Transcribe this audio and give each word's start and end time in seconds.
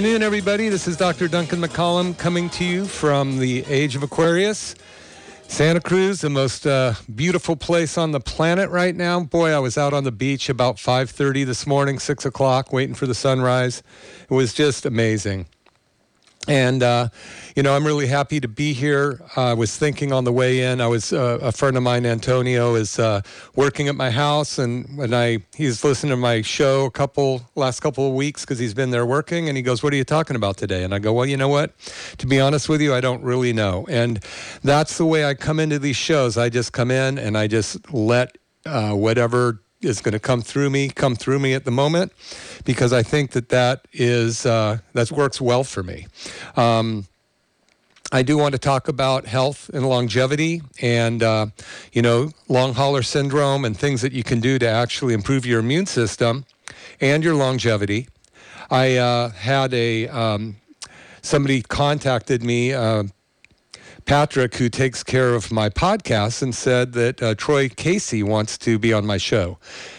Afternoon, 0.00 0.22
everybody. 0.22 0.70
This 0.70 0.88
is 0.88 0.96
Dr. 0.96 1.28
Duncan 1.28 1.60
McCollum 1.60 2.16
coming 2.16 2.48
to 2.50 2.64
you 2.64 2.86
from 2.86 3.38
the 3.38 3.66
age 3.66 3.96
of 3.96 4.02
Aquarius. 4.02 4.74
Santa 5.46 5.78
Cruz, 5.82 6.22
the 6.22 6.30
most 6.30 6.66
uh, 6.66 6.94
beautiful 7.14 7.54
place 7.54 7.98
on 7.98 8.12
the 8.12 8.18
planet 8.18 8.70
right 8.70 8.96
now. 8.96 9.20
Boy, 9.20 9.50
I 9.50 9.58
was 9.58 9.76
out 9.76 9.92
on 9.92 10.04
the 10.04 10.10
beach 10.10 10.48
about 10.48 10.76
5:30 10.76 11.44
this 11.44 11.66
morning, 11.66 11.98
six 11.98 12.24
o'clock, 12.24 12.72
waiting 12.72 12.94
for 12.94 13.06
the 13.06 13.14
sunrise. 13.14 13.82
It 14.22 14.32
was 14.32 14.54
just 14.54 14.86
amazing. 14.86 15.44
And, 16.48 16.82
uh, 16.82 17.10
you 17.54 17.62
know, 17.62 17.76
I'm 17.76 17.86
really 17.86 18.06
happy 18.06 18.40
to 18.40 18.48
be 18.48 18.72
here. 18.72 19.20
I 19.36 19.52
was 19.52 19.76
thinking 19.76 20.10
on 20.10 20.24
the 20.24 20.32
way 20.32 20.62
in, 20.62 20.80
I 20.80 20.86
was, 20.86 21.12
uh, 21.12 21.38
a 21.42 21.52
friend 21.52 21.76
of 21.76 21.82
mine, 21.82 22.06
Antonio, 22.06 22.74
is 22.76 22.98
uh, 22.98 23.20
working 23.54 23.88
at 23.88 23.94
my 23.94 24.10
house. 24.10 24.58
And 24.58 24.96
when 24.96 25.12
I, 25.12 25.40
he's 25.54 25.84
listened 25.84 26.10
to 26.10 26.16
my 26.16 26.40
show 26.40 26.86
a 26.86 26.90
couple, 26.90 27.42
last 27.56 27.80
couple 27.80 28.06
of 28.08 28.14
weeks 28.14 28.40
because 28.40 28.58
he's 28.58 28.72
been 28.72 28.90
there 28.90 29.04
working. 29.04 29.48
And 29.48 29.56
he 29.56 29.62
goes, 29.62 29.82
What 29.82 29.92
are 29.92 29.96
you 29.96 30.04
talking 30.04 30.34
about 30.34 30.56
today? 30.56 30.82
And 30.82 30.94
I 30.94 30.98
go, 30.98 31.12
Well, 31.12 31.26
you 31.26 31.36
know 31.36 31.48
what? 31.48 31.78
To 32.18 32.26
be 32.26 32.40
honest 32.40 32.70
with 32.70 32.80
you, 32.80 32.94
I 32.94 33.02
don't 33.02 33.22
really 33.22 33.52
know. 33.52 33.86
And 33.90 34.24
that's 34.64 34.96
the 34.96 35.06
way 35.06 35.26
I 35.26 35.34
come 35.34 35.60
into 35.60 35.78
these 35.78 35.96
shows. 35.96 36.38
I 36.38 36.48
just 36.48 36.72
come 36.72 36.90
in 36.90 37.18
and 37.18 37.36
I 37.36 37.48
just 37.48 37.92
let 37.92 38.38
uh, 38.64 38.92
whatever 38.92 39.62
is 39.80 40.00
going 40.00 40.12
to 40.12 40.20
come 40.20 40.42
through 40.42 40.70
me, 40.70 40.88
come 40.88 41.16
through 41.16 41.38
me 41.38 41.54
at 41.54 41.64
the 41.64 41.70
moment, 41.70 42.12
because 42.64 42.92
I 42.92 43.02
think 43.02 43.32
that 43.32 43.48
that 43.48 43.86
is 43.92 44.46
uh, 44.46 44.78
that 44.92 45.10
works 45.10 45.40
well 45.40 45.64
for 45.64 45.82
me. 45.82 46.06
Um, 46.56 47.06
I 48.12 48.22
do 48.22 48.36
want 48.36 48.52
to 48.52 48.58
talk 48.58 48.88
about 48.88 49.26
health 49.26 49.70
and 49.72 49.88
longevity, 49.88 50.62
and 50.82 51.22
uh, 51.22 51.46
you 51.92 52.02
know, 52.02 52.30
long 52.48 52.74
hauler 52.74 53.02
syndrome, 53.02 53.64
and 53.64 53.76
things 53.76 54.02
that 54.02 54.12
you 54.12 54.24
can 54.24 54.40
do 54.40 54.58
to 54.58 54.68
actually 54.68 55.14
improve 55.14 55.46
your 55.46 55.60
immune 55.60 55.86
system 55.86 56.44
and 57.00 57.22
your 57.22 57.34
longevity. 57.34 58.08
I 58.70 58.96
uh, 58.96 59.30
had 59.30 59.72
a 59.74 60.08
um, 60.08 60.56
somebody 61.22 61.62
contacted 61.62 62.42
me 62.42 62.72
uh, 62.72 63.04
Patrick, 64.10 64.56
who 64.56 64.68
takes 64.68 65.04
care 65.04 65.36
of 65.36 65.52
my 65.52 65.68
podcast, 65.68 66.42
and 66.42 66.52
said 66.52 66.94
that 66.94 67.22
uh, 67.22 67.32
Troy 67.36 67.68
Casey 67.68 68.24
wants 68.24 68.58
to 68.58 68.76
be 68.76 68.92
on 68.92 69.06
my 69.06 69.18
show. 69.18 69.56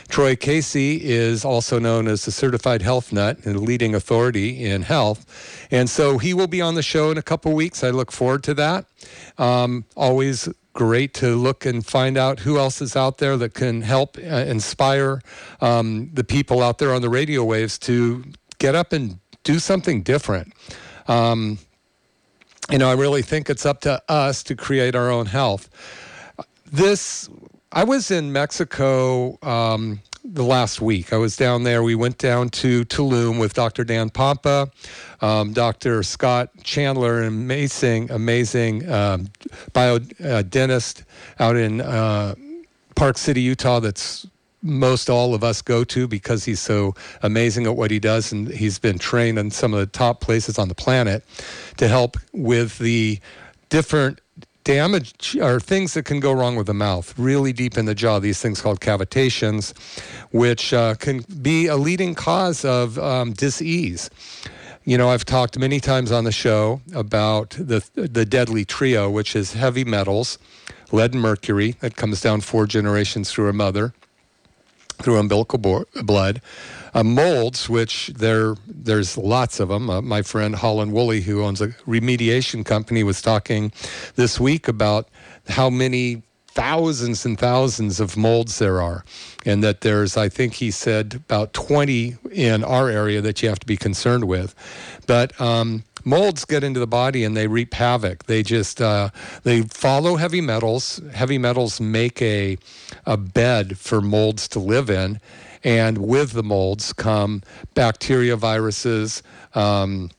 Troy 0.10 0.36
Casey 0.36 1.02
is 1.02 1.46
also 1.46 1.80
known 1.80 2.10
as 2.10 2.26
the 2.26 2.32
certified 2.32 2.82
health 2.82 3.14
nut 3.14 3.38
and 3.46 3.62
leading 3.62 3.96
authority 3.96 4.66
in 4.66 4.82
health. 4.82 5.66
And 5.72 5.90
so 5.90 6.18
he 6.18 6.34
will 6.34 6.48
be 6.48 6.60
on 6.60 6.76
the 6.76 6.84
show 6.84 7.10
in 7.10 7.18
a 7.18 7.22
couple 7.22 7.54
weeks. 7.54 7.86
I 7.86 7.92
look 7.92 8.12
forward 8.12 8.44
to 8.44 8.54
that. 8.56 8.84
Um, 9.38 9.86
always 9.96 10.50
great 10.74 11.14
to 11.14 11.38
look 11.38 11.66
and 11.66 11.86
find 11.86 12.18
out 12.18 12.42
who 12.42 12.58
else 12.58 12.82
is 12.82 12.98
out 12.98 13.20
there 13.20 13.38
that 13.38 13.54
can 13.54 13.82
help 13.82 14.18
uh, 14.18 14.22
inspire 14.22 15.22
um, 15.62 16.10
the 16.12 16.26
people 16.26 16.62
out 16.62 16.80
there 16.80 16.94
on 16.94 17.02
the 17.02 17.10
radio 17.10 17.46
waves 17.46 17.80
to 17.80 18.26
get 18.58 18.76
up 18.76 18.92
and 18.92 19.20
do 19.44 19.58
something 19.58 20.02
different. 20.02 20.52
Um, 21.08 21.60
you 22.70 22.78
know, 22.78 22.90
I 22.90 22.94
really 22.94 23.22
think 23.22 23.50
it's 23.50 23.66
up 23.66 23.82
to 23.82 24.02
us 24.08 24.44
to 24.44 24.56
create 24.56 24.96
our 24.96 25.10
own 25.10 25.26
health. 25.26 25.70
This, 26.72 27.30
I 27.72 27.84
was 27.84 28.12
in 28.12 28.32
Mexico 28.32 29.38
um, 29.42 30.02
the 30.24 30.44
last 30.44 30.82
week. 30.82 31.12
I 31.12 31.18
was 31.18 31.36
down 31.36 31.64
there. 31.64 31.84
We 31.84 31.96
went 31.96 32.18
down 32.18 32.50
to 32.50 32.86
Tulum 32.86 33.40
with 33.40 33.54
Dr. 33.54 33.84
Dan 33.84 34.10
Pompa, 34.10 34.72
um, 35.22 35.54
Dr. 35.54 36.04
Scott 36.04 36.50
Chandler, 36.64 37.22
an 37.22 37.28
amazing, 37.28 38.12
amazing 38.12 38.90
um, 38.90 39.28
bio 39.74 40.00
uh, 40.24 40.44
dentist 40.44 41.04
out 41.40 41.56
in 41.56 41.82
uh, 41.82 42.36
Park 42.96 43.18
City, 43.18 43.42
Utah. 43.42 43.80
That's 43.80 44.28
most 44.62 45.10
all 45.10 45.34
of 45.34 45.44
us 45.44 45.62
go 45.62 45.84
to 45.84 46.08
because 46.08 46.46
he's 46.46 46.60
so 46.60 46.94
amazing 47.24 47.66
at 47.66 47.76
what 47.76 47.92
he 47.92 48.00
does 48.00 48.32
and 48.32 48.48
he's 48.50 48.80
been 48.80 48.98
trained 48.98 49.40
in 49.40 49.52
some 49.52 49.74
of 49.74 49.80
the 49.80 49.86
top 49.86 50.22
places 50.22 50.60
on 50.60 50.68
the 50.68 50.76
planet 50.76 51.24
to 51.78 51.88
help 51.88 52.18
with 52.34 52.78
the 52.80 53.20
different 53.70 54.22
damage 54.64 55.36
or 55.42 55.60
things 55.60 55.96
that 55.96 56.06
can 56.06 56.20
go 56.20 56.32
wrong 56.32 56.56
with 56.56 56.68
the 56.68 56.74
mouth 56.74 57.18
really 57.18 57.52
deep 57.52 57.78
in 57.78 57.86
the 57.86 57.96
jaw 57.96 58.20
these 58.20 58.40
things 58.40 58.62
called 58.62 58.80
cavitations 58.80 59.76
which 60.32 60.72
uh, 60.74 60.94
can 60.96 61.26
be 61.42 61.66
a 61.66 61.76
leading 61.76 62.14
cause 62.14 62.64
of 62.64 63.00
um, 63.00 63.34
disease. 63.34 64.10
You 64.86 64.98
know 64.98 65.10
i've 65.10 65.26
talked 65.26 65.58
many 65.58 65.80
times 65.80 66.12
on 66.12 66.26
the 66.26 66.32
show 66.32 66.82
about 66.94 67.52
the 67.52 67.84
the 67.96 68.26
deadly 68.26 68.66
trio 68.66 69.10
which 69.10 69.36
is 69.36 69.54
heavy 69.54 69.84
metals 69.84 70.38
lead 70.92 71.14
and 71.14 71.22
mercury. 71.22 71.76
That 71.80 71.96
comes 71.96 72.22
down 72.22 72.42
four 72.42 72.68
generations 72.68 73.32
through 73.32 73.50
a 73.50 73.54
mother 73.54 73.94
through 75.02 75.18
umbilical 75.18 75.60
bo- 75.60 75.86
blood. 76.04 76.42
Uh, 76.94 77.04
molds, 77.04 77.70
which 77.70 78.08
there 78.08 78.56
there's 78.68 79.18
lots 79.18 79.60
of 79.60 79.70
them. 79.70 79.90
Uh, 79.90 80.02
my 80.02 80.22
friend 80.22 80.56
Holland 80.56 80.92
Woolley, 80.92 81.22
who 81.22 81.42
owns 81.42 81.62
a 81.62 81.70
remediation 81.88 82.66
company, 82.66 83.04
was 83.04 83.22
talking 83.22 83.72
this 84.16 84.40
week 84.40 84.68
about 84.68 85.08
how 85.48 85.70
many 85.70 86.24
thousands 86.54 87.26
and 87.26 87.40
thousands 87.40 88.02
of 88.02 88.18
molds 88.18 88.60
there 88.60 88.82
are, 88.82 89.06
and 89.46 89.64
that 89.64 89.82
there's, 89.82 90.18
I 90.18 90.28
think 90.28 90.56
he 90.56 90.70
said, 90.70 91.16
about 91.16 91.54
20 91.54 92.18
in 92.32 92.64
our 92.64 92.90
area 92.90 93.22
that 93.22 93.42
you 93.42 93.48
have 93.48 93.60
to 93.60 93.66
be 93.66 93.78
concerned 93.78 94.26
with. 94.26 94.54
But 95.08 95.40
um, 95.40 95.84
molds 96.06 96.46
get 96.46 96.64
into 96.64 96.80
the 96.80 96.88
body 96.88 97.24
and 97.24 97.36
they 97.36 97.48
reap 97.48 97.74
havoc. 97.74 98.26
They 98.26 98.44
just 98.44 98.82
uh, 98.82 99.10
they 99.44 99.64
follow 99.64 100.16
heavy 100.16 100.42
metals. 100.42 101.02
Heavy 101.14 101.38
metals 101.38 101.80
make 101.80 102.22
a 102.22 102.58
a 103.06 103.18
bed 103.18 103.78
for 103.78 104.02
molds 104.02 104.48
to 104.50 104.60
live 104.60 104.90
in, 104.90 105.20
and 105.64 105.98
with 105.98 106.32
the 106.32 106.44
molds 106.44 106.94
come 106.94 107.44
bacteria, 107.74 108.36
viruses. 108.36 109.24
Um, 109.54 110.12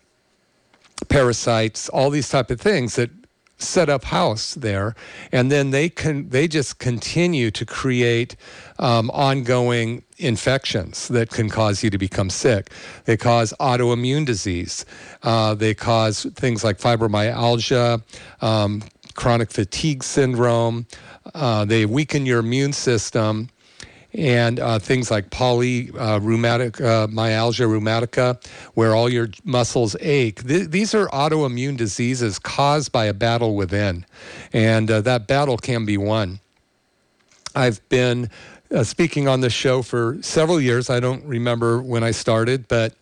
parasites 1.09 1.88
all 1.88 2.10
these 2.10 2.28
type 2.28 2.50
of 2.50 2.60
things 2.60 2.94
that 2.97 3.10
set 3.59 3.88
up 3.88 4.04
house 4.04 4.54
there, 4.54 4.94
and 5.31 5.50
then 5.50 5.70
they 5.70 5.88
can 5.88 6.28
they 6.28 6.49
just 6.49 6.78
continue 6.78 7.50
to 7.50 7.64
create 7.64 8.37
um, 8.78 9.10
ongoing 9.10 10.03
infections 10.22 11.08
that 11.08 11.30
can 11.30 11.48
cause 11.48 11.82
you 11.82 11.90
to 11.90 11.98
become 11.98 12.30
sick. 12.30 12.70
They 13.04 13.16
cause 13.16 13.52
autoimmune 13.60 14.24
disease. 14.24 14.84
Uh, 15.22 15.54
they 15.54 15.74
cause 15.74 16.24
things 16.34 16.64
like 16.64 16.78
fibromyalgia, 16.78 18.02
um, 18.40 18.82
chronic 19.14 19.50
fatigue 19.50 20.02
syndrome. 20.02 20.86
Uh, 21.34 21.64
they 21.64 21.86
weaken 21.86 22.26
your 22.26 22.40
immune 22.40 22.72
system 22.72 23.48
and 24.14 24.60
uh, 24.60 24.78
things 24.78 25.10
like 25.10 25.30
poly 25.30 25.90
uh, 25.92 26.18
rheumatic 26.18 26.80
uh, 26.80 27.06
myalgia 27.10 27.64
rheumatica, 27.64 28.44
where 28.74 28.94
all 28.94 29.08
your 29.08 29.28
muscles 29.44 29.96
ache. 30.00 30.46
Th- 30.46 30.68
these 30.68 30.94
are 30.94 31.06
autoimmune 31.08 31.76
diseases 31.76 32.38
caused 32.38 32.92
by 32.92 33.06
a 33.06 33.14
battle 33.14 33.54
within, 33.54 34.04
and 34.52 34.90
uh, 34.90 35.00
that 35.02 35.26
battle 35.26 35.56
can 35.56 35.86
be 35.86 35.96
won. 35.96 36.40
I've 37.54 37.86
been 37.88 38.30
uh, 38.72 38.84
speaking 38.84 39.28
on 39.28 39.40
this 39.40 39.52
show 39.52 39.82
for 39.82 40.19
several 40.22 40.60
years. 40.60 40.88
I 40.88 41.00
don't 41.00 41.24
remember 41.24 41.82
when 41.82 42.02
I 42.02 42.10
started, 42.10 42.69
but 42.69 42.94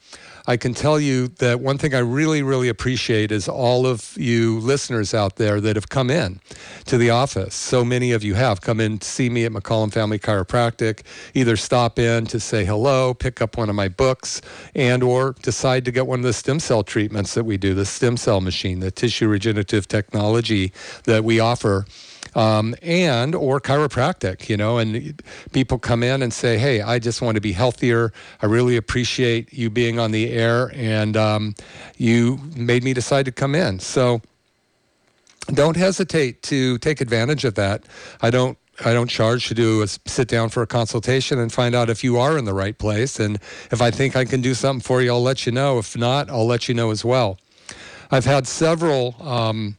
I 0.46 0.56
can 0.56 0.75
tell 0.75 0.99
you 0.99 1.28
that 1.28 1.61
one 1.61 1.78
thing 1.78 1.94
I 1.94 1.99
really, 1.99 2.43
really 2.43 2.69
appreciate 2.69 3.31
is 3.31 3.46
all 3.46 3.87
of 3.87 4.17
you 4.17 4.58
listeners 4.58 5.14
out 5.14 5.37
there 5.37 5.61
that 5.61 5.76
have 5.76 5.88
come 5.90 6.11
in 6.11 6.40
to 6.87 6.99
the 6.99 7.11
office. 7.11 7.55
So 7.55 7.84
many 7.84 8.12
of 8.12 8.25
you 8.25 8.34
have 8.34 8.61
come 8.61 8.81
in 8.81 8.99
to 8.99 9.06
see 9.06 9.31
me 9.31 9.44
at 9.44 9.52
McCollum 9.52 9.93
Family 9.93 10.19
Chiropractic, 10.19 11.02
either 11.34 11.56
stop 11.56 11.99
in 11.99 12.26
to 12.26 12.40
say 12.40 12.64
hello, 12.64 13.14
pick 13.14 13.40
up 13.40 13.56
one 13.56 13.69
of 13.69 13.76
my 13.76 13.88
books, 13.88 14.40
and 14.75 15.02
or 15.02 15.37
decide 15.43 15.84
to 15.84 15.93
get 15.93 16.06
one 16.06 16.20
of 16.20 16.25
the 16.25 16.32
stem 16.32 16.58
cell 16.58 16.82
treatments 16.82 17.34
that 17.34 17.44
we 17.44 17.56
do, 17.56 17.75
the 17.75 17.87
stem 17.87 18.16
cell 18.16 18.40
machine, 18.40 18.81
the 18.81 18.90
tissue 18.90 19.28
regenerative 19.28 19.87
technology 19.87 20.73
that 21.05 21.23
we 21.23 21.38
offer 21.38 21.84
um, 22.35 22.75
and 22.82 23.35
or 23.35 23.61
chiropractic, 23.61 24.49
you 24.49 24.56
know, 24.56 24.79
and 24.79 25.23
people 25.53 25.79
come 25.79 26.03
in 26.03 26.23
and 26.23 26.32
say, 26.32 26.59
"Hey, 26.59 26.81
I 26.81 26.99
just 26.99 27.23
want 27.23 27.37
to 27.37 27.41
be 27.41 27.53
healthier. 27.53 28.12
I 28.43 28.47
really 28.47 28.77
appreciate 28.77 29.53
you 29.53 29.71
being 29.71 29.99
on 29.99 30.11
the 30.11 30.31
air, 30.31 30.73
and 30.75 31.17
um, 31.17 31.55
you 31.97 32.38
made 32.56 32.85
me 32.85 32.93
decide 32.94 33.25
to 33.27 33.32
come 33.32 33.55
in." 33.55 33.79
So 33.81 34.23
don't 35.53 35.77
hesitate 35.77 36.43
to 36.43 36.79
take 36.79 37.00
advantage 37.00 37.44
of 37.44 37.55
that. 37.56 37.85
I 38.23 38.31
don't 38.31 38.56
I 38.85 38.93
don't 38.93 39.09
charge 39.09 39.49
to 39.49 39.55
do 39.55 39.83
a 39.83 39.87
sit 39.87 40.29
down 40.29 40.49
for 40.49 40.62
a 40.62 40.67
consultation 40.67 41.38
and 41.38 41.53
find 41.53 41.75
out 41.75 41.91
if 41.91 42.03
you 42.03 42.19
are 42.19 42.38
in 42.38 42.44
the 42.44 42.55
right 42.55 42.76
place. 42.76 43.21
And 43.21 43.37
if 43.71 43.83
I 43.83 43.91
think 43.91 44.17
I 44.17 44.25
can 44.25 44.41
do 44.41 44.55
something 44.55 44.81
for 44.81 45.03
you, 45.03 45.11
I'll 45.11 45.23
let 45.23 45.47
you 45.47 45.53
know. 45.53 45.79
If 45.79 45.97
not, 45.97 46.31
I'll 46.31 46.47
let 46.47 46.69
you 46.69 46.75
know 46.75 46.91
as 46.91 47.05
well. 47.05 47.38
I've 48.11 48.25
had 48.25 48.47
several 48.47 49.15
um, 49.21 49.76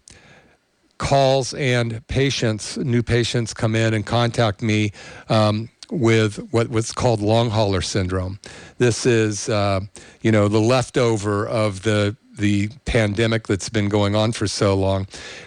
calls 1.01 1.55
and 1.55 2.05
patients, 2.07 2.77
new 2.77 3.01
patients, 3.01 3.55
come 3.55 3.75
in 3.75 3.91
and 3.95 4.05
contact 4.05 4.61
me 4.61 4.91
um, 5.29 5.67
with 5.89 6.37
what 6.51 6.69
was 6.69 6.91
called 6.91 7.19
long 7.21 7.49
hauler 7.49 7.81
syndrome. 7.81 8.39
This 8.77 9.07
is, 9.07 9.49
uh, 9.49 9.81
you 10.21 10.31
know, 10.31 10.47
the 10.47 10.61
leftover 10.61 11.47
of 11.47 11.81
the 11.81 12.15
the 12.37 12.69
pandemic 12.85 13.47
that's 13.47 13.67
been 13.67 13.89
going 13.89 14.15
on 14.15 14.31
for 14.31 14.47
so 14.47 14.73
long. 14.73 15.05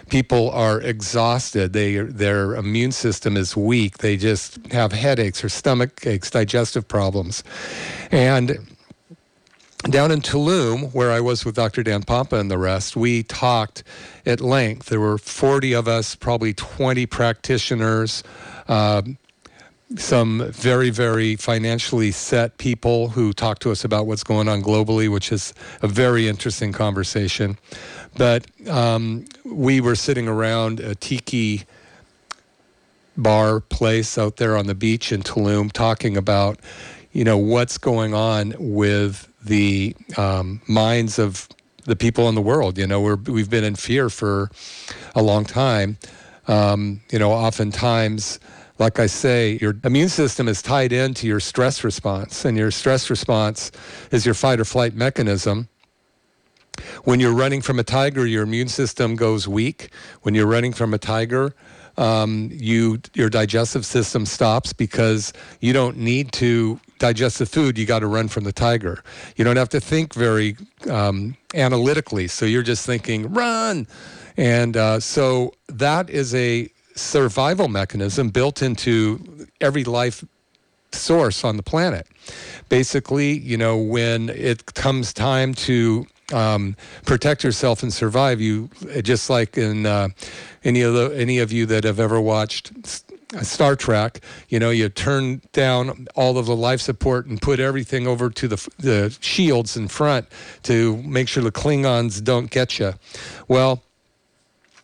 People 0.09 0.51
are 0.51 0.79
exhausted. 0.81 1.71
They 1.73 1.95
their 1.95 2.55
immune 2.55 2.91
system 2.91 3.37
is 3.37 3.55
weak. 3.55 3.99
They 3.99 4.17
just 4.17 4.59
have 4.71 4.91
headaches 4.91 5.41
or 5.41 5.49
stomach 5.49 6.05
aches, 6.05 6.29
digestive 6.29 6.85
problems, 6.85 7.43
and 8.11 8.74
down 9.89 10.11
in 10.11 10.21
Tulum, 10.21 10.93
where 10.93 11.11
I 11.11 11.19
was 11.19 11.45
with 11.45 11.55
Dr. 11.55 11.83
Dan 11.83 12.03
Pompa 12.03 12.39
and 12.39 12.49
the 12.49 12.57
rest, 12.57 12.95
we 12.95 13.23
talked 13.23 13.83
at 14.25 14.41
length. 14.41 14.87
There 14.87 14.99
were 14.99 15.17
40 15.17 15.73
of 15.73 15.87
us, 15.87 16.15
probably 16.15 16.53
20 16.53 17.05
practitioners, 17.05 18.23
uh, 18.67 19.03
some 19.97 20.51
very, 20.51 20.89
very 20.89 21.35
financially 21.35 22.11
set 22.11 22.57
people 22.57 23.09
who 23.09 23.31
talked 23.31 23.61
to 23.61 23.71
us 23.71 23.85
about 23.85 24.07
what's 24.07 24.23
going 24.23 24.49
on 24.49 24.63
globally, 24.63 25.09
which 25.11 25.31
is 25.31 25.53
a 25.83 25.87
very 25.87 26.27
interesting 26.27 26.71
conversation. 26.71 27.57
But 28.17 28.47
um, 28.67 29.25
we 29.45 29.81
were 29.81 29.95
sitting 29.95 30.27
around 30.27 30.79
a 30.79 30.95
tiki 30.95 31.63
bar 33.15 33.59
place 33.59 34.17
out 34.17 34.37
there 34.37 34.57
on 34.57 34.65
the 34.65 34.75
beach 34.75 35.11
in 35.11 35.21
Tulum 35.21 35.71
talking 35.71 36.17
about, 36.17 36.59
you 37.11 37.23
know, 37.23 37.37
what's 37.37 37.77
going 37.77 38.13
on 38.15 38.55
with 38.57 39.31
the 39.45 39.95
um, 40.17 40.61
minds 40.67 41.19
of 41.19 41.47
the 41.85 41.95
people 41.95 42.27
in 42.29 42.35
the 42.35 42.41
world. 42.41 42.77
You 42.77 42.87
know, 42.87 43.01
we're, 43.01 43.15
we've 43.15 43.49
been 43.49 43.63
in 43.63 43.75
fear 43.75 44.09
for 44.09 44.49
a 45.15 45.21
long 45.21 45.45
time. 45.45 45.97
Um, 46.47 47.01
you 47.11 47.19
know, 47.19 47.31
oftentimes, 47.31 48.39
like 48.77 48.99
I 48.99 49.07
say, 49.07 49.57
your 49.61 49.75
immune 49.83 50.09
system 50.09 50.47
is 50.47 50.61
tied 50.61 50.91
into 50.91 51.27
your 51.27 51.39
stress 51.39 51.83
response, 51.83 52.45
and 52.45 52.57
your 52.57 52.71
stress 52.71 53.09
response 53.09 53.71
is 54.11 54.25
your 54.25 54.35
fight 54.35 54.59
or 54.59 54.65
flight 54.65 54.95
mechanism. 54.95 55.69
When 57.03 57.19
you're 57.19 57.33
running 57.33 57.61
from 57.61 57.79
a 57.79 57.83
tiger, 57.83 58.25
your 58.25 58.43
immune 58.43 58.67
system 58.67 59.15
goes 59.15 59.47
weak. 59.47 59.89
When 60.23 60.35
you're 60.35 60.47
running 60.47 60.73
from 60.73 60.93
a 60.93 60.97
tiger, 60.97 61.55
um, 61.97 62.49
you 62.51 62.99
your 63.13 63.29
digestive 63.29 63.85
system 63.85 64.25
stops 64.25 64.73
because 64.73 65.33
you 65.59 65.73
don't 65.73 65.97
need 65.97 66.31
to 66.33 66.79
digest 66.99 67.39
the 67.39 67.45
food. 67.45 67.77
You 67.77 67.85
got 67.85 67.99
to 67.99 68.07
run 68.07 68.27
from 68.27 68.43
the 68.43 68.51
tiger. 68.51 69.03
You 69.35 69.43
don't 69.43 69.57
have 69.57 69.69
to 69.69 69.79
think 69.79 70.13
very 70.13 70.57
um, 70.89 71.35
analytically. 71.53 72.27
So 72.27 72.45
you're 72.45 72.63
just 72.63 72.85
thinking 72.85 73.31
run, 73.33 73.87
and 74.37 74.75
uh, 74.77 74.99
so 74.99 75.53
that 75.67 76.09
is 76.09 76.33
a 76.35 76.69
survival 76.95 77.67
mechanism 77.67 78.29
built 78.29 78.61
into 78.61 79.47
every 79.59 79.83
life 79.83 80.23
source 80.91 81.43
on 81.43 81.57
the 81.57 81.63
planet. 81.63 82.07
Basically, 82.69 83.37
you 83.37 83.57
know, 83.57 83.77
when 83.77 84.29
it 84.29 84.73
comes 84.73 85.13
time 85.13 85.53
to 85.53 86.07
um, 86.33 86.75
protect 87.05 87.43
yourself 87.43 87.83
and 87.83 87.93
survive, 87.93 88.41
you 88.41 88.69
just 89.01 89.29
like 89.29 89.57
in 89.57 89.85
uh, 89.85 90.09
any 90.63 90.81
of 90.81 90.93
the 90.93 91.13
any 91.15 91.39
of 91.39 91.51
you 91.51 91.65
that 91.67 91.83
have 91.83 91.99
ever 91.99 92.19
watched 92.19 92.71
Star 93.41 93.75
Trek, 93.75 94.21
you 94.49 94.59
know, 94.59 94.69
you 94.69 94.89
turn 94.89 95.41
down 95.51 96.07
all 96.15 96.37
of 96.37 96.45
the 96.45 96.55
life 96.55 96.81
support 96.81 97.25
and 97.25 97.41
put 97.41 97.59
everything 97.59 98.07
over 98.07 98.29
to 98.29 98.47
the 98.47 98.69
the 98.77 99.15
shields 99.19 99.75
in 99.77 99.87
front 99.87 100.27
to 100.63 100.97
make 101.03 101.27
sure 101.27 101.43
the 101.43 101.51
Klingons 101.51 102.23
don't 102.23 102.49
get 102.49 102.79
you. 102.79 102.93
Well, 103.47 103.83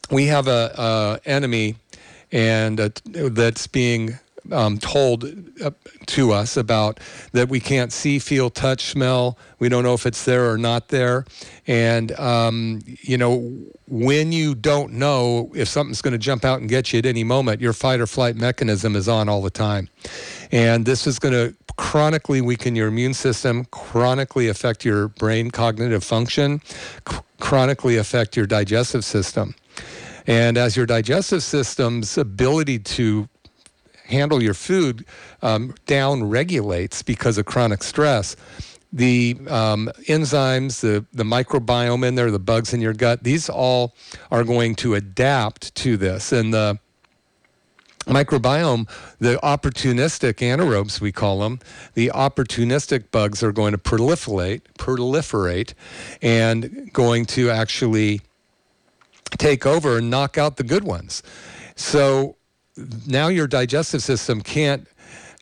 we 0.09 0.27
have 0.27 0.47
a, 0.47 0.73
a 0.77 1.29
enemy 1.29 1.75
and 2.31 2.79
uh, 2.79 2.89
that's 3.13 3.67
being 3.67 4.19
um, 4.51 4.77
told 4.77 5.25
uh, 5.63 5.71
to 6.07 6.31
us 6.31 6.57
about 6.57 6.99
that 7.31 7.49
we 7.49 7.59
can't 7.59 7.91
see, 7.91 8.19
feel, 8.19 8.49
touch, 8.49 8.85
smell. 8.85 9.37
We 9.59 9.69
don't 9.69 9.83
know 9.83 9.93
if 9.93 10.05
it's 10.05 10.25
there 10.25 10.49
or 10.49 10.57
not 10.57 10.87
there. 10.87 11.25
And, 11.67 12.11
um, 12.13 12.81
you 12.85 13.17
know, 13.17 13.51
when 13.87 14.31
you 14.31 14.55
don't 14.55 14.93
know 14.93 15.51
if 15.53 15.67
something's 15.67 16.01
going 16.01 16.13
to 16.13 16.17
jump 16.17 16.43
out 16.43 16.59
and 16.59 16.69
get 16.69 16.91
you 16.93 16.99
at 16.99 17.05
any 17.05 17.23
moment, 17.23 17.61
your 17.61 17.73
fight 17.73 17.99
or 17.99 18.07
flight 18.07 18.35
mechanism 18.35 18.95
is 18.95 19.07
on 19.07 19.29
all 19.29 19.41
the 19.41 19.49
time. 19.49 19.89
And 20.51 20.85
this 20.85 21.05
is 21.05 21.19
going 21.19 21.33
to 21.33 21.55
chronically 21.77 22.41
weaken 22.41 22.75
your 22.75 22.87
immune 22.87 23.13
system, 23.13 23.65
chronically 23.65 24.47
affect 24.47 24.85
your 24.85 25.07
brain 25.09 25.51
cognitive 25.51 26.03
function, 26.03 26.61
chronically 27.39 27.97
affect 27.97 28.35
your 28.35 28.45
digestive 28.45 29.05
system. 29.05 29.55
And 30.27 30.57
as 30.57 30.77
your 30.77 30.85
digestive 30.85 31.43
system's 31.43 32.17
ability 32.17 32.79
to 32.79 33.27
handle 34.11 34.41
your 34.41 34.53
food 34.53 35.05
um, 35.41 35.73
down 35.85 36.23
regulates 36.29 37.01
because 37.03 37.37
of 37.37 37.45
chronic 37.45 37.83
stress, 37.83 38.35
the 38.93 39.37
um, 39.47 39.89
enzymes, 40.07 40.81
the, 40.81 41.05
the 41.13 41.23
microbiome 41.23 42.05
in 42.05 42.15
there, 42.15 42.29
the 42.29 42.39
bugs 42.39 42.73
in 42.73 42.81
your 42.81 42.93
gut, 42.93 43.23
these 43.23 43.49
all 43.49 43.95
are 44.29 44.43
going 44.43 44.75
to 44.75 44.95
adapt 44.95 45.73
to 45.75 45.95
this. 45.97 46.31
And 46.31 46.53
the 46.53 46.77
microbiome, 48.01 48.89
the 49.19 49.39
opportunistic 49.43 50.35
anaerobes, 50.35 50.99
we 50.99 51.11
call 51.11 51.39
them, 51.39 51.59
the 51.93 52.11
opportunistic 52.13 53.11
bugs 53.11 53.41
are 53.43 53.51
going 53.51 53.71
to 53.71 53.77
proliferate, 53.77 54.61
proliferate, 54.77 55.73
and 56.21 56.91
going 56.91 57.25
to 57.27 57.49
actually 57.49 58.21
take 59.37 59.65
over 59.65 59.97
and 59.97 60.09
knock 60.09 60.37
out 60.37 60.57
the 60.57 60.63
good 60.63 60.83
ones. 60.83 61.23
So 61.75 62.35
now 63.07 63.27
your 63.27 63.47
digestive 63.47 64.01
system 64.01 64.41
can't 64.41 64.87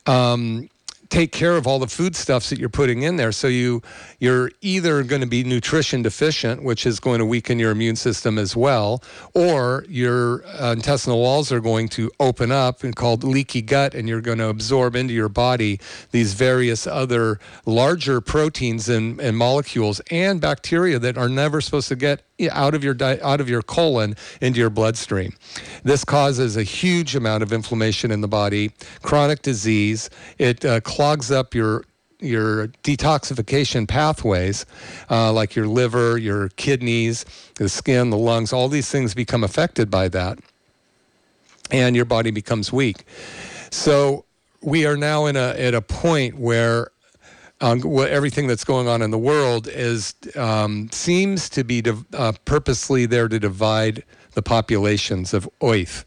um, 0.06 0.68
take 1.10 1.32
care 1.32 1.56
of 1.56 1.66
all 1.66 1.80
the 1.80 1.88
foodstuffs 1.88 2.50
that 2.50 2.58
you're 2.58 2.68
putting 2.68 3.02
in 3.02 3.16
there. 3.16 3.32
So 3.32 3.48
you 3.48 3.82
you're 4.20 4.50
either 4.60 5.02
going 5.02 5.20
to 5.20 5.26
be 5.26 5.42
nutrition 5.44 6.02
deficient, 6.02 6.62
which 6.62 6.86
is 6.86 7.00
going 7.00 7.18
to 7.18 7.26
weaken 7.26 7.58
your 7.58 7.72
immune 7.72 7.96
system 7.96 8.38
as 8.38 8.56
well, 8.56 9.02
or 9.34 9.84
your 9.88 10.44
uh, 10.46 10.72
intestinal 10.72 11.20
walls 11.20 11.50
are 11.52 11.60
going 11.60 11.88
to 11.90 12.10
open 12.20 12.52
up 12.52 12.84
and 12.84 12.94
called 12.94 13.24
leaky 13.24 13.60
gut, 13.60 13.94
and 13.94 14.08
you're 14.08 14.20
going 14.20 14.38
to 14.38 14.48
absorb 14.48 14.94
into 14.94 15.12
your 15.12 15.28
body 15.28 15.80
these 16.12 16.34
various 16.34 16.86
other 16.86 17.40
larger 17.66 18.20
proteins 18.20 18.88
and, 18.88 19.20
and 19.20 19.36
molecules 19.36 20.00
and 20.10 20.40
bacteria 20.40 20.98
that 20.98 21.18
are 21.18 21.28
never 21.28 21.60
supposed 21.60 21.88
to 21.88 21.96
get 21.96 22.22
out 22.48 22.74
of 22.74 22.82
your 22.84 22.94
di- 22.94 23.20
out 23.20 23.40
of 23.40 23.48
your 23.48 23.62
colon 23.62 24.16
into 24.40 24.60
your 24.60 24.70
bloodstream. 24.70 25.34
This 25.82 26.04
causes 26.04 26.56
a 26.56 26.62
huge 26.62 27.14
amount 27.14 27.42
of 27.42 27.52
inflammation 27.52 28.10
in 28.10 28.20
the 28.20 28.28
body, 28.28 28.72
chronic 29.02 29.42
disease. 29.42 30.08
It 30.38 30.64
uh, 30.64 30.80
clogs 30.80 31.30
up 31.30 31.54
your 31.54 31.84
your 32.20 32.68
detoxification 32.84 33.88
pathways, 33.88 34.66
uh, 35.10 35.32
like 35.32 35.56
your 35.56 35.66
liver, 35.66 36.18
your 36.18 36.50
kidneys, 36.50 37.24
the 37.56 37.68
skin, 37.68 38.10
the 38.10 38.18
lungs. 38.18 38.52
All 38.52 38.68
these 38.68 38.90
things 38.90 39.14
become 39.14 39.42
affected 39.42 39.90
by 39.90 40.08
that, 40.08 40.38
and 41.70 41.96
your 41.96 42.04
body 42.04 42.30
becomes 42.30 42.72
weak. 42.72 43.04
So 43.70 44.24
we 44.62 44.86
are 44.86 44.96
now 44.96 45.26
in 45.26 45.36
a 45.36 45.54
at 45.56 45.74
a 45.74 45.82
point 45.82 46.38
where 46.38 46.90
what, 47.60 48.10
everything 48.10 48.46
that's 48.46 48.64
going 48.64 48.88
on 48.88 49.02
in 49.02 49.10
the 49.10 49.18
world 49.18 49.68
is 49.68 50.14
um, 50.36 50.88
seems 50.92 51.48
to 51.50 51.64
be 51.64 51.82
div- 51.82 52.04
uh, 52.14 52.32
purposely 52.44 53.06
there 53.06 53.28
to 53.28 53.38
divide 53.38 54.02
the 54.32 54.42
populations 54.42 55.34
of 55.34 55.48
Oath. 55.60 56.04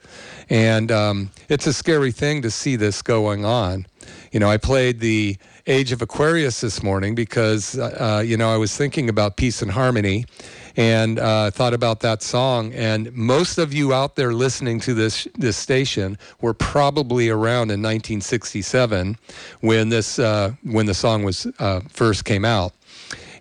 And 0.50 0.92
um, 0.92 1.32
it's 1.50 1.68
a 1.68 1.74
scary 1.74 2.12
thing 2.12 2.42
to 2.42 2.52
see 2.52 2.76
this 2.76 3.02
going 3.02 3.46
on. 3.46 3.86
You 4.32 4.40
know, 4.40 4.50
I 4.50 4.58
played 4.58 5.00
the 5.00 5.38
Age 5.68 5.92
of 5.92 6.02
Aquarius 6.02 6.62
this 6.62 6.84
morning 6.84 7.16
because, 7.16 7.78
uh, 7.78 8.18
uh 8.18 8.22
you 8.22 8.36
know, 8.36 8.54
I 8.54 8.58
was 8.58 8.76
thinking 8.76 9.08
about 9.08 9.38
peace 9.38 9.62
and 9.62 9.72
harmony 9.72 10.26
and 10.76 11.20
uh, 11.20 11.52
thought 11.52 11.74
about 11.74 12.00
that 12.02 12.22
song. 12.22 12.74
And 12.74 13.14
most 13.14 13.58
of 13.58 13.74
you 13.74 13.94
out 13.94 14.16
there 14.16 14.34
listening 14.34 14.80
to 14.82 14.94
this 14.94 15.28
this 15.36 15.58
station 15.58 16.18
were 16.42 16.54
probably 16.54 17.30
around 17.30 17.72
in 17.72 17.82
1967 17.82 19.18
when 19.62 19.90
this 19.90 20.20
uh, 20.20 20.54
when 20.64 20.86
the 20.86 20.94
song 20.94 21.24
was 21.24 21.48
uh, 21.60 21.82
first 21.90 22.26
came 22.26 22.46
out. 22.46 22.74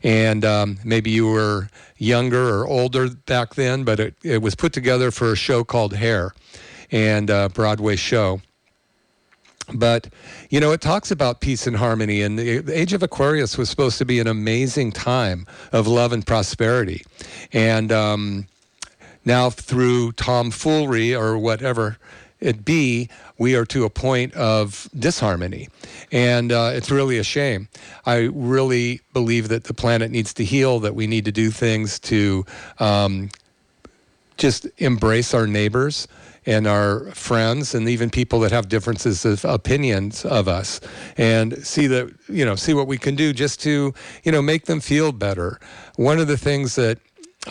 And 0.05 0.45
um, 0.45 0.79
maybe 0.85 1.11
you 1.11 1.29
were 1.29 1.69
younger 1.97 2.59
or 2.59 2.67
older 2.67 3.09
back 3.09 3.55
then, 3.55 3.85
but 3.85 4.01
it, 4.01 4.15
it 4.25 4.43
was 4.43 4.57
put 4.57 4.73
together 4.73 5.13
for 5.13 5.33
a 5.33 5.37
show 5.37 5.63
called 5.63 5.95
Hair 5.95 6.33
and 6.91 7.31
a 7.31 7.49
Broadway 7.49 7.95
show. 7.95 8.41
But, 9.73 10.09
you 10.51 10.61
know, 10.61 10.73
it 10.73 10.81
talks 10.81 11.11
about 11.11 11.41
peace 11.41 11.67
and 11.67 11.77
harmony. 11.77 12.23
And 12.23 12.39
the 12.39 12.79
age 12.79 12.93
of 12.93 13.03
Aquarius 13.03 13.57
was 13.57 13.71
supposed 13.71 13.99
to 13.99 14.05
be 14.05 14.19
an 14.19 14.27
amazing 14.27 14.93
time 14.93 15.47
of 15.73 15.87
love 15.87 16.13
and 16.13 16.27
prosperity. 16.27 17.05
And 17.53 17.93
um, 17.93 18.47
now, 19.25 19.51
through 19.51 20.13
tomfoolery 20.13 21.15
or 21.15 21.39
whatever, 21.39 21.99
it 22.41 22.65
be 22.65 23.09
we 23.39 23.55
are 23.55 23.65
to 23.67 23.85
a 23.85 23.91
point 23.91 24.35
of 24.35 24.89
disharmony. 24.99 25.69
And 26.11 26.53
uh, 26.53 26.73
it's 26.75 26.91
really 26.91 27.19
a 27.19 27.25
shame. 27.25 27.69
I 28.05 28.31
really 28.33 29.01
believe 29.13 29.49
that 29.49 29.65
the 29.65 29.75
planet 29.75 30.11
needs 30.11 30.35
to 30.35 30.45
heal, 30.45 30.81
that 30.81 30.95
we 30.95 31.07
need 31.07 31.25
to 31.25 31.33
do 31.33 31.51
things 31.51 31.99
to 32.01 32.45
um, 32.79 33.31
just 34.37 34.67
embrace 34.79 35.35
our 35.35 35.47
neighbors 35.47 36.09
and 36.45 36.67
our 36.67 37.11
friends 37.13 37.75
and 37.75 37.89
even 37.89 38.11
people 38.11 38.41
that 38.41 38.51
have 38.51 38.69
differences 38.69 39.25
of 39.25 39.45
opinions 39.45 40.25
of 40.25 40.49
us 40.49 40.81
and 41.17 41.65
see 41.65 41.87
that 41.87 42.13
you 42.29 42.45
know 42.45 42.57
see 42.57 42.75
what 42.75 42.89
we 42.89 42.99
can 42.99 43.15
do 43.15 43.33
just 43.33 43.61
to 43.61 43.95
you 44.25 44.33
know 44.33 44.43
make 44.43 44.67
them 44.67 44.81
feel 44.81 45.13
better. 45.13 45.61
One 45.97 46.19
of 46.19 46.27
the 46.27 46.39
things 46.39 46.75
that 46.75 46.99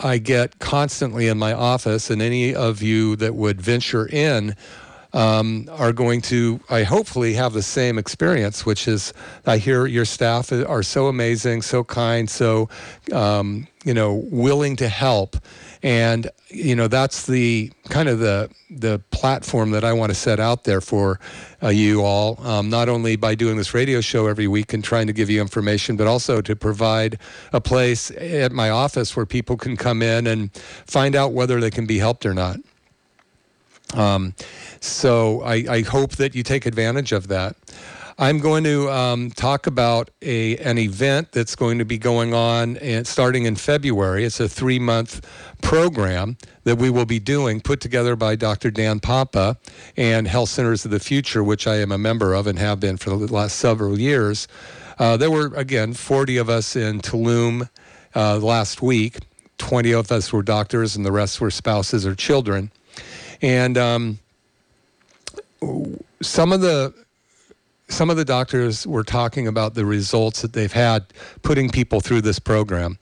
I 0.02 0.18
get 0.18 0.58
constantly 0.58 1.28
in 1.28 1.38
my 1.38 1.52
office, 1.52 2.10
and 2.10 2.22
any 2.22 2.54
of 2.54 2.80
you 2.82 3.16
that 3.16 3.34
would 3.34 3.60
venture 3.60 4.06
in 4.06 4.56
um, 5.12 5.68
are 5.70 5.92
going 5.92 6.22
to, 6.22 6.60
I 6.70 6.84
hopefully, 6.84 7.34
have 7.34 7.52
the 7.52 7.62
same 7.62 7.98
experience, 7.98 8.64
which 8.64 8.88
is 8.88 9.12
I 9.46 9.58
hear 9.58 9.86
your 9.86 10.06
staff 10.06 10.50
are 10.50 10.82
so 10.82 11.08
amazing, 11.08 11.62
so 11.62 11.84
kind, 11.84 12.30
so, 12.30 12.70
um, 13.12 13.66
you 13.84 13.92
know, 13.92 14.26
willing 14.30 14.76
to 14.76 14.88
help 14.88 15.36
and 15.82 16.30
you 16.48 16.76
know 16.76 16.86
that's 16.86 17.26
the 17.26 17.72
kind 17.88 18.08
of 18.08 18.18
the 18.18 18.48
the 18.70 19.00
platform 19.10 19.70
that 19.72 19.84
I 19.84 19.92
want 19.92 20.10
to 20.10 20.14
set 20.14 20.38
out 20.38 20.64
there 20.64 20.80
for 20.80 21.18
uh, 21.62 21.68
you 21.68 22.02
all. 22.02 22.40
Um, 22.46 22.70
not 22.70 22.88
only 22.88 23.16
by 23.16 23.34
doing 23.34 23.56
this 23.56 23.74
radio 23.74 24.00
show 24.00 24.26
every 24.26 24.46
week 24.46 24.72
and 24.72 24.82
trying 24.82 25.06
to 25.08 25.12
give 25.12 25.28
you 25.28 25.40
information, 25.40 25.96
but 25.96 26.06
also 26.06 26.40
to 26.40 26.56
provide 26.56 27.18
a 27.52 27.60
place 27.60 28.10
at 28.12 28.52
my 28.52 28.70
office 28.70 29.16
where 29.16 29.26
people 29.26 29.56
can 29.56 29.76
come 29.76 30.02
in 30.02 30.26
and 30.26 30.52
find 30.54 31.16
out 31.16 31.32
whether 31.32 31.60
they 31.60 31.70
can 31.70 31.86
be 31.86 31.98
helped 31.98 32.24
or 32.24 32.34
not. 32.34 32.58
Um, 33.94 34.34
so 34.80 35.42
I, 35.42 35.64
I 35.68 35.82
hope 35.82 36.12
that 36.12 36.34
you 36.34 36.42
take 36.42 36.64
advantage 36.66 37.12
of 37.12 37.28
that. 37.28 37.56
I'm 38.18 38.40
going 38.40 38.64
to 38.64 38.90
um, 38.90 39.30
talk 39.30 39.66
about 39.66 40.10
a 40.20 40.56
an 40.58 40.78
event 40.78 41.32
that's 41.32 41.56
going 41.56 41.78
to 41.78 41.84
be 41.84 41.98
going 41.98 42.34
on 42.34 42.76
and 42.78 43.06
starting 43.06 43.44
in 43.44 43.56
February. 43.56 44.24
It's 44.24 44.40
a 44.40 44.48
three 44.48 44.78
month 44.78 45.26
program 45.62 46.36
that 46.64 46.76
we 46.76 46.90
will 46.90 47.06
be 47.06 47.18
doing, 47.18 47.60
put 47.60 47.80
together 47.80 48.14
by 48.14 48.36
Dr. 48.36 48.70
Dan 48.70 49.00
Pompa 49.00 49.56
and 49.96 50.28
Health 50.28 50.50
Centers 50.50 50.84
of 50.84 50.90
the 50.90 51.00
Future, 51.00 51.42
which 51.42 51.66
I 51.66 51.76
am 51.76 51.90
a 51.90 51.98
member 51.98 52.34
of 52.34 52.46
and 52.46 52.58
have 52.58 52.80
been 52.80 52.96
for 52.96 53.10
the 53.10 53.32
last 53.32 53.56
several 53.56 53.98
years. 53.98 54.46
Uh, 54.98 55.16
there 55.16 55.30
were 55.30 55.52
again 55.54 55.94
40 55.94 56.36
of 56.36 56.50
us 56.50 56.76
in 56.76 57.00
Tulum 57.00 57.68
uh, 58.14 58.38
last 58.38 58.82
week. 58.82 59.20
20 59.58 59.92
of 59.92 60.12
us 60.12 60.32
were 60.32 60.42
doctors, 60.42 60.96
and 60.96 61.06
the 61.06 61.12
rest 61.12 61.40
were 61.40 61.50
spouses 61.50 62.04
or 62.04 62.14
children. 62.14 62.70
And 63.40 63.78
um, 63.78 64.18
some 66.20 66.52
of 66.52 66.60
the 66.60 66.92
some 67.92 68.10
of 68.10 68.16
the 68.16 68.24
doctors 68.24 68.86
were 68.86 69.04
talking 69.04 69.46
about 69.46 69.74
the 69.74 69.84
results 69.84 70.42
that 70.42 70.54
they've 70.54 70.72
had 70.72 71.04
putting 71.42 71.68
people 71.68 72.00
through 72.00 72.22
this 72.22 72.38
program. 72.38 72.98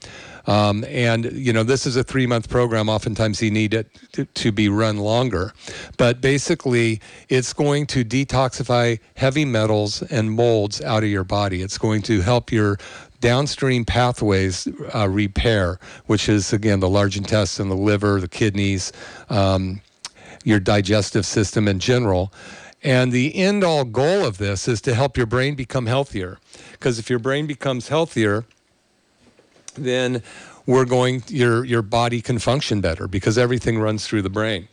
Um, 0.46 0.84
and, 0.88 1.30
you 1.32 1.52
know, 1.52 1.62
this 1.62 1.86
is 1.86 1.96
a 1.96 2.02
three 2.02 2.26
month 2.26 2.48
program. 2.48 2.88
Oftentimes 2.88 3.40
you 3.40 3.50
need 3.50 3.72
it 3.72 3.88
to, 4.12 4.24
to, 4.24 4.50
be 4.50 4.68
run 4.68 4.96
longer. 4.98 5.52
But 5.96 6.20
basically, 6.20 7.00
it's 7.28 7.52
going 7.52 7.86
to 7.88 8.04
detoxify 8.04 8.98
heavy 9.14 9.44
metals 9.44 10.02
and 10.02 10.32
molds 10.32 10.80
out 10.80 11.04
of 11.04 11.08
your 11.08 11.24
body. 11.24 11.62
It's 11.62 11.78
going 11.78 12.02
to 12.02 12.20
help 12.20 12.50
your 12.50 12.78
downstream 13.20 13.84
pathways 13.84 14.66
uh, 14.94 15.08
repair, 15.08 15.78
which 16.06 16.28
is, 16.28 16.52
again, 16.52 16.80
the 16.80 16.88
large 16.88 17.16
intestine, 17.16 17.68
the 17.68 17.76
liver, 17.76 18.20
the 18.20 18.28
kidneys, 18.28 18.92
um, 19.28 19.82
your 20.42 20.58
digestive 20.58 21.26
system 21.26 21.68
in 21.68 21.78
general. 21.78 22.32
And 22.82 23.12
the 23.12 23.34
end 23.34 23.62
all 23.62 23.84
goal 23.84 24.24
of 24.24 24.38
this 24.38 24.66
is 24.66 24.80
to 24.82 24.94
help 24.94 25.16
your 25.16 25.26
brain 25.26 25.54
become 25.54 25.86
healthier. 25.86 26.38
Because 26.72 26.98
if 26.98 27.10
your 27.10 27.18
brain 27.18 27.46
becomes 27.46 27.88
healthier, 27.88 28.44
then 29.74 30.22
we're 30.66 30.84
going 30.84 31.22
your 31.28 31.64
your 31.64 31.82
body 31.82 32.22
can 32.22 32.38
function 32.38 32.80
better 32.80 33.08
because 33.08 33.36
everything 33.36 33.78
runs 33.78 34.06
through 34.06 34.22
the 34.22 34.30
brain. 34.30 34.68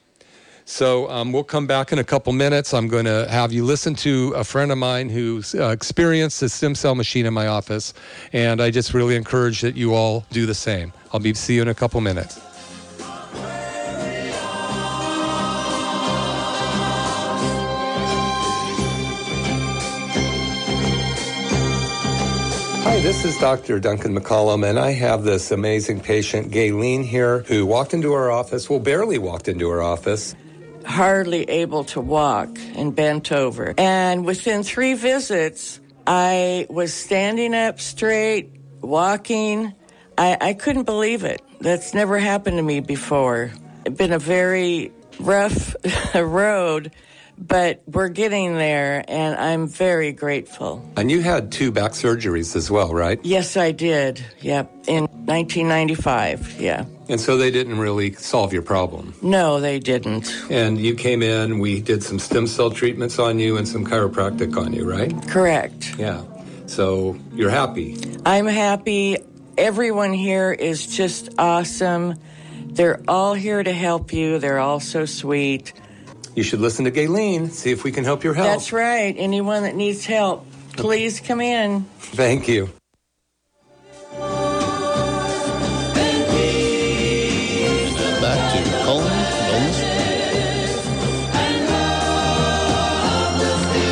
So 0.65 1.09
um, 1.09 1.31
we'll 1.31 1.45
come 1.45 1.65
back 1.65 1.93
in 1.93 1.99
a 1.99 2.03
couple 2.03 2.33
minutes. 2.33 2.73
I'm 2.73 2.89
going 2.89 3.05
to 3.05 3.25
have 3.29 3.53
you 3.53 3.63
listen 3.63 3.95
to 3.95 4.33
a 4.35 4.43
friend 4.43 4.69
of 4.69 4.77
mine 4.77 5.07
who's 5.07 5.55
uh, 5.55 5.69
experienced 5.69 6.41
the 6.41 6.49
stem 6.49 6.75
cell 6.75 6.93
machine 6.93 7.25
in 7.25 7.33
my 7.33 7.47
office, 7.47 7.93
and 8.33 8.61
I 8.61 8.69
just 8.69 8.93
really 8.93 9.15
encourage 9.15 9.61
that 9.61 9.77
you 9.77 9.93
all 9.93 10.25
do 10.29 10.45
the 10.45 10.53
same. 10.53 10.91
I'll 11.13 11.21
be 11.21 11.33
see 11.33 11.55
you 11.55 11.61
in 11.61 11.69
a 11.69 11.73
couple 11.73 12.01
minutes. 12.01 12.41
Hi, 22.87 23.01
this 23.01 23.25
is 23.25 23.37
Dr. 23.37 23.81
Duncan 23.81 24.17
McCollum, 24.17 24.65
and 24.65 24.79
I 24.79 24.91
have 24.91 25.23
this 25.23 25.51
amazing 25.51 25.99
patient, 25.99 26.53
Gayleen, 26.53 27.03
here, 27.03 27.39
who 27.39 27.65
walked 27.65 27.93
into 27.93 28.13
our 28.13 28.31
office, 28.31 28.69
well, 28.69 28.79
barely 28.79 29.17
walked 29.17 29.49
into 29.49 29.69
our 29.69 29.81
office. 29.81 30.33
Hardly 30.85 31.43
able 31.49 31.83
to 31.83 31.99
walk 31.99 32.57
and 32.75 32.95
bent 32.95 33.33
over. 33.33 33.73
And 33.77 34.23
within 34.23 34.63
three 34.63 34.93
visits, 34.93 35.81
I 36.07 36.65
was 36.69 36.93
standing 36.93 37.53
up 37.53 37.81
straight, 37.81 38.53
walking. 38.79 39.73
I, 40.17 40.37
I 40.39 40.53
couldn't 40.53 40.85
believe 40.85 41.25
it. 41.25 41.41
That's 41.59 41.93
never 41.93 42.17
happened 42.17 42.55
to 42.55 42.63
me 42.63 42.79
before. 42.79 43.51
It's 43.85 43.97
been 43.97 44.13
a 44.13 44.17
very 44.17 44.93
rough 45.19 45.75
road 46.15 46.93
but 47.37 47.83
we're 47.85 48.09
getting 48.09 48.55
there, 48.55 49.03
and 49.07 49.35
I'm 49.35 49.67
very 49.67 50.11
grateful. 50.11 50.83
And 50.97 51.11
you 51.11 51.21
had 51.21 51.51
two 51.51 51.71
back 51.71 51.91
surgeries 51.91 52.55
as 52.55 52.71
well, 52.71 52.93
right? 52.93 53.19
Yes, 53.23 53.55
I 53.57 53.71
did. 53.71 54.23
Yep, 54.41 54.71
in 54.87 55.03
1995. 55.05 56.59
Yeah. 56.59 56.85
And 57.09 57.21
so 57.21 57.37
they 57.37 57.51
didn't 57.51 57.77
really 57.77 58.13
solve 58.13 58.51
your 58.53 58.63
problem? 58.63 59.13
No, 59.21 59.59
they 59.59 59.79
didn't. 59.79 60.33
And 60.49 60.77
you 60.77 60.95
came 60.95 61.21
in, 61.21 61.59
we 61.59 61.79
did 61.79 62.03
some 62.03 62.19
stem 62.19 62.47
cell 62.47 62.71
treatments 62.71 63.19
on 63.19 63.39
you 63.39 63.57
and 63.57 63.67
some 63.67 63.85
chiropractic 63.85 64.57
on 64.57 64.73
you, 64.73 64.89
right? 64.89 65.13
Correct. 65.27 65.95
Yeah. 65.97 66.23
So 66.65 67.17
you're 67.33 67.49
happy? 67.49 67.97
I'm 68.25 68.47
happy. 68.47 69.17
Everyone 69.57 70.13
here 70.13 70.51
is 70.51 70.85
just 70.85 71.29
awesome. 71.37 72.15
They're 72.65 73.01
all 73.07 73.33
here 73.33 73.63
to 73.63 73.71
help 73.71 74.11
you. 74.11 74.37
They're 74.39 74.59
all 74.59 74.79
so 74.79 75.05
sweet 75.05 75.73
you 76.37 76.43
should 76.43 76.59
listen 76.59 76.85
to 76.85 76.91
Gayleen, 76.91 77.49
see 77.49 77.71
if 77.71 77.83
we 77.83 77.91
can 77.91 78.03
help 78.03 78.23
your 78.23 78.35
health. 78.35 78.47
That's 78.47 78.71
right. 78.71 79.15
Anyone 79.17 79.63
that 79.63 79.75
needs 79.75 80.05
help, 80.05 80.45
please 80.73 81.19
come 81.19 81.41
in. 81.41 81.81
Thank 81.97 82.47
you. 82.47 82.69
Back 88.21 88.53
to 88.53 88.67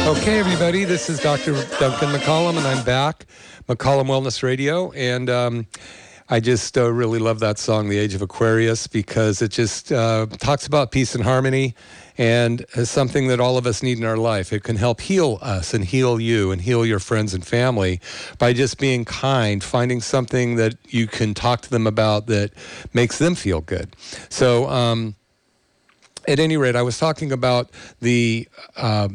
Okay, 0.07 0.39
everybody, 0.39 0.83
this 0.83 1.09
is 1.09 1.19
Dr. 1.19 1.53
Duncan 1.79 2.09
McCollum, 2.09 2.57
and 2.57 2.67
I'm 2.67 2.85
back, 2.85 3.25
McCollum 3.67 4.05
Wellness 4.05 4.43
Radio, 4.43 4.91
and 4.91 5.31
um, 5.31 5.65
I 6.29 6.39
just 6.39 6.77
uh, 6.77 6.91
really 6.91 7.17
love 7.17 7.39
that 7.39 7.57
song, 7.57 7.89
The 7.89 7.97
Age 7.97 8.13
of 8.13 8.21
Aquarius, 8.21 8.85
because 8.85 9.41
it 9.41 9.49
just 9.49 9.91
uh, 9.91 10.27
talks 10.37 10.67
about 10.67 10.91
peace 10.91 11.15
and 11.15 11.23
harmony 11.23 11.73
and 12.17 12.65
is 12.75 12.89
something 12.89 13.27
that 13.27 13.39
all 13.39 13.57
of 13.57 13.67
us 13.67 13.83
need 13.83 13.97
in 13.97 14.05
our 14.05 14.17
life. 14.17 14.53
It 14.53 14.63
can 14.63 14.77
help 14.77 15.01
heal 15.01 15.39
us 15.41 15.73
and 15.73 15.83
heal 15.83 16.19
you 16.19 16.51
and 16.51 16.61
heal 16.61 16.85
your 16.85 16.99
friends 16.99 17.33
and 17.33 17.45
family 17.45 17.99
by 18.37 18.53
just 18.53 18.77
being 18.79 19.05
kind, 19.05 19.63
finding 19.63 20.01
something 20.01 20.55
that 20.55 20.75
you 20.87 21.07
can 21.07 21.33
talk 21.33 21.61
to 21.61 21.69
them 21.69 21.87
about 21.87 22.27
that 22.27 22.51
makes 22.93 23.17
them 23.17 23.35
feel 23.35 23.61
good. 23.61 23.95
So, 24.29 24.69
um, 24.69 25.15
at 26.27 26.39
any 26.39 26.57
rate, 26.57 26.75
I 26.75 26.81
was 26.81 26.97
talking 26.97 27.31
about 27.31 27.69
the 28.01 28.47
uh, 28.75 29.09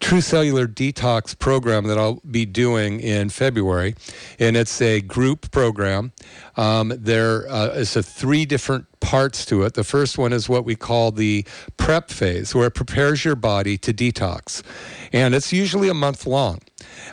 True 0.00 0.20
Cellular 0.20 0.66
Detox 0.66 1.38
program 1.38 1.84
that 1.84 1.98
I'll 1.98 2.20
be 2.30 2.44
doing 2.46 3.00
in 3.00 3.30
February, 3.30 3.94
and 4.38 4.56
it's 4.56 4.80
a 4.82 5.00
group 5.00 5.50
program. 5.50 6.12
Um, 6.56 6.92
there 6.96 7.48
uh, 7.50 7.68
is 7.68 7.96
a 7.96 8.02
three 8.02 8.44
different 8.44 8.86
parts 9.00 9.44
to 9.46 9.62
it. 9.62 9.74
The 9.74 9.84
first 9.84 10.18
one 10.18 10.32
is 10.32 10.48
what 10.48 10.64
we 10.64 10.76
call 10.76 11.10
the 11.10 11.46
prep 11.76 12.10
phase, 12.10 12.54
where 12.54 12.66
it 12.66 12.74
prepares 12.74 13.24
your 13.24 13.36
body 13.36 13.78
to 13.78 13.92
detox, 13.92 14.62
and 15.12 15.34
it's 15.34 15.52
usually 15.52 15.88
a 15.88 15.94
month 15.94 16.26
long. 16.26 16.60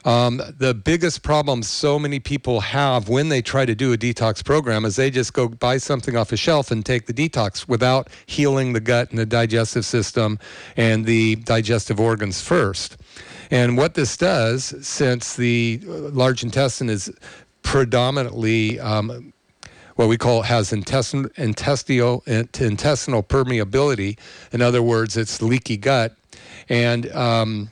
Um, 0.06 0.42
the 0.58 0.74
biggest 0.74 1.24
problem 1.24 1.64
so 1.64 2.00
many 2.00 2.20
people 2.20 2.60
have 2.62 3.10
when 3.10 3.30
they 3.30 3.42
try 3.42 3.66
to 3.66 3.76
do 3.76 3.94
a 3.94 3.98
detox 3.98 4.44
program 4.44 4.86
is 4.86 4.96
they 4.96 5.12
just 5.12 5.34
go 5.34 5.48
buy 5.48 5.78
something 5.78 6.16
off 6.16 6.32
a 6.32 6.38
shelf 6.38 6.72
and 6.72 6.86
take 6.86 7.06
the 7.06 7.14
detox 7.14 7.68
without 7.68 8.10
healing 8.26 8.74
the 8.74 8.80
gut 8.80 9.10
and 9.10 9.20
the 9.20 9.26
digestive 9.26 9.86
system 9.86 10.40
and 10.78 11.06
the 11.06 11.36
digestive 11.36 12.00
organs 12.00 12.42
first. 12.42 12.98
And 13.52 13.78
what 13.78 13.96
this 13.96 14.16
does, 14.16 14.74
since 14.86 15.36
the 15.36 15.82
large 15.84 16.44
intestine 16.44 16.90
is 16.90 17.12
predominantly 17.64 18.80
um, 18.80 19.34
what 19.96 20.08
we 20.08 20.18
call 20.18 20.42
has 20.42 20.74
intestinal 20.74 21.30
intestinal 21.38 22.24
intestinal 22.26 23.22
permeability. 23.22 24.18
In 24.52 24.62
other 24.62 24.82
words, 24.82 25.18
it's 25.18 25.42
leaky 25.42 25.78
gut, 25.78 26.16
and 26.70 27.12
um, 27.12 27.70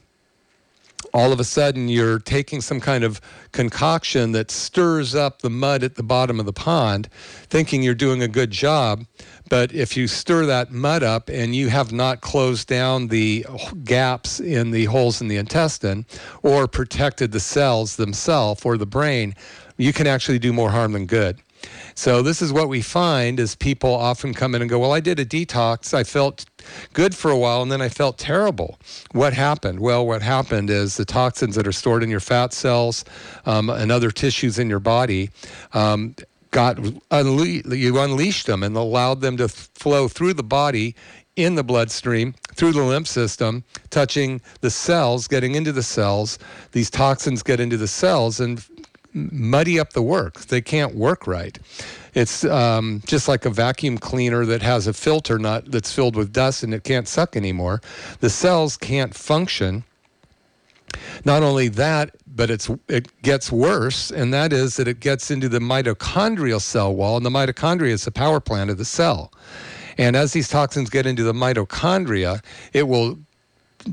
all 1.14 1.32
of 1.32 1.40
a 1.40 1.44
sudden 1.44 1.88
you're 1.88 2.20
taking 2.20 2.62
some 2.62 2.80
kind 2.80 3.04
of 3.04 3.22
concoction 3.52 4.32
that 4.34 4.52
stirs 4.52 5.16
up 5.16 5.42
the 5.42 5.50
mud 5.50 5.84
at 5.84 5.96
the 5.96 6.04
bottom 6.04 6.40
of 6.40 6.46
the 6.46 6.54
pond, 6.54 7.10
thinking 7.48 7.84
you're 7.84 7.96
doing 7.96 8.22
a 8.22 8.28
good 8.28 8.52
job. 8.52 9.06
But 9.50 9.74
if 9.74 9.98
you 9.98 10.08
stir 10.08 10.46
that 10.46 10.72
mud 10.72 11.02
up 11.04 11.30
and 11.30 11.56
you 11.56 11.70
have 11.70 11.92
not 11.92 12.22
closed 12.22 12.68
down 12.68 13.08
the 13.08 13.46
gaps 13.84 14.40
in 14.40 14.72
the 14.72 14.86
holes 14.86 15.22
in 15.22 15.28
the 15.28 15.38
intestine 15.38 16.06
or 16.44 16.68
protected 16.68 17.32
the 17.32 17.40
cells 17.40 17.96
themselves 17.96 18.64
or 18.64 18.78
the 18.78 18.86
brain, 18.86 19.36
you 19.78 19.94
can 19.94 20.08
actually 20.08 20.40
do 20.40 20.54
more 20.54 20.70
harm 20.70 20.92
than 20.92 21.06
good. 21.06 21.40
So 21.96 22.22
this 22.22 22.42
is 22.42 22.54
what 22.54 22.70
we 22.70 22.82
find 22.82 23.40
is 23.40 23.56
people 23.56 23.94
often 23.94 24.34
come 24.34 24.56
in 24.56 24.62
and 24.62 24.70
go, 24.70 24.80
well, 24.80 24.94
I 24.94 25.00
did 25.00 25.20
a 25.20 25.26
detox. 25.26 25.94
I 25.94 26.04
felt 26.04 26.46
good 26.94 27.14
for 27.14 27.30
a 27.30 27.38
while 27.38 27.62
and 27.62 27.72
then 27.72 27.82
I 27.82 27.90
felt 27.90 28.18
terrible. 28.18 28.80
What 29.12 29.34
happened? 29.34 29.80
Well, 29.80 30.06
what 30.06 30.22
happened 30.22 30.70
is 30.70 30.96
the 30.98 31.06
toxins 31.06 31.56
that 31.56 31.68
are 31.68 31.74
stored 31.74 32.04
in 32.04 32.10
your 32.10 32.20
fat 32.22 32.54
cells 32.54 33.04
um, 33.46 33.70
and 33.70 33.92
other 33.92 34.12
tissues 34.12 34.60
in 34.60 34.70
your 34.70 34.80
body 34.80 35.30
um, 35.74 36.16
got 36.52 36.78
unle- 36.78 37.78
you 37.78 38.00
unleashed 38.00 38.48
them 38.48 38.64
and 38.64 38.76
allowed 38.76 39.22
them 39.22 39.38
to 39.38 39.48
flow 39.48 40.08
through 40.08 40.34
the 40.34 40.44
body 40.44 40.96
in 41.36 41.56
the 41.56 41.64
bloodstream 41.64 42.34
through 42.56 42.74
the 42.74 42.82
lymph 42.82 43.08
system 43.08 43.64
touching 43.92 44.42
the 44.62 44.70
cells 44.70 45.28
getting 45.28 45.56
into 45.56 45.72
the 45.72 45.84
cells 45.84 46.38
these 46.72 46.90
toxins 46.90 47.44
get 47.44 47.60
into 47.60 47.78
the 47.78 47.88
cells 47.88 48.40
and 48.40 48.66
muddy 49.14 49.80
up 49.80 49.94
the 49.94 50.02
work. 50.02 50.42
They 50.42 50.62
can't 50.62 50.96
work 50.96 51.28
right. 51.28 51.58
It's 52.14 52.44
um, 52.46 53.02
just 53.06 53.28
like 53.28 53.46
a 53.46 53.50
vacuum 53.50 53.98
cleaner 53.98 54.46
that 54.46 54.62
has 54.62 54.88
a 54.88 54.94
filter 54.94 55.38
not 55.38 55.72
that's 55.72 55.92
filled 55.94 56.16
with 56.16 56.34
dust 56.34 56.64
and 56.64 56.74
it 56.74 56.84
can't 56.84 57.08
suck 57.08 57.36
anymore. 57.36 57.82
The 58.20 58.30
cells 58.30 58.78
can't 58.78 59.14
function. 59.14 59.84
Not 61.24 61.44
only 61.44 61.68
that, 61.70 62.16
but 62.28 62.50
it's 62.50 62.70
it 62.88 63.22
gets 63.22 63.52
worse, 63.52 64.12
and 64.12 64.34
that 64.34 64.54
is 64.54 64.78
that 64.78 64.88
it 64.88 65.00
gets 65.00 65.30
into 65.30 65.50
the 65.50 65.60
mitochondrial 65.60 66.62
cell 66.62 66.96
wall, 66.96 67.18
and 67.18 67.26
the 67.26 67.30
mitochondria 67.30 67.90
is 67.90 68.06
the 68.06 68.12
power 68.12 68.40
plant 68.40 68.70
of 68.70 68.78
the 68.78 68.86
cell. 68.86 69.32
And 69.98 70.16
as 70.16 70.32
these 70.32 70.48
toxins 70.48 70.90
get 70.90 71.06
into 71.06 71.24
the 71.24 71.34
mitochondria, 71.34 72.44
it 72.74 72.88
will 72.88 73.20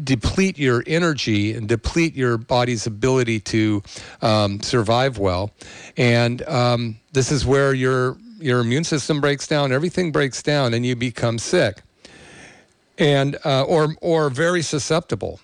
deplete 0.05 0.59
your 0.59 0.83
energy 0.87 1.55
and 1.55 1.69
deplete 1.69 2.14
your 2.14 2.38
body's 2.38 2.87
ability 2.87 3.40
to 3.40 3.83
um, 4.23 4.61
survive 4.61 5.19
well. 5.19 5.52
And 5.97 6.43
um, 6.49 6.99
this 7.12 7.31
is 7.31 7.47
where 7.47 7.73
your 7.75 8.16
your 8.38 8.61
immune 8.61 8.85
system 8.85 9.21
breaks 9.21 9.47
down, 9.47 9.73
everything 9.73 10.12
breaks 10.12 10.43
down, 10.43 10.75
and 10.75 10.85
you 10.85 10.95
become 10.95 11.38
sick, 11.38 11.83
and 12.99 13.37
uh, 13.45 13.64
or 13.64 13.95
or 14.00 14.28
very 14.31 14.62
susceptible 14.62 15.40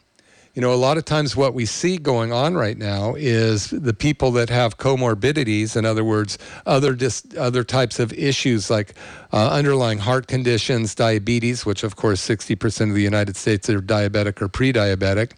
you 0.54 0.60
know, 0.60 0.72
a 0.72 0.76
lot 0.76 0.98
of 0.98 1.06
times 1.06 1.34
what 1.34 1.54
we 1.54 1.64
see 1.64 1.96
going 1.96 2.30
on 2.30 2.54
right 2.54 2.76
now 2.76 3.14
is 3.16 3.70
the 3.70 3.94
people 3.94 4.30
that 4.32 4.50
have 4.50 4.76
comorbidities, 4.76 5.76
in 5.76 5.86
other 5.86 6.04
words, 6.04 6.36
other 6.66 6.94
dis- 6.94 7.24
other 7.38 7.64
types 7.64 7.98
of 7.98 8.12
issues 8.12 8.68
like 8.68 8.92
uh, 9.32 9.48
underlying 9.48 9.98
heart 9.98 10.26
conditions, 10.26 10.94
diabetes, 10.94 11.64
which 11.64 11.84
of 11.84 11.96
course 11.96 12.20
60% 12.26 12.90
of 12.90 12.94
the 12.94 13.02
United 13.02 13.36
States 13.36 13.70
are 13.70 13.80
diabetic 13.80 14.42
or 14.42 14.48
pre-diabetic. 14.48 15.32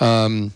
Um, 0.00 0.52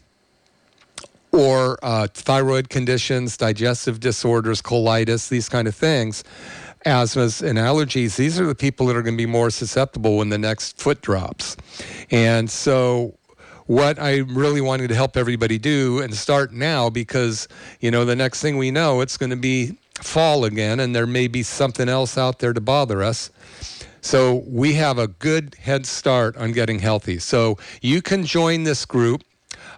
or 1.32 1.78
uh, 1.82 2.09
thyroid 2.12 2.68
conditions, 2.68 3.37
digestive 3.37 4.00
disorders, 4.00 4.61
colitis, 4.61 5.28
these 5.28 5.49
kind 5.49 5.68
of 5.68 5.75
things, 5.75 6.25
asthmas 6.87 7.47
and 7.47 7.59
allergies, 7.59 8.16
these 8.16 8.40
are 8.40 8.47
the 8.47 8.54
people 8.54 8.87
that 8.87 8.97
are 8.97 9.02
going 9.02 9.14
to 9.14 9.23
be 9.23 9.30
more 9.30 9.50
susceptible 9.50 10.16
when 10.16 10.28
the 10.28 10.38
next 10.38 10.78
foot 10.78 11.00
drops. 11.02 11.56
And 12.11 12.50
so 12.50 13.14
what 13.71 14.00
I 14.00 14.17
really 14.17 14.61
wanted 14.61 14.89
to 14.89 14.97
help 14.97 15.17
everybody 15.17 15.57
do 15.57 16.00
and 16.00 16.12
start 16.12 16.53
now 16.53 16.90
because, 16.90 17.47
you 17.79 17.92
know, 17.92 18.05
the 18.05 18.16
next 18.16 18.42
thing 18.42 18.59
we 18.59 18.73
know, 18.73 19.01
it's 19.01 19.16
going 19.16 19.31
to 19.31 19.37
be 19.37 19.79
fall 19.94 20.44
again 20.44 20.81
and 20.81 20.92
there 20.92 21.07
may 21.07 21.29
be 21.29 21.44
something 21.44 21.88
else 21.88 22.18
out 22.18 22.40
there 22.40 22.53
to 22.53 22.61
bother 22.61 23.01
us. 23.01 23.31
So 24.01 24.42
we 24.49 24.73
have 24.73 24.99
a 24.99 25.07
good 25.07 25.55
head 25.55 25.87
start 25.87 26.37
on 26.37 26.51
getting 26.51 26.81
healthy. 26.81 27.21
So 27.21 27.59
you 27.81 28.03
can 28.03 28.27
join 28.27 28.64
this 28.64 28.85
group. 28.85 29.23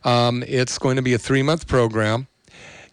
Um, 0.05 0.43
it's 0.47 0.79
going 0.79 0.97
to 0.97 1.03
be 1.03 1.13
a 1.13 1.19
three 1.19 1.43
month 1.43 1.69
program. 1.69 2.29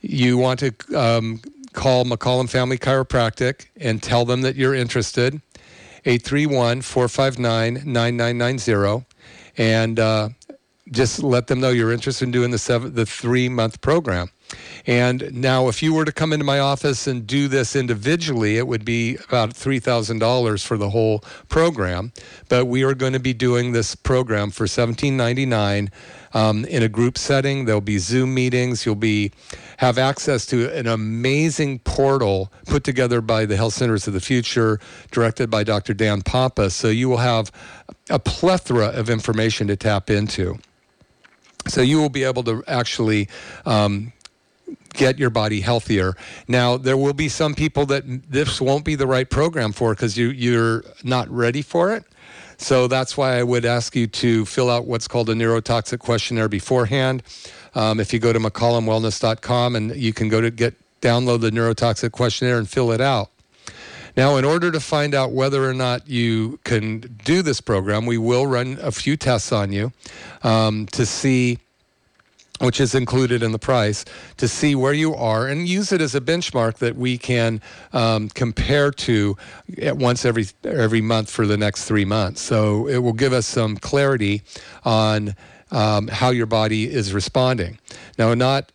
You 0.02 0.38
want 0.38 0.60
to 0.60 0.74
um, 1.00 1.40
call 1.72 2.04
McCollum 2.04 2.50
Family 2.50 2.78
Chiropractic 2.78 3.68
and 3.78 4.04
tell 4.04 4.26
them 4.26 4.42
that 4.42 4.58
you're 4.58 4.76
interested. 4.76 5.42
831 6.04 6.82
459 6.82 7.84
9990. 7.86 9.06
And 9.58 10.00
uh, 10.00 10.30
just 10.92 11.24
let 11.24 11.48
them 11.48 11.60
know 11.60 11.70
you're 11.70 11.92
interested 11.92 12.26
in 12.26 12.32
doing 12.32 12.52
the 12.52 12.58
seven, 12.58 12.94
the 12.94 13.06
three 13.06 13.50
month 13.50 13.82
program. 13.82 14.30
And 14.88 15.32
now, 15.34 15.68
if 15.68 15.84
you 15.84 15.94
were 15.94 16.06
to 16.06 16.12
come 16.12 16.34
into 16.34 16.46
my 16.46 16.60
office 16.60 17.06
and 17.06 17.28
do 17.28 17.48
this 17.48 17.76
individually, 17.76 18.58
it 18.58 18.68
would 18.68 18.84
be 18.84 19.16
about 19.28 19.52
$3,000 19.52 20.66
for 20.66 20.78
the 20.78 20.90
whole 20.90 21.20
program. 21.50 22.12
But 22.48 22.66
we 22.66 22.84
are 22.84 22.96
going 22.96 23.14
to 23.14 23.20
be 23.20 23.34
doing 23.34 23.74
this 23.74 23.94
program 23.94 24.50
for 24.50 24.66
$17.99 24.66 25.90
um, 26.34 26.66
in 26.66 26.82
a 26.82 26.90
group 26.90 27.18
setting. 27.18 27.66
There'll 27.66 27.82
be 27.82 28.00
Zoom 28.00 28.34
meetings. 28.34 28.86
You'll 28.86 28.96
be 28.96 29.32
have 29.78 29.98
access 29.98 30.46
to 30.48 30.74
an 30.76 30.88
amazing 30.88 31.80
portal 31.80 32.52
put 32.66 32.84
together 32.84 33.22
by 33.22 33.46
the 33.46 33.56
Health 33.56 33.76
Centers 33.76 34.08
of 34.08 34.14
the 34.14 34.20
Future, 34.20 34.80
directed 35.12 35.50
by 35.50 35.64
Dr. 35.64 35.94
Dan 35.94 36.22
Pompa. 36.22 36.72
So 36.72 36.88
you 36.90 37.08
will 37.08 37.18
have 37.18 37.52
a 38.10 38.20
plethora 38.20 38.88
of 38.88 39.10
information 39.10 39.68
to 39.68 39.76
tap 39.76 40.10
into. 40.10 40.58
So 41.68 41.82
you 41.82 42.00
will 42.00 42.10
be 42.10 42.24
able 42.24 42.44
to 42.44 42.64
actually 42.68 43.30
um, 43.66 44.14
get 44.94 45.20
your 45.20 45.30
body 45.30 45.62
healthier. 45.62 46.16
Now, 46.48 46.78
there 46.78 46.98
will 46.98 47.14
be 47.14 47.30
some 47.30 47.54
people 47.54 47.86
that 47.88 48.04
this 48.30 48.60
won't 48.60 48.86
be 48.86 48.96
the 48.96 49.08
right 49.08 49.30
program 49.30 49.72
for 49.72 49.94
because 49.94 50.18
you, 50.18 50.30
you're 50.30 50.84
not 51.04 51.30
ready 51.30 51.62
for 51.62 51.94
it. 51.94 52.06
So 52.58 52.88
that's 52.88 53.16
why 53.16 53.38
I 53.38 53.44
would 53.44 53.66
ask 53.66 53.96
you 53.96 54.08
to 54.08 54.46
fill 54.46 54.70
out 54.70 54.86
what's 54.86 55.08
called 55.08 55.30
a 55.30 55.34
neurotoxic 55.34 56.00
questionnaire 56.00 56.50
beforehand. 56.50 57.24
Um, 57.74 58.00
if 58.00 58.14
you 58.14 58.20
go 58.20 58.34
to 58.34 58.40
McCollumWellness.com 58.40 59.76
and 59.76 59.96
you 59.96 60.12
can 60.12 60.28
go 60.28 60.42
to 60.42 60.52
get 60.52 60.76
download 61.02 61.40
the 61.40 61.50
neurotoxic 61.50 62.12
questionnaire 62.12 62.58
and 62.58 62.68
fill 62.68 62.92
it 62.92 63.00
out. 63.00 63.30
Now, 64.20 64.36
in 64.36 64.44
order 64.44 64.70
to 64.70 64.82
find 64.82 65.16
out 65.16 65.32
whether 65.32 65.64
or 65.64 65.74
not 65.74 66.10
you 66.10 66.60
can 66.66 67.00
do 67.24 67.42
this 67.42 67.62
program, 67.62 68.06
we 68.06 68.18
will 68.18 68.46
run 68.46 68.78
a 68.82 68.92
few 68.92 69.16
tests 69.16 69.54
on 69.54 69.72
you 69.72 69.94
um, 70.44 70.88
to 70.88 71.06
see 71.06 71.60
which 72.60 72.82
is 72.82 72.94
included 72.96 73.42
in 73.42 73.54
the 73.54 73.60
price, 73.60 74.04
to 74.36 74.50
see 74.50 74.76
where 74.76 74.92
you 74.92 75.16
are 75.16 75.48
and 75.48 75.70
use 75.70 75.94
it 75.94 76.02
as 76.02 76.16
a 76.16 76.20
benchmark 76.20 76.80
that 76.80 76.98
we 76.98 77.18
can 77.18 77.62
um, 77.94 78.28
compare 78.28 78.92
to 78.92 79.38
at 79.82 79.96
once 79.96 80.26
every 80.26 80.48
every 80.66 81.00
month 81.00 81.32
for 81.32 81.48
the 81.48 81.56
next 81.56 81.86
three 81.86 82.04
months. 82.04 82.42
So 82.42 82.90
it 82.90 82.98
will 82.98 83.14
give 83.14 83.32
us 83.32 83.48
some 83.48 83.78
clarity 83.78 84.42
on 84.84 85.34
um, 85.72 86.10
how 86.10 86.32
your 86.32 86.46
body 86.46 86.92
is 86.92 87.14
responding. 87.14 87.80
Now, 88.18 88.34
not 88.34 88.70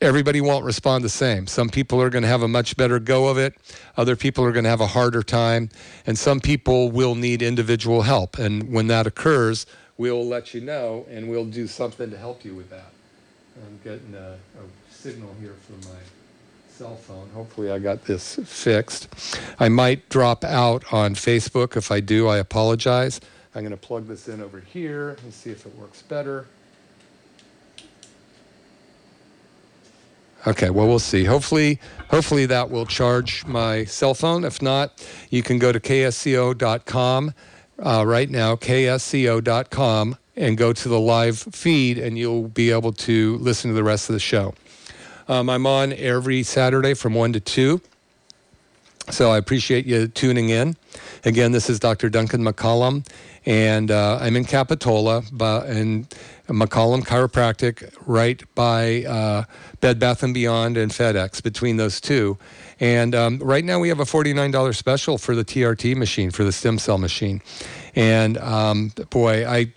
everybody 0.00 0.40
won't 0.40 0.64
respond 0.64 1.04
the 1.04 1.10
same. 1.10 1.46
Some 1.46 1.68
people 1.68 2.00
are 2.00 2.10
going 2.10 2.22
to 2.22 2.28
have 2.28 2.42
a 2.42 2.48
much 2.48 2.76
better 2.76 2.98
go 2.98 3.28
of 3.28 3.38
it. 3.38 3.54
Other 3.96 4.16
people 4.16 4.44
are 4.44 4.52
going 4.52 4.64
to 4.64 4.70
have 4.70 4.80
a 4.80 4.86
harder 4.86 5.22
time. 5.22 5.68
And 6.06 6.18
some 6.18 6.40
people 6.40 6.90
will 6.90 7.14
need 7.14 7.42
individual 7.42 8.02
help. 8.02 8.38
And 8.38 8.72
when 8.72 8.86
that 8.88 9.06
occurs, 9.06 9.66
we'll 9.98 10.24
let 10.24 10.54
you 10.54 10.60
know 10.60 11.06
and 11.10 11.28
we'll 11.28 11.44
do 11.44 11.66
something 11.66 12.10
to 12.10 12.16
help 12.16 12.44
you 12.44 12.54
with 12.54 12.70
that. 12.70 12.92
I'm 13.56 13.78
getting 13.84 14.14
a, 14.14 14.32
a 14.32 14.92
signal 14.92 15.34
here 15.40 15.54
from 15.66 15.80
my 15.92 15.98
cell 16.68 16.96
phone. 16.96 17.28
Hopefully, 17.34 17.70
I 17.70 17.78
got 17.78 18.06
this 18.06 18.36
fixed. 18.44 19.08
I 19.58 19.68
might 19.68 20.08
drop 20.08 20.44
out 20.44 20.90
on 20.92 21.14
Facebook. 21.14 21.76
If 21.76 21.90
I 21.90 22.00
do, 22.00 22.26
I 22.26 22.38
apologize. 22.38 23.20
I'm 23.54 23.62
going 23.62 23.72
to 23.72 23.76
plug 23.76 24.06
this 24.06 24.28
in 24.28 24.40
over 24.40 24.60
here 24.60 25.18
and 25.22 25.34
see 25.34 25.50
if 25.50 25.66
it 25.66 25.76
works 25.76 26.02
better. 26.02 26.46
Okay, 30.46 30.70
well, 30.70 30.88
we'll 30.88 30.98
see. 30.98 31.24
Hopefully, 31.24 31.78
hopefully 32.08 32.46
that 32.46 32.70
will 32.70 32.86
charge 32.86 33.44
my 33.44 33.84
cell 33.84 34.14
phone. 34.14 34.44
If 34.44 34.62
not, 34.62 35.06
you 35.28 35.42
can 35.42 35.58
go 35.58 35.70
to 35.70 35.78
ksco.com 35.78 37.34
uh, 37.78 38.04
right 38.06 38.30
now, 38.30 38.56
ksco.com, 38.56 40.16
and 40.36 40.56
go 40.56 40.72
to 40.72 40.88
the 40.88 41.00
live 41.00 41.38
feed, 41.38 41.98
and 41.98 42.16
you'll 42.16 42.48
be 42.48 42.70
able 42.70 42.92
to 42.92 43.36
listen 43.36 43.70
to 43.70 43.74
the 43.74 43.84
rest 43.84 44.08
of 44.08 44.14
the 44.14 44.20
show. 44.20 44.54
Um, 45.28 45.50
I'm 45.50 45.66
on 45.66 45.92
every 45.92 46.42
Saturday 46.42 46.94
from 46.94 47.14
1 47.14 47.34
to 47.34 47.40
2. 47.40 47.80
So 49.10 49.30
I 49.30 49.38
appreciate 49.38 49.86
you 49.86 50.08
tuning 50.08 50.48
in. 50.48 50.76
Again, 51.24 51.52
this 51.52 51.68
is 51.68 51.78
Dr. 51.78 52.08
Duncan 52.08 52.42
McCollum, 52.42 53.06
and 53.44 53.90
uh, 53.90 54.18
I'm 54.20 54.36
in 54.36 54.44
Capitola, 54.44 55.22
but, 55.32 55.66
and 55.66 56.06
McCollum 56.50 57.02
Chiropractic, 57.02 57.94
right 58.06 58.42
by 58.54 59.04
uh, 59.04 59.44
Bed 59.80 59.98
Bath 59.98 60.22
and 60.22 60.34
Beyond 60.34 60.76
and 60.76 60.90
FedEx. 60.90 61.42
Between 61.42 61.76
those 61.76 62.00
two, 62.00 62.38
and 62.80 63.14
um, 63.14 63.38
right 63.38 63.64
now 63.64 63.78
we 63.78 63.88
have 63.88 64.00
a 64.00 64.04
$49 64.04 64.74
special 64.74 65.18
for 65.18 65.36
the 65.36 65.44
TRT 65.44 65.96
machine, 65.96 66.30
for 66.30 66.44
the 66.44 66.52
stem 66.52 66.78
cell 66.78 66.98
machine. 66.98 67.40
And 67.94 68.38
um, 68.38 68.92
boy, 69.10 69.46
I 69.46 69.72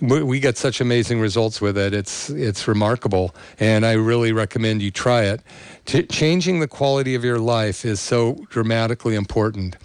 we 0.00 0.40
get 0.40 0.58
such 0.58 0.80
amazing 0.80 1.20
results 1.20 1.60
with 1.60 1.78
it. 1.78 1.94
It's 1.94 2.28
it's 2.30 2.68
remarkable, 2.68 3.34
and 3.58 3.86
I 3.86 3.92
really 3.92 4.32
recommend 4.32 4.82
you 4.82 4.90
try 4.90 5.22
it. 5.22 5.40
T- 5.86 6.02
changing 6.04 6.60
the 6.60 6.68
quality 6.68 7.14
of 7.14 7.24
your 7.24 7.38
life 7.38 7.84
is 7.84 8.00
so 8.00 8.44
dramatically 8.50 9.14
important. 9.14 9.76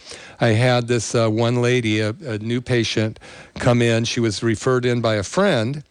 I 0.42 0.50
had 0.50 0.88
this 0.88 1.14
uh, 1.14 1.30
one 1.30 1.62
lady, 1.62 2.00
a, 2.00 2.10
a, 2.26 2.38
new 2.40 2.62
patient, 2.62 3.20
come 3.56 3.82
in. 3.82 4.06
She 4.06 4.20
was 4.20 4.42
referred 4.42 4.86
in 4.86 5.02
by 5.02 5.16
a 5.16 5.24
friend 5.24 5.84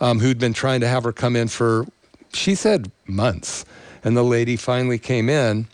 um, 0.00 0.20
who'd 0.20 0.38
been 0.38 0.52
trying 0.52 0.80
to 0.80 0.88
have 0.88 1.04
her 1.04 1.12
come 1.12 1.36
in 1.36 1.48
for, 1.48 1.86
she 2.32 2.54
said, 2.54 2.90
months. 3.06 3.64
And 4.02 4.16
the 4.16 4.22
lady 4.22 4.56
finally 4.56 4.98
came 4.98 5.28
in, 5.28 5.66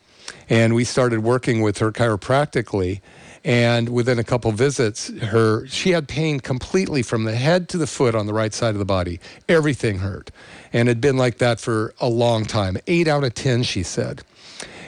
and 0.48 0.74
we 0.74 0.84
started 0.84 1.20
working 1.20 1.62
with 1.62 1.78
her 1.78 1.90
chiropractically. 1.90 3.00
And 3.42 3.88
within 3.88 4.18
a 4.18 4.24
couple 4.24 4.52
visits 4.52 5.08
her 5.08 5.66
she 5.66 5.92
had 5.92 6.08
pain 6.08 6.40
completely 6.40 7.02
from 7.02 7.24
the 7.24 7.34
head 7.34 7.70
to 7.70 7.78
the 7.78 7.86
foot 7.86 8.14
on 8.14 8.26
the 8.26 8.34
right 8.34 8.52
side 8.52 8.74
of 8.74 8.78
the 8.78 8.84
body. 8.84 9.18
Everything 9.48 10.00
hurt. 10.00 10.30
And 10.74 10.88
it 10.88 10.90
had 10.90 11.00
been 11.00 11.16
like 11.16 11.38
that 11.38 11.58
for 11.58 11.94
a 12.00 12.08
long 12.08 12.44
time. 12.44 12.76
8 12.86 13.08
out 13.08 13.24
of 13.24 13.32
10 13.32 13.62
she 13.62 13.82
said 13.82 14.22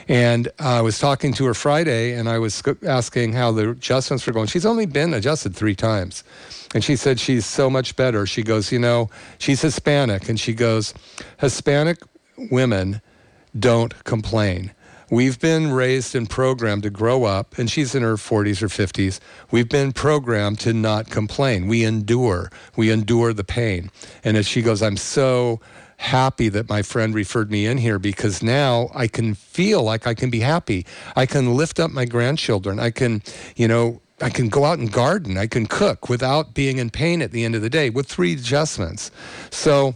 and 0.07 0.49
I 0.59 0.81
was 0.81 0.99
talking 0.99 1.33
to 1.33 1.45
her 1.45 1.53
Friday 1.53 2.13
and 2.13 2.27
I 2.27 2.39
was 2.39 2.61
asking 2.85 3.33
how 3.33 3.51
the 3.51 3.71
adjustments 3.71 4.25
were 4.25 4.33
going. 4.33 4.47
She's 4.47 4.65
only 4.65 4.85
been 4.85 5.13
adjusted 5.13 5.55
three 5.55 5.75
times. 5.75 6.23
And 6.73 6.83
she 6.83 6.95
said 6.95 7.19
she's 7.19 7.45
so 7.45 7.69
much 7.69 7.95
better. 7.95 8.25
She 8.25 8.43
goes, 8.43 8.71
You 8.71 8.79
know, 8.79 9.09
she's 9.37 9.61
Hispanic. 9.61 10.27
And 10.29 10.39
she 10.39 10.53
goes, 10.53 10.93
Hispanic 11.39 11.99
women 12.51 13.01
don't 13.57 14.03
complain. 14.03 14.71
We've 15.11 15.39
been 15.39 15.71
raised 15.71 16.15
and 16.15 16.27
programmed 16.27 16.81
to 16.83 16.89
grow 16.89 17.25
up, 17.25 17.59
and 17.59 17.69
she's 17.69 17.93
in 17.93 18.01
her 18.01 18.15
40s 18.15 18.63
or 18.63 18.67
50s. 18.67 19.19
We've 19.51 19.69
been 19.69 19.91
programmed 19.91 20.59
to 20.61 20.73
not 20.73 21.11
complain. 21.11 21.67
We 21.67 21.83
endure. 21.83 22.49
We 22.75 22.89
endure 22.89 23.31
the 23.31 23.43
pain. 23.43 23.91
And 24.23 24.37
as 24.37 24.47
she 24.47 24.63
goes, 24.63 24.81
I'm 24.81 24.97
so 24.97 25.61
happy 26.03 26.49
that 26.49 26.67
my 26.67 26.81
friend 26.81 27.15
referred 27.15 27.49
me 27.49 27.65
in 27.65 27.77
here 27.77 27.97
because 27.97 28.43
now 28.43 28.89
I 28.93 29.07
can 29.07 29.33
feel 29.33 29.81
like 29.83 30.05
I 30.05 30.13
can 30.13 30.29
be 30.29 30.41
happy. 30.41 30.85
I 31.15 31.25
can 31.25 31.55
lift 31.55 31.79
up 31.79 31.91
my 31.91 32.03
grandchildren. 32.03 32.77
I 32.77 32.91
can, 32.91 33.23
you 33.55 33.69
know, 33.69 34.01
I 34.21 34.29
can 34.29 34.49
go 34.49 34.65
out 34.65 34.79
and 34.79 34.91
garden. 34.91 35.37
I 35.37 35.47
can 35.47 35.65
cook 35.65 36.09
without 36.09 36.53
being 36.53 36.77
in 36.77 36.89
pain 36.89 37.21
at 37.21 37.31
the 37.31 37.45
end 37.45 37.55
of 37.55 37.61
the 37.61 37.69
day 37.69 37.89
with 37.89 38.07
three 38.07 38.33
adjustments. 38.33 39.11
So, 39.49 39.95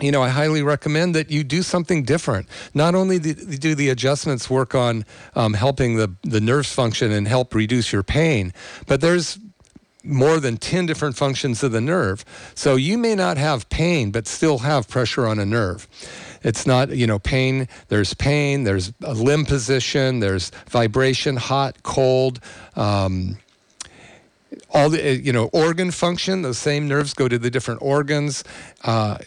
you 0.00 0.10
know, 0.10 0.22
I 0.22 0.30
highly 0.30 0.62
recommend 0.62 1.14
that 1.14 1.30
you 1.30 1.44
do 1.44 1.62
something 1.62 2.02
different. 2.02 2.48
Not 2.74 2.96
only 2.96 3.18
do 3.18 3.74
the 3.76 3.88
adjustments 3.90 4.50
work 4.50 4.74
on 4.74 5.04
um, 5.36 5.54
helping 5.54 5.96
the, 5.96 6.12
the 6.22 6.40
nerves 6.40 6.72
function 6.72 7.12
and 7.12 7.26
help 7.26 7.54
reduce 7.54 7.92
your 7.92 8.02
pain, 8.02 8.52
but 8.86 9.00
there's 9.00 9.38
more 10.04 10.40
than 10.40 10.56
10 10.56 10.86
different 10.86 11.16
functions 11.16 11.62
of 11.62 11.72
the 11.72 11.80
nerve. 11.80 12.24
So 12.54 12.76
you 12.76 12.96
may 12.96 13.14
not 13.14 13.36
have 13.36 13.68
pain, 13.68 14.10
but 14.10 14.26
still 14.26 14.58
have 14.58 14.88
pressure 14.88 15.26
on 15.26 15.38
a 15.38 15.46
nerve. 15.46 15.88
It's 16.42 16.66
not, 16.66 16.90
you 16.90 17.06
know, 17.06 17.18
pain. 17.18 17.68
There's 17.88 18.14
pain, 18.14 18.64
there's 18.64 18.92
a 19.02 19.14
limb 19.14 19.44
position, 19.44 20.20
there's 20.20 20.50
vibration, 20.68 21.36
hot, 21.36 21.82
cold. 21.82 22.40
Um, 22.76 23.38
all 24.70 24.90
the 24.90 25.16
you 25.16 25.32
know 25.32 25.46
organ 25.52 25.90
function 25.90 26.42
those 26.42 26.58
same 26.58 26.88
nerves 26.88 27.14
go 27.14 27.28
to 27.28 27.38
the 27.38 27.50
different 27.50 27.80
organs 27.82 28.44
uh, 28.84 29.18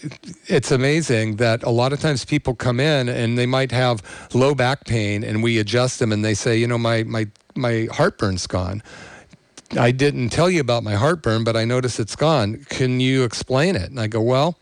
it's 0.48 0.72
amazing 0.72 1.36
that 1.38 1.64
a 1.64 1.70
lot 1.70 1.94
of 1.94 2.00
times 2.00 2.26
people 2.26 2.54
come 2.56 2.80
in 2.80 3.10
and 3.10 3.38
they 3.38 3.46
might 3.46 3.72
have 3.72 4.02
low 4.34 4.54
back 4.54 4.86
pain 4.86 5.24
and 5.24 5.44
we 5.44 5.60
adjust 5.60 6.00
them 6.00 6.12
and 6.12 6.24
they 6.24 6.34
say 6.34 6.58
you 6.58 6.68
know 6.68 6.78
my 6.78 7.04
my 7.04 7.28
my 7.56 7.88
heartburn's 7.92 8.48
gone 8.48 8.82
i 9.78 9.92
didn't 9.92 10.30
tell 10.30 10.50
you 10.50 10.62
about 10.62 10.84
my 10.84 10.96
heartburn 10.96 11.44
but 11.44 11.56
i 11.56 11.66
notice 11.66 12.00
it's 12.00 12.16
gone 12.16 12.66
can 12.70 13.00
you 13.00 13.24
explain 13.24 13.76
it 13.76 13.90
and 13.90 14.00
i 14.00 14.08
go 14.08 14.22
well 14.22 14.58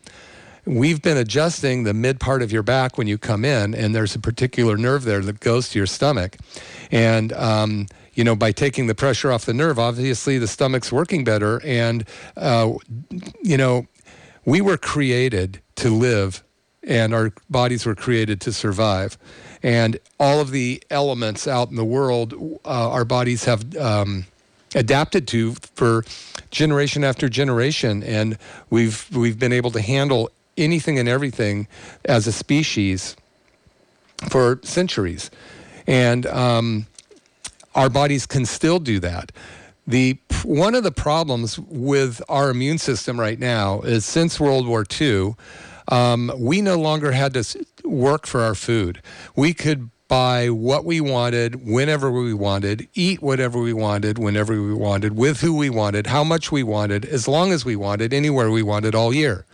we've 0.66 1.02
been 1.02 1.16
adjusting 1.16 1.84
the 1.84 1.94
mid 1.94 2.20
part 2.20 2.42
of 2.42 2.52
your 2.52 2.62
back 2.62 2.98
when 2.98 3.06
you 3.06 3.18
come 3.18 3.44
in 3.44 3.74
and 3.74 3.94
there's 3.94 4.14
a 4.14 4.20
particular 4.20 4.76
nerve 4.76 5.04
there 5.04 5.20
that 5.20 5.40
goes 5.40 5.68
to 5.70 5.78
your 5.78 5.86
stomach 5.86 6.36
and 6.92 7.32
um, 7.32 7.86
you 8.14 8.24
know, 8.24 8.36
by 8.36 8.52
taking 8.52 8.86
the 8.86 8.94
pressure 8.94 9.32
off 9.32 9.46
the 9.46 9.54
nerve, 9.54 9.78
obviously 9.78 10.38
the 10.38 10.48
stomach's 10.48 10.92
working 10.92 11.24
better. 11.24 11.60
And, 11.64 12.04
uh, 12.36 12.74
you 13.42 13.56
know, 13.56 13.86
we 14.44 14.60
were 14.60 14.76
created 14.76 15.60
to 15.76 15.88
live 15.88 16.42
and 16.82 17.14
our 17.14 17.32
bodies 17.48 17.86
were 17.86 17.94
created 17.94 18.40
to 18.42 18.52
survive. 18.52 19.16
And 19.62 19.98
all 20.18 20.40
of 20.40 20.50
the 20.50 20.82
elements 20.90 21.46
out 21.46 21.70
in 21.70 21.76
the 21.76 21.84
world, 21.84 22.34
uh, 22.64 22.90
our 22.90 23.04
bodies 23.04 23.44
have 23.44 23.76
um, 23.76 24.26
adapted 24.74 25.26
to 25.28 25.54
for 25.74 26.04
generation 26.50 27.04
after 27.04 27.28
generation. 27.28 28.02
And 28.02 28.38
we've, 28.70 29.06
we've 29.14 29.38
been 29.38 29.52
able 29.52 29.70
to 29.72 29.80
handle 29.80 30.30
anything 30.56 30.98
and 30.98 31.08
everything 31.08 31.68
as 32.04 32.26
a 32.26 32.32
species 32.32 33.16
for 34.28 34.60
centuries. 34.62 35.30
And, 35.86 36.26
um, 36.26 36.86
our 37.74 37.88
bodies 37.88 38.26
can 38.26 38.46
still 38.46 38.78
do 38.78 38.98
that. 39.00 39.32
The 39.86 40.18
one 40.44 40.74
of 40.74 40.84
the 40.84 40.92
problems 40.92 41.58
with 41.58 42.22
our 42.28 42.50
immune 42.50 42.78
system 42.78 43.18
right 43.18 43.38
now 43.38 43.80
is 43.80 44.04
since 44.04 44.40
World 44.40 44.66
War 44.66 44.84
II, 45.00 45.34
um, 45.88 46.32
we 46.36 46.60
no 46.60 46.78
longer 46.78 47.12
had 47.12 47.34
to 47.34 47.66
work 47.84 48.26
for 48.26 48.40
our 48.40 48.54
food. 48.54 49.02
We 49.36 49.52
could 49.52 49.90
buy 50.10 50.50
what 50.50 50.84
we 50.84 51.00
wanted 51.00 51.66
whenever 51.66 52.10
we 52.10 52.34
wanted, 52.34 52.86
eat 52.94 53.22
whatever 53.22 53.58
we 53.58 53.72
wanted 53.72 54.18
whenever 54.18 54.60
we 54.60 54.74
wanted, 54.74 55.16
with 55.16 55.40
who 55.40 55.56
we 55.56 55.70
wanted, 55.70 56.06
how 56.06 56.24
much 56.24 56.52
we 56.52 56.62
wanted, 56.62 57.06
as 57.06 57.26
long 57.26 57.52
as 57.52 57.64
we 57.64 57.76
wanted, 57.76 58.12
anywhere 58.12 58.50
we 58.50 58.62
wanted 58.62 58.94
all 58.94 59.14
year. 59.14 59.46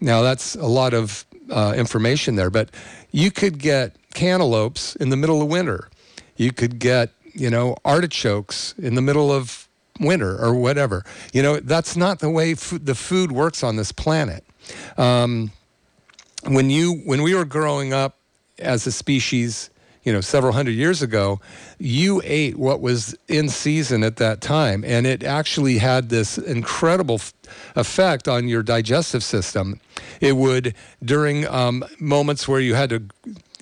Now 0.00 0.22
that's 0.22 0.56
a 0.56 0.66
lot 0.66 0.92
of 0.92 1.24
uh, 1.50 1.72
information 1.76 2.34
there, 2.34 2.50
but 2.50 2.68
you 3.12 3.30
could 3.30 3.58
get 3.58 3.96
cantaloupes 4.12 4.96
in 4.96 5.08
the 5.08 5.16
middle 5.16 5.40
of 5.40 5.48
winter. 5.48 5.88
You 6.36 6.52
could 6.52 6.78
get 6.78 7.10
you 7.36 7.50
know, 7.50 7.76
artichokes 7.84 8.74
in 8.78 8.94
the 8.94 9.02
middle 9.02 9.30
of 9.30 9.68
winter 10.00 10.42
or 10.42 10.54
whatever. 10.54 11.04
You 11.32 11.42
know, 11.42 11.60
that's 11.60 11.96
not 11.96 12.18
the 12.18 12.30
way 12.30 12.54
the 12.54 12.94
food 12.94 13.30
works 13.30 13.62
on 13.62 13.76
this 13.76 13.92
planet. 13.92 14.44
Um, 14.96 15.52
when 16.44 16.70
you 16.70 16.94
when 17.04 17.22
we 17.22 17.34
were 17.34 17.44
growing 17.44 17.92
up 17.92 18.16
as 18.58 18.86
a 18.86 18.92
species, 18.92 19.70
you 20.06 20.12
know, 20.12 20.20
several 20.20 20.52
hundred 20.52 20.76
years 20.76 21.02
ago, 21.02 21.40
you 21.78 22.22
ate 22.24 22.56
what 22.56 22.80
was 22.80 23.16
in 23.26 23.48
season 23.48 24.04
at 24.04 24.16
that 24.16 24.40
time, 24.40 24.84
and 24.84 25.04
it 25.04 25.24
actually 25.24 25.78
had 25.78 26.10
this 26.10 26.38
incredible 26.38 27.16
f- 27.16 27.34
effect 27.74 28.28
on 28.28 28.46
your 28.46 28.62
digestive 28.62 29.24
system. 29.24 29.80
It 30.20 30.36
would 30.36 30.74
during 31.04 31.44
um, 31.48 31.84
moments 31.98 32.46
where 32.46 32.60
you 32.60 32.74
had 32.74 32.90
to 32.90 33.02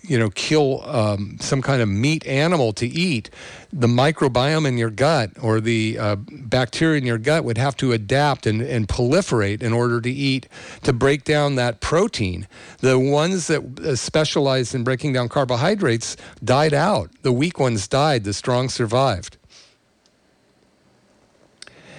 you 0.07 0.19
know, 0.19 0.31
kill 0.31 0.83
um, 0.85 1.37
some 1.41 1.63
kind 1.63 1.81
of 1.81 1.89
meat 1.89 2.27
animal 2.27 2.73
to 2.75 2.87
eat, 2.87 3.31
the 3.73 3.87
microbiome 3.87 4.67
in 4.67 4.77
your 4.77 4.91
gut 4.91 5.31
or 5.41 5.61
the 5.61 5.99
uh, 5.99 6.17
bacteria 6.17 6.99
in 6.99 7.07
your 7.07 7.19
gut 7.19 7.45
would 7.45 7.59
have 7.59 7.77
to 7.77 7.93
adapt 7.93 8.47
and, 8.47 8.61
and 8.61 8.87
proliferate 8.87 9.63
in 9.63 9.73
order 9.73 10.01
to 10.01 10.11
eat, 10.11 10.49
to 10.83 10.93
break 10.93 11.25
down 11.25 11.55
that 11.57 11.81
protein. 11.81 12.47
The 12.79 12.99
ones 12.99 13.47
that 13.47 13.81
uh, 13.81 13.97
specialized 13.97 14.75
in 14.75 14.85
breaking 14.85 15.15
down 15.15 15.29
carbohydrates 15.29 16.17
died 16.43 16.75
out. 16.75 17.11
The 17.23 17.33
weak 17.33 17.59
ones 17.59 17.89
died, 17.89 18.25
the 18.25 18.35
strong 18.35 18.69
survived. 18.69 19.39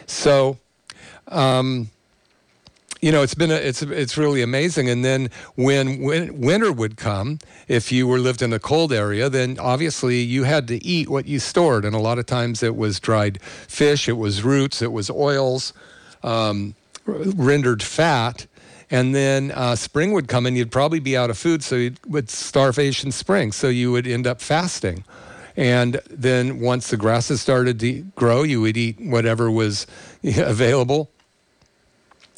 So, 0.06 0.60
um, 1.28 1.90
you 3.06 3.12
know, 3.12 3.22
it's 3.22 3.36
been 3.36 3.52
a, 3.52 3.54
it's 3.54 3.84
it's 3.84 4.18
really 4.18 4.42
amazing. 4.42 4.90
And 4.90 5.06
then 5.06 5.30
when, 5.54 6.02
when 6.02 6.42
winter 6.42 6.72
would 6.72 6.98
come, 6.98 7.38
if 7.68 7.92
you 7.92 8.08
were 8.08 8.18
lived 8.18 8.42
in 8.42 8.52
a 8.52 8.58
cold 8.58 8.92
area, 8.92 9.30
then 9.30 9.60
obviously 9.60 10.22
you 10.22 10.42
had 10.42 10.68
to 10.70 10.84
eat 10.84 11.08
what 11.08 11.28
you 11.28 11.38
stored, 11.38 11.86
and 11.86 11.96
a 11.96 12.00
lot 12.00 12.18
of 12.18 12.26
times 12.26 12.64
it 12.64 12.76
was 12.76 13.00
dried 13.00 13.40
fish, 13.44 14.10
it 14.10 14.18
was 14.18 14.42
roots, 14.42 14.82
it 14.82 14.92
was 14.92 15.12
oils, 15.12 15.72
um, 16.24 16.74
rendered 17.06 17.84
fat. 17.84 18.48
And 18.90 19.14
then 19.14 19.52
uh, 19.52 19.76
spring 19.76 20.12
would 20.14 20.28
come, 20.28 20.48
and 20.48 20.58
you'd 20.58 20.72
probably 20.72 21.00
be 21.00 21.16
out 21.16 21.30
of 21.30 21.38
food, 21.38 21.64
so 21.64 21.76
you 21.76 21.94
would 22.08 22.32
starvation 22.32 23.12
spring, 23.12 23.52
so 23.52 23.68
you 23.70 23.92
would 23.92 24.08
end 24.08 24.26
up 24.26 24.42
fasting. 24.42 25.04
And 25.56 26.02
then 26.10 26.60
once 26.60 26.90
the 26.90 26.98
grasses 26.98 27.40
started 27.40 27.80
to 27.82 28.02
grow, 28.16 28.42
you 28.42 28.62
would 28.62 28.78
eat 28.78 29.00
whatever 29.00 29.52
was 29.52 29.86
available 30.24 31.12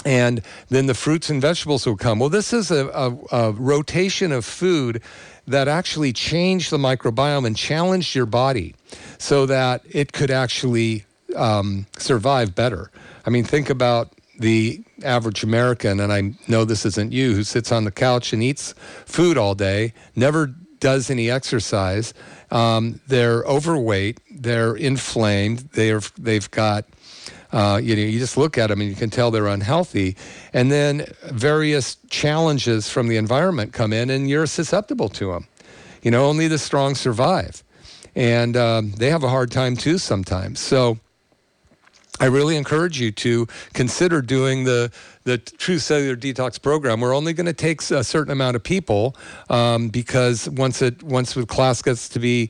and 0.08 0.42
then 0.70 0.86
the 0.86 0.94
fruits 0.94 1.30
and 1.30 1.42
vegetables 1.42 1.86
will 1.86 1.98
come. 1.98 2.20
Well, 2.20 2.30
this 2.30 2.54
is 2.54 2.72
a, 2.72 2.88
a, 2.88 3.18
a, 3.30 3.52
rotation 3.52 4.32
of 4.32 4.46
food 4.46 5.02
that 5.46 5.68
actually 5.68 6.14
changed 6.14 6.72
the 6.72 6.78
microbiome 6.78 7.46
and 7.46 7.58
challenged 7.58 8.16
your 8.16 8.26
body 8.26 8.74
so 9.18 9.46
that 9.48 9.82
it 9.90 10.14
could 10.14 10.32
actually 10.32 11.04
um, 11.36 11.88
survive 11.98 12.56
better. 12.56 12.90
I 13.26 13.32
mean, 13.32 13.44
think 13.44 13.70
about 13.70 14.14
the 14.40 14.82
average 15.04 15.44
American, 15.44 16.00
and 16.00 16.14
I 16.14 16.36
know 16.48 16.64
this 16.64 16.86
isn't 16.86 17.12
you, 17.12 17.36
who 17.36 17.44
sits 17.44 17.74
on 17.74 17.84
the 17.84 17.92
couch 17.92 18.32
and 18.32 18.42
eats 18.42 18.76
food 19.06 19.38
all 19.38 19.56
day, 19.56 19.94
never 20.16 20.56
does 20.80 21.10
any 21.10 21.30
exercise. 21.30 22.14
Um, 22.50 23.02
they're 23.08 23.44
overweight, 23.44 24.22
they're 24.32 24.76
inflamed, 24.76 25.70
they're, 25.74 26.02
they've 26.18 26.50
got 26.50 26.86
uh, 27.52 27.80
you 27.82 27.96
know, 27.96 28.02
you 28.02 28.20
just 28.20 28.38
look 28.38 28.58
at 28.58 28.68
them 28.68 28.82
and 28.82 28.90
you 28.90 28.96
can 28.96 29.10
tell 29.10 29.32
they're 29.32 29.48
unhealthy. 29.48 30.16
And 30.54 30.72
then 30.72 31.06
various 31.24 31.98
challenges 32.10 32.90
from 32.90 33.08
the 33.08 33.18
environment 33.18 33.74
come 33.74 33.94
in, 33.94 34.10
and 34.10 34.30
you're 34.30 34.48
susceptible 34.48 35.10
to 35.10 35.32
them. 35.32 35.48
You 36.02 36.12
know, 36.12 36.26
only 36.26 36.48
the 36.48 36.58
strong 36.58 36.96
survive, 36.96 37.64
and 38.16 38.56
um, 38.56 38.92
they 38.92 39.10
have 39.10 39.24
a 39.24 39.30
hard 39.30 39.52
time 39.52 39.76
too 39.76 39.98
sometimes. 39.98 40.60
So. 40.60 41.00
I 42.20 42.26
really 42.26 42.56
encourage 42.56 43.00
you 43.00 43.12
to 43.12 43.48
consider 43.76 44.24
doing 44.24 44.64
the 44.64 44.92
the 45.24 45.38
True 45.38 45.78
Cellular 45.78 46.16
Detox 46.16 46.60
program. 46.60 47.00
We're 47.00 47.16
only 47.16 47.32
going 47.32 47.46
to 47.46 47.54
take 47.54 47.80
a 47.92 48.04
certain 48.04 48.32
amount 48.32 48.56
of 48.56 48.64
people 48.64 49.16
um, 49.52 49.90
because 49.90 50.50
once 50.50 50.82
it 50.82 51.04
once 51.04 51.36
the 51.36 51.46
class 51.46 51.84
gets 51.84 52.10
to 52.10 52.20
be 52.20 52.50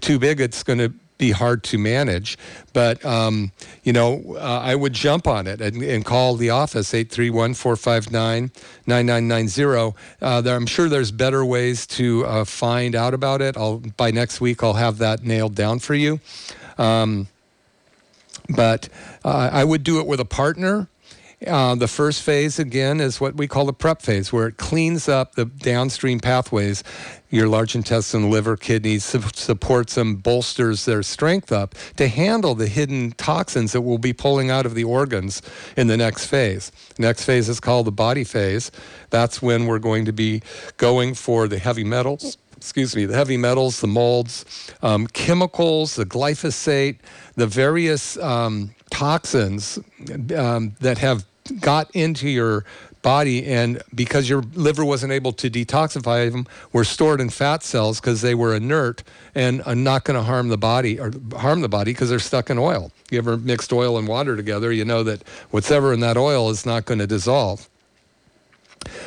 too 0.00 0.20
big, 0.20 0.40
it's 0.40 0.62
going 0.62 0.78
to 0.78 0.92
be 1.18 1.32
hard 1.32 1.62
to 1.64 1.78
manage. 1.78 2.38
But, 2.72 3.04
um, 3.04 3.52
you 3.82 3.92
know, 3.92 4.36
uh, 4.36 4.60
I 4.62 4.74
would 4.74 4.92
jump 4.92 5.26
on 5.26 5.46
it 5.46 5.60
and, 5.60 5.82
and 5.82 6.04
call 6.04 6.36
the 6.36 6.50
office, 6.50 6.94
831 6.94 7.54
459 7.54 8.50
9990. 8.86 9.96
Uh, 10.22 10.42
I'm 10.46 10.66
sure 10.66 10.88
there's 10.88 11.10
better 11.10 11.44
ways 11.44 11.86
to 11.88 12.24
uh, 12.24 12.44
find 12.44 12.94
out 12.94 13.14
about 13.14 13.42
it. 13.42 13.56
I'll, 13.56 13.78
by 13.78 14.10
next 14.12 14.40
week, 14.40 14.62
I'll 14.62 14.74
have 14.74 14.98
that 14.98 15.24
nailed 15.24 15.54
down 15.54 15.80
for 15.80 15.94
you. 15.94 16.20
Um, 16.78 17.26
but 18.48 18.88
uh, 19.24 19.50
I 19.52 19.64
would 19.64 19.82
do 19.82 19.98
it 19.98 20.06
with 20.06 20.20
a 20.20 20.24
partner. 20.24 20.88
Uh, 21.46 21.76
the 21.76 21.86
first 21.86 22.22
phase, 22.22 22.58
again, 22.58 23.00
is 23.00 23.20
what 23.20 23.36
we 23.36 23.46
call 23.46 23.64
the 23.64 23.72
prep 23.72 24.02
phase, 24.02 24.32
where 24.32 24.48
it 24.48 24.56
cleans 24.56 25.08
up 25.08 25.36
the 25.36 25.44
downstream 25.44 26.18
pathways. 26.18 26.82
Your 27.30 27.46
large 27.46 27.76
intestine, 27.76 28.28
liver, 28.28 28.56
kidneys 28.56 29.04
su- 29.04 29.22
supports 29.34 29.94
them, 29.94 30.16
bolsters 30.16 30.84
their 30.84 31.04
strength 31.04 31.52
up 31.52 31.76
to 31.96 32.08
handle 32.08 32.56
the 32.56 32.66
hidden 32.66 33.12
toxins 33.12 33.70
that 33.72 33.82
we'll 33.82 33.98
be 33.98 34.12
pulling 34.12 34.50
out 34.50 34.66
of 34.66 34.74
the 34.74 34.82
organs 34.82 35.40
in 35.76 35.86
the 35.86 35.96
next 35.96 36.26
phase. 36.26 36.72
Next 36.98 37.22
phase 37.24 37.48
is 37.48 37.60
called 37.60 37.86
the 37.86 37.92
body 37.92 38.24
phase. 38.24 38.72
That's 39.10 39.40
when 39.40 39.66
we're 39.66 39.78
going 39.78 40.06
to 40.06 40.12
be 40.12 40.42
going 40.76 41.14
for 41.14 41.46
the 41.46 41.58
heavy 41.58 41.84
metals 41.84 42.36
excuse 42.56 42.96
me, 42.96 43.04
the 43.04 43.14
heavy 43.14 43.36
metals, 43.36 43.80
the 43.80 43.86
molds, 43.86 44.44
um, 44.82 45.06
chemicals, 45.06 45.94
the 45.94 46.04
glyphosate, 46.04 46.98
the 47.36 47.46
various 47.46 48.18
um, 48.18 48.74
toxins 48.90 49.78
um, 50.36 50.74
that 50.80 50.98
have 50.98 51.24
got 51.60 51.90
into 51.94 52.28
your 52.28 52.64
body 53.02 53.46
and 53.46 53.80
because 53.94 54.28
your 54.28 54.42
liver 54.54 54.84
wasn't 54.84 55.12
able 55.12 55.32
to 55.32 55.48
detoxify 55.48 56.30
them 56.30 56.46
were 56.72 56.84
stored 56.84 57.20
in 57.20 57.30
fat 57.30 57.62
cells 57.62 58.00
because 58.00 58.22
they 58.22 58.34
were 58.34 58.54
inert 58.54 59.02
and 59.34 59.62
are 59.62 59.74
not 59.74 60.04
going 60.04 60.16
to 60.16 60.22
harm 60.22 60.48
the 60.48 60.58
body 60.58 60.98
or 60.98 61.12
harm 61.36 61.60
the 61.60 61.68
body 61.68 61.92
because 61.92 62.10
they're 62.10 62.18
stuck 62.18 62.50
in 62.50 62.58
oil. 62.58 62.90
You 63.10 63.18
ever 63.18 63.36
mixed 63.36 63.72
oil 63.72 63.98
and 63.98 64.08
water 64.08 64.36
together 64.36 64.72
you 64.72 64.84
know 64.84 65.02
that 65.04 65.22
whatever 65.50 65.92
in 65.92 66.00
that 66.00 66.16
oil 66.16 66.50
is 66.50 66.66
not 66.66 66.84
going 66.84 66.98
to 66.98 67.06
dissolve 67.06 67.68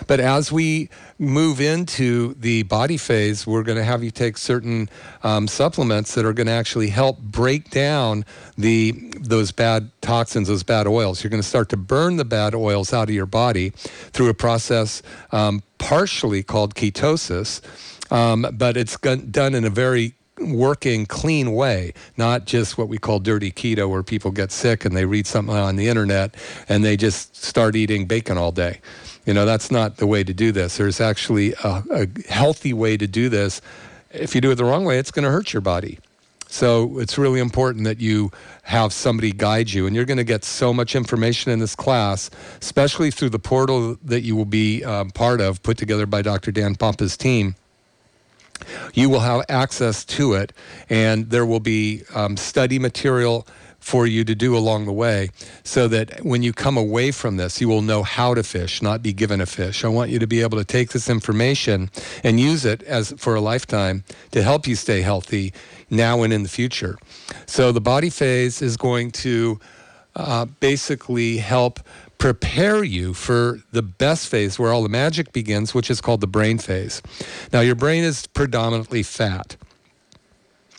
but 0.08 0.20
as 0.20 0.52
we 0.52 0.90
move 1.20 1.62
into 1.62 2.34
the 2.36 2.64
body 2.64 2.98
phase, 2.98 3.46
we're 3.46 3.64
going 3.64 3.78
to 3.78 3.84
have 3.84 4.04
you 4.04 4.12
take 4.12 4.38
certain 4.38 4.90
um, 5.24 5.48
supplements 5.48 6.16
that 6.16 6.26
are 6.26 6.34
going 6.34 6.48
to 6.48 6.54
actually 6.54 6.90
help 6.90 7.20
break 7.20 7.70
down 7.70 8.26
the 8.58 8.92
those 9.20 9.52
bad 9.52 9.92
toxins, 10.02 10.48
those 10.48 10.64
bad 10.64 10.88
oils. 10.88 11.24
You're 11.24 11.30
going 11.30 11.44
to 11.44 11.48
start 11.48 11.70
to 11.70 11.78
burn 11.78 12.18
the 12.18 12.26
bad 12.26 12.56
oils 12.56 12.94
out 12.94 13.10
of 13.10 13.16
your 13.16 13.26
body 13.26 13.70
through 13.70 14.30
a 14.30 14.34
process 14.34 15.02
um, 15.32 15.64
partially 15.78 16.44
called 16.44 16.76
ketosis, 16.76 17.62
um, 18.12 18.46
but 18.54 18.78
it's 18.78 18.98
done 18.98 19.56
in 19.56 19.64
a 19.64 19.70
very 19.70 20.16
working 20.42 21.06
clean 21.06 21.54
way, 21.54 21.94
not 22.18 22.46
just 22.46 22.78
what 22.78 22.88
we 22.88 22.98
call 22.98 23.20
dirty 23.20 23.52
keto, 23.52 23.90
where 23.90 24.04
people 24.04 24.32
get 24.32 24.52
sick 24.52 24.86
and 24.86 24.96
they 24.96 25.06
read 25.06 25.28
something 25.28 25.56
on 25.56 25.76
the 25.76 25.88
internet 25.88 26.36
and 26.70 26.84
they 26.84 26.98
just 26.98 27.36
start 27.36 27.76
eating 27.76 28.06
bacon 28.06 28.38
all 28.38 28.52
day. 28.52 28.80
You 29.26 29.34
know, 29.34 29.46
that's 29.46 29.70
not 29.70 29.98
the 29.98 30.08
way 30.08 30.24
to 30.24 30.34
do 30.34 30.52
this. 30.52 30.78
There's 30.78 31.00
actually 31.00 31.54
a, 31.64 31.84
a 31.92 32.08
healthy 32.30 32.74
way 32.74 32.98
to 32.98 33.08
do 33.08 33.30
this. 33.30 33.62
If 34.12 34.36
you 34.36 34.42
do 34.42 34.52
it 34.52 34.56
the 34.56 34.66
wrong 34.66 34.84
way, 34.84 34.98
it's 34.98 35.12
going 35.12 35.26
to 35.26 35.32
hurt 35.32 35.54
your 35.54 35.62
body. 35.62 36.00
So 36.48 37.00
it's 37.00 37.18
really 37.18 37.40
important 37.40 37.86
that 37.86 38.02
you 38.02 38.30
have 38.64 38.92
somebody 38.92 39.32
guide 39.32 39.72
you. 39.72 39.88
And 39.88 39.96
you're 39.96 40.06
going 40.06 40.18
to 40.18 40.26
get 40.26 40.44
so 40.44 40.74
much 40.74 40.96
information 40.96 41.50
in 41.50 41.60
this 41.60 41.76
class, 41.76 42.30
especially 42.62 43.10
through 43.10 43.30
the 43.30 43.40
portal 43.40 43.98
that 44.04 44.22
you 44.22 44.36
will 44.36 44.46
be 44.46 44.84
um, 44.84 45.12
part 45.12 45.40
of, 45.40 45.64
put 45.64 45.78
together 45.78 46.06
by 46.06 46.22
Dr. 46.22 46.52
Dan 46.52 46.76
Pompa's 46.76 47.16
team. 47.16 47.56
You 48.94 49.10
will 49.10 49.20
have 49.20 49.44
access 49.50 50.06
to 50.06 50.34
it, 50.34 50.54
and 50.90 51.30
there 51.30 51.46
will 51.46 51.60
be 51.60 52.04
um, 52.14 52.38
study 52.38 52.80
material 52.80 53.48
for 53.82 54.06
you 54.06 54.24
to 54.24 54.36
do 54.36 54.56
along 54.56 54.86
the 54.86 54.94
way 54.94 55.30
so 55.64 55.88
that 55.88 56.24
when 56.24 56.44
you 56.44 56.54
come 56.54 56.78
away 56.78 57.12
from 57.12 57.38
this, 57.38 57.60
you 57.60 57.68
will 57.68 57.82
know 57.82 58.04
how 58.04 58.34
to 58.34 58.44
fish, 58.44 58.82
not 58.82 59.02
be 59.02 59.12
given 59.12 59.42
a 59.42 59.46
fish. 59.46 59.84
I 59.84 59.88
want 59.88 60.12
you 60.12 60.20
to 60.20 60.28
be 60.28 60.42
able 60.42 60.60
to 60.60 60.64
take 60.64 60.92
this 60.92 61.10
information 61.10 61.90
and 62.24 62.40
use 62.40 62.64
it 62.64 62.84
as 62.84 63.12
for 63.18 63.36
a 63.36 63.42
lifetime 63.42 64.04
to 64.32 64.44
help 64.44 64.68
you 64.68 64.76
stay 64.76 65.02
healthy 65.02 65.52
now 65.90 66.22
and 66.22 66.32
in 66.32 66.44
the 66.44 66.50
future. 66.50 66.98
So 67.48 67.72
the 67.72 67.82
body 67.82 68.12
phase 68.12 68.62
is 68.62 68.78
going 68.78 69.12
to 69.12 69.60
uh, 70.16 70.46
basically 70.60 71.38
help 71.38 71.80
prepare 72.22 72.84
you 72.84 73.16
for 73.16 73.62
the 73.72 73.82
best 73.82 74.28
phase 74.28 74.60
where 74.60 74.72
all 74.72 74.84
the 74.84 74.90
magic 74.90 75.34
begins, 75.34 75.74
which 75.74 75.90
is 75.90 76.00
called 76.00 76.22
the 76.22 76.28
brain 76.28 76.60
phase. 76.60 77.02
Now, 77.52 77.62
your 77.62 77.74
brain 77.74 78.04
is 78.04 78.28
predominantly 78.28 79.02
fat. 79.02 79.56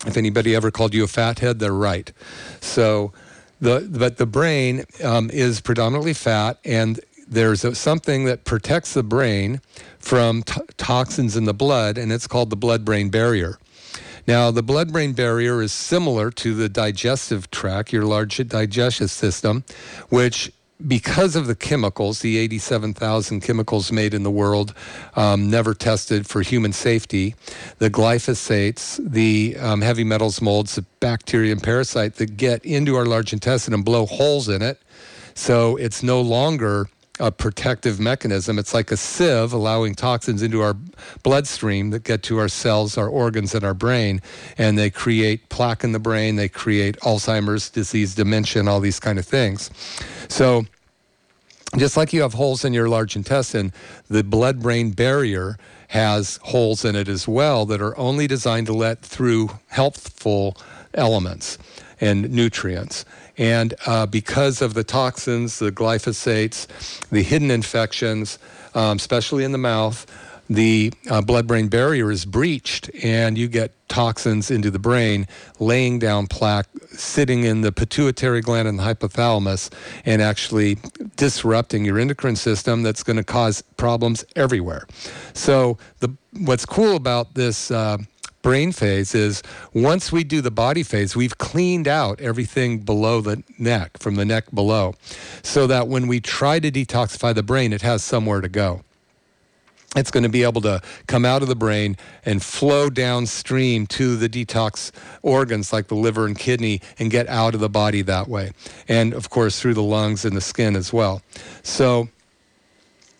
If 0.06 0.16
anybody 0.16 0.54
ever 0.54 0.70
called 0.70 0.94
you 0.94 1.02
a 1.02 1.08
fathead, 1.08 1.58
they're 1.58 1.72
right. 1.72 2.12
So, 2.60 3.12
the 3.60 3.88
but 3.90 4.18
the 4.18 4.26
brain 4.26 4.84
um, 5.02 5.30
is 5.30 5.60
predominantly 5.60 6.14
fat, 6.14 6.58
and 6.64 7.00
there's 7.26 7.64
a, 7.64 7.74
something 7.74 8.24
that 8.26 8.44
protects 8.44 8.94
the 8.94 9.02
brain 9.02 9.60
from 9.98 10.44
t- 10.44 10.60
toxins 10.76 11.36
in 11.36 11.44
the 11.44 11.54
blood, 11.54 11.98
and 11.98 12.12
it's 12.12 12.28
called 12.28 12.50
the 12.50 12.56
blood-brain 12.56 13.10
barrier. 13.10 13.58
Now, 14.28 14.52
the 14.52 14.62
blood-brain 14.62 15.14
barrier 15.14 15.60
is 15.60 15.72
similar 15.72 16.30
to 16.30 16.54
the 16.54 16.68
digestive 16.68 17.50
tract, 17.50 17.92
your 17.92 18.04
large 18.04 18.36
digestive 18.46 19.10
system, 19.10 19.64
which 20.08 20.52
because 20.86 21.36
of 21.36 21.46
the 21.46 21.54
chemicals, 21.54 22.20
the 22.20 22.38
87,000 22.38 23.40
chemicals 23.40 23.92
made 23.92 24.14
in 24.14 24.22
the 24.22 24.30
world, 24.30 24.74
um, 25.16 25.50
never 25.50 25.74
tested 25.74 26.26
for 26.26 26.42
human 26.42 26.72
safety, 26.72 27.34
the 27.78 27.90
glyphosates, 27.90 29.00
the 29.02 29.56
um, 29.58 29.80
heavy 29.80 30.04
metals 30.04 30.40
molds, 30.40 30.74
the 30.74 30.82
bacteria 31.00 31.52
and 31.52 31.62
parasite 31.62 32.16
that 32.16 32.36
get 32.36 32.64
into 32.64 32.96
our 32.96 33.06
large 33.06 33.32
intestine 33.32 33.74
and 33.74 33.84
blow 33.84 34.06
holes 34.06 34.48
in 34.48 34.62
it. 34.62 34.80
So 35.34 35.76
it's 35.76 36.02
no 36.02 36.20
longer 36.20 36.88
a 37.22 37.30
protective 37.30 38.00
mechanism. 38.00 38.58
It's 38.58 38.74
like 38.74 38.90
a 38.90 38.96
sieve 38.96 39.52
allowing 39.52 39.94
toxins 39.94 40.42
into 40.42 40.60
our 40.60 40.74
bloodstream 41.22 41.90
that 41.90 42.02
get 42.02 42.24
to 42.24 42.38
our 42.38 42.48
cells, 42.48 42.98
our 42.98 43.08
organs, 43.08 43.54
and 43.54 43.62
our 43.62 43.74
brain. 43.74 44.20
And 44.58 44.76
they 44.76 44.90
create 44.90 45.48
plaque 45.48 45.84
in 45.84 45.92
the 45.92 46.00
brain, 46.00 46.34
they 46.34 46.48
create 46.48 46.98
Alzheimer's 46.98 47.70
disease, 47.70 48.16
dementia, 48.16 48.58
and 48.58 48.68
all 48.68 48.80
these 48.80 48.98
kind 48.98 49.20
of 49.20 49.24
things. 49.24 49.70
So, 50.28 50.66
just 51.76 51.96
like 51.96 52.12
you 52.12 52.22
have 52.22 52.34
holes 52.34 52.64
in 52.64 52.74
your 52.74 52.88
large 52.88 53.14
intestine, 53.14 53.72
the 54.10 54.24
blood 54.24 54.60
brain 54.60 54.90
barrier 54.90 55.56
has 55.88 56.40
holes 56.42 56.84
in 56.84 56.96
it 56.96 57.08
as 57.08 57.28
well 57.28 57.64
that 57.66 57.80
are 57.80 57.96
only 57.96 58.26
designed 58.26 58.66
to 58.66 58.72
let 58.72 59.00
through 59.00 59.48
helpful 59.68 60.56
elements 60.92 61.56
and 62.00 62.28
nutrients. 62.30 63.04
And 63.38 63.74
uh, 63.86 64.06
because 64.06 64.60
of 64.62 64.74
the 64.74 64.84
toxins, 64.84 65.58
the 65.58 65.72
glyphosates, 65.72 66.66
the 67.08 67.22
hidden 67.22 67.50
infections, 67.50 68.38
um, 68.74 68.96
especially 68.96 69.44
in 69.44 69.52
the 69.52 69.58
mouth, 69.58 70.06
the 70.50 70.92
uh, 71.08 71.20
blood 71.22 71.46
brain 71.46 71.68
barrier 71.68 72.10
is 72.10 72.24
breached 72.24 72.90
and 73.02 73.38
you 73.38 73.48
get 73.48 73.72
toxins 73.88 74.50
into 74.50 74.70
the 74.70 74.78
brain, 74.78 75.26
laying 75.58 75.98
down 75.98 76.26
plaque, 76.26 76.66
sitting 76.90 77.44
in 77.44 77.60
the 77.60 77.72
pituitary 77.72 78.40
gland 78.40 78.66
and 78.66 78.78
the 78.78 78.82
hypothalamus, 78.82 79.70
and 80.04 80.20
actually 80.20 80.78
disrupting 81.16 81.84
your 81.84 81.98
endocrine 81.98 82.36
system 82.36 82.82
that's 82.82 83.02
going 83.02 83.16
to 83.16 83.24
cause 83.24 83.62
problems 83.76 84.24
everywhere. 84.36 84.86
So, 85.34 85.78
the, 86.00 86.14
what's 86.38 86.66
cool 86.66 86.96
about 86.96 87.34
this 87.34 87.70
uh, 87.70 87.98
brain 88.42 88.72
phase 88.72 89.14
is 89.14 89.42
once 89.72 90.12
we 90.12 90.24
do 90.24 90.40
the 90.40 90.50
body 90.50 90.82
phase, 90.82 91.16
we've 91.16 91.38
cleaned 91.38 91.88
out 91.88 92.20
everything 92.20 92.78
below 92.80 93.20
the 93.20 93.42
neck, 93.58 93.98
from 93.98 94.16
the 94.16 94.24
neck 94.24 94.44
below, 94.52 94.94
so 95.42 95.66
that 95.66 95.88
when 95.88 96.06
we 96.08 96.20
try 96.20 96.58
to 96.58 96.70
detoxify 96.70 97.34
the 97.34 97.42
brain, 97.42 97.72
it 97.72 97.82
has 97.82 98.02
somewhere 98.02 98.40
to 98.40 98.48
go. 98.48 98.82
it's 99.94 100.10
going 100.10 100.22
to 100.22 100.28
be 100.28 100.42
able 100.42 100.60
to 100.62 100.80
come 101.06 101.24
out 101.24 101.42
of 101.42 101.48
the 101.48 101.54
brain 101.54 101.96
and 102.24 102.42
flow 102.42 102.88
downstream 102.88 103.86
to 103.86 104.16
the 104.16 104.28
detox 104.28 104.90
organs 105.22 105.72
like 105.72 105.88
the 105.88 105.94
liver 105.94 106.24
and 106.26 106.38
kidney 106.38 106.80
and 106.98 107.10
get 107.10 107.28
out 107.28 107.54
of 107.54 107.60
the 107.60 107.68
body 107.68 108.02
that 108.02 108.28
way. 108.28 108.52
And 108.88 109.12
of 109.12 109.28
course, 109.30 109.60
through 109.60 109.74
the 109.74 109.82
lungs 109.82 110.24
and 110.24 110.36
the 110.36 110.40
skin 110.40 110.76
as 110.76 110.92
well. 110.92 111.22
So 111.62 112.08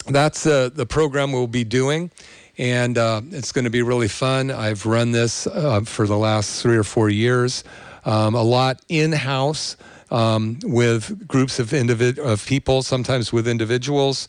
that's 0.07 0.47
uh, 0.47 0.71
the 0.73 0.87
program 0.87 1.33
we'll 1.33 1.47
be 1.47 1.65
doing. 1.65 2.11
And 2.63 2.97
uh, 2.97 3.23
it's 3.33 3.51
going 3.51 3.65
to 3.65 3.71
be 3.71 3.83
really 3.83 4.07
fun. 4.07 4.53
I've 4.53 4.87
run 4.87 5.11
this 5.11 5.49
uh, 5.49 5.81
for 5.81 6.07
the 6.07 6.17
last 6.17 6.63
three 6.63 6.77
or 6.77 6.85
four 6.85 7.11
years, 7.11 7.65
um, 8.05 8.37
a 8.37 8.43
lot 8.45 8.81
in 8.89 9.11
house 9.11 9.77
um, 10.13 10.61
with 10.63 11.27
groups 11.27 11.59
of, 11.59 11.71
individ- 11.71 12.21
of 12.21 12.47
people, 12.47 12.85
sometimes 12.85 13.33
with 13.33 13.49
individuals. 13.49 14.29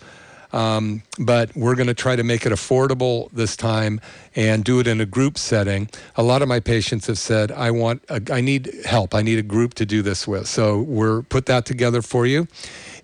Um, 0.51 1.03
but 1.19 1.55
we're 1.55 1.75
going 1.75 1.87
to 1.87 1.93
try 1.93 2.15
to 2.15 2.23
make 2.23 2.47
it 2.47 2.51
affordable 2.51 3.29
this 3.29 3.55
time 3.55 4.01
and 4.35 4.63
do 4.63 4.79
it 4.79 4.87
in 4.87 4.99
a 4.99 5.05
group 5.05 5.37
setting. 5.37 5.87
A 6.15 6.23
lot 6.23 6.41
of 6.41 6.47
my 6.47 6.59
patients 6.59 7.05
have 7.05 7.19
said, 7.19 7.51
"I 7.51 7.69
want, 7.69 8.03
a, 8.09 8.19
I 8.31 8.41
need 8.41 8.71
help. 8.83 9.13
I 9.13 9.21
need 9.21 9.37
a 9.37 9.43
group 9.43 9.75
to 9.75 9.85
do 9.85 10.01
this 10.01 10.27
with." 10.27 10.47
So 10.47 10.81
we're 10.81 11.21
put 11.21 11.45
that 11.47 11.65
together 11.65 12.01
for 12.01 12.25
you, 12.25 12.47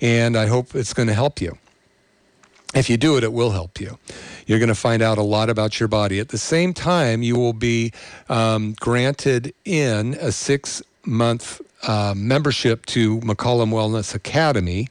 and 0.01 0.35
I 0.35 0.47
hope 0.47 0.73
it's 0.73 0.93
going 0.93 1.07
to 1.07 1.13
help 1.13 1.39
you. 1.39 1.57
If 2.75 2.89
you 2.89 2.97
do 2.97 3.17
it, 3.17 3.23
it 3.23 3.33
will 3.33 3.51
help 3.51 3.81
you. 3.81 3.97
You're 4.45 4.59
going 4.59 4.69
to 4.69 4.75
find 4.75 5.01
out 5.01 5.17
a 5.17 5.23
lot 5.23 5.49
about 5.49 5.79
your 5.79 5.87
body. 5.87 6.19
At 6.19 6.29
the 6.29 6.37
same 6.37 6.73
time, 6.73 7.23
you 7.23 7.35
will 7.35 7.53
be 7.53 7.91
um, 8.29 8.75
granted 8.79 9.53
in 9.65 10.13
a 10.15 10.31
six 10.31 10.83
month 11.05 11.61
uh, 11.87 12.13
membership 12.15 12.85
to 12.87 13.19
McCollum 13.21 13.71
Wellness 13.71 14.13
Academy 14.13 14.87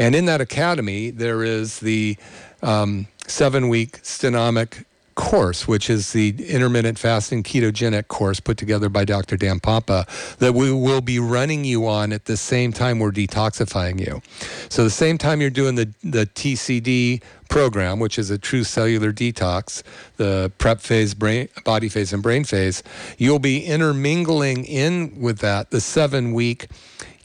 and 0.00 0.14
in 0.14 0.24
that 0.24 0.40
academy, 0.40 1.10
there 1.10 1.44
is 1.44 1.80
the 1.80 2.16
um, 2.62 3.06
seven 3.26 3.68
week 3.68 4.00
stenomic 4.02 4.86
course, 5.20 5.68
which 5.68 5.90
is 5.90 6.12
the 6.12 6.30
intermittent 6.48 6.98
fasting 6.98 7.42
ketogenic 7.42 8.08
course 8.08 8.40
put 8.40 8.56
together 8.56 8.88
by 8.88 9.04
Dr. 9.04 9.36
Dan 9.36 9.60
Pompa 9.60 10.06
that 10.38 10.54
we 10.54 10.72
will 10.72 11.02
be 11.02 11.18
running 11.18 11.64
you 11.64 11.86
on 11.86 12.12
at 12.12 12.24
the 12.24 12.38
same 12.38 12.72
time 12.72 12.98
we're 12.98 13.12
detoxifying 13.12 14.00
you. 14.00 14.22
So 14.70 14.82
the 14.82 14.90
same 14.90 15.18
time 15.18 15.42
you're 15.42 15.50
doing 15.50 15.74
the, 15.74 15.92
the 16.02 16.24
TCD 16.24 17.22
program, 17.50 17.98
which 18.00 18.18
is 18.18 18.30
a 18.30 18.38
true 18.38 18.64
cellular 18.64 19.12
detox, 19.12 19.82
the 20.16 20.50
prep 20.56 20.80
phase, 20.80 21.12
brain, 21.12 21.48
body 21.64 21.90
phase, 21.90 22.14
and 22.14 22.22
brain 22.22 22.44
phase, 22.44 22.82
you'll 23.18 23.38
be 23.38 23.64
intermingling 23.64 24.64
in 24.64 25.20
with 25.20 25.40
that 25.40 25.70
the 25.70 25.82
seven 25.82 26.32
week 26.32 26.68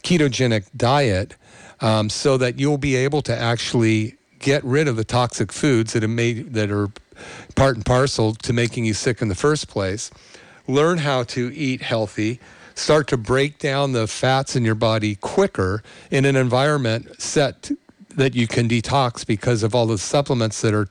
ketogenic 0.02 0.66
diet 0.76 1.34
um, 1.80 2.10
so 2.10 2.36
that 2.36 2.60
you'll 2.60 2.78
be 2.78 2.94
able 2.94 3.22
to 3.22 3.34
actually 3.34 4.16
get 4.38 4.62
rid 4.64 4.86
of 4.86 4.96
the 4.96 5.04
toxic 5.04 5.50
foods 5.50 5.94
that 5.94 6.04
are 6.04 6.08
made 6.08 6.52
that 6.52 6.70
are 6.70 6.90
part 7.54 7.76
and 7.76 7.84
parcel 7.84 8.34
to 8.34 8.52
making 8.52 8.84
you 8.84 8.94
sick 8.94 9.22
in 9.22 9.28
the 9.28 9.34
first 9.34 9.68
place. 9.68 10.10
Learn 10.66 10.98
how 10.98 11.22
to 11.24 11.54
eat 11.54 11.82
healthy. 11.82 12.40
Start 12.74 13.08
to 13.08 13.16
break 13.16 13.58
down 13.58 13.92
the 13.92 14.06
fats 14.06 14.56
in 14.56 14.64
your 14.64 14.74
body 14.74 15.14
quicker 15.14 15.82
in 16.10 16.24
an 16.24 16.36
environment 16.36 17.20
set 17.20 17.70
that 18.10 18.34
you 18.34 18.46
can 18.46 18.68
detox 18.68 19.26
because 19.26 19.62
of 19.62 19.74
all 19.74 19.86
the 19.86 19.98
supplements 19.98 20.60
that 20.62 20.74
are 20.74 20.88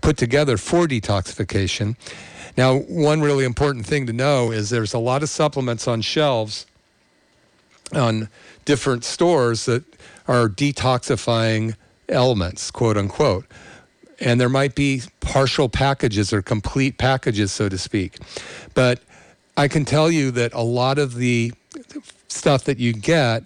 put 0.00 0.16
together 0.16 0.56
for 0.56 0.86
detoxification. 0.86 1.96
Now, 2.56 2.78
one 2.78 3.20
really 3.20 3.44
important 3.44 3.86
thing 3.86 4.06
to 4.06 4.12
know 4.12 4.50
is 4.50 4.70
there's 4.70 4.94
a 4.94 4.98
lot 4.98 5.22
of 5.22 5.28
supplements 5.28 5.88
on 5.88 6.00
shelves 6.00 6.66
on 7.92 8.28
different 8.64 9.04
stores 9.04 9.66
that 9.66 9.84
are 10.26 10.48
detoxifying 10.48 11.76
elements, 12.08 12.70
quote 12.70 12.96
unquote. 12.96 13.46
And 14.18 14.40
there 14.40 14.48
might 14.48 14.74
be 14.74 15.02
partial 15.36 15.68
packages 15.68 16.32
or 16.32 16.40
complete 16.40 16.96
packages, 16.96 17.52
so 17.52 17.68
to 17.68 17.76
speak. 17.76 18.16
But 18.72 19.00
I 19.54 19.68
can 19.68 19.84
tell 19.84 20.10
you 20.10 20.30
that 20.30 20.54
a 20.54 20.62
lot 20.62 20.98
of 20.98 21.16
the 21.16 21.52
stuff 22.28 22.64
that 22.64 22.78
you 22.78 22.94
get 22.94 23.44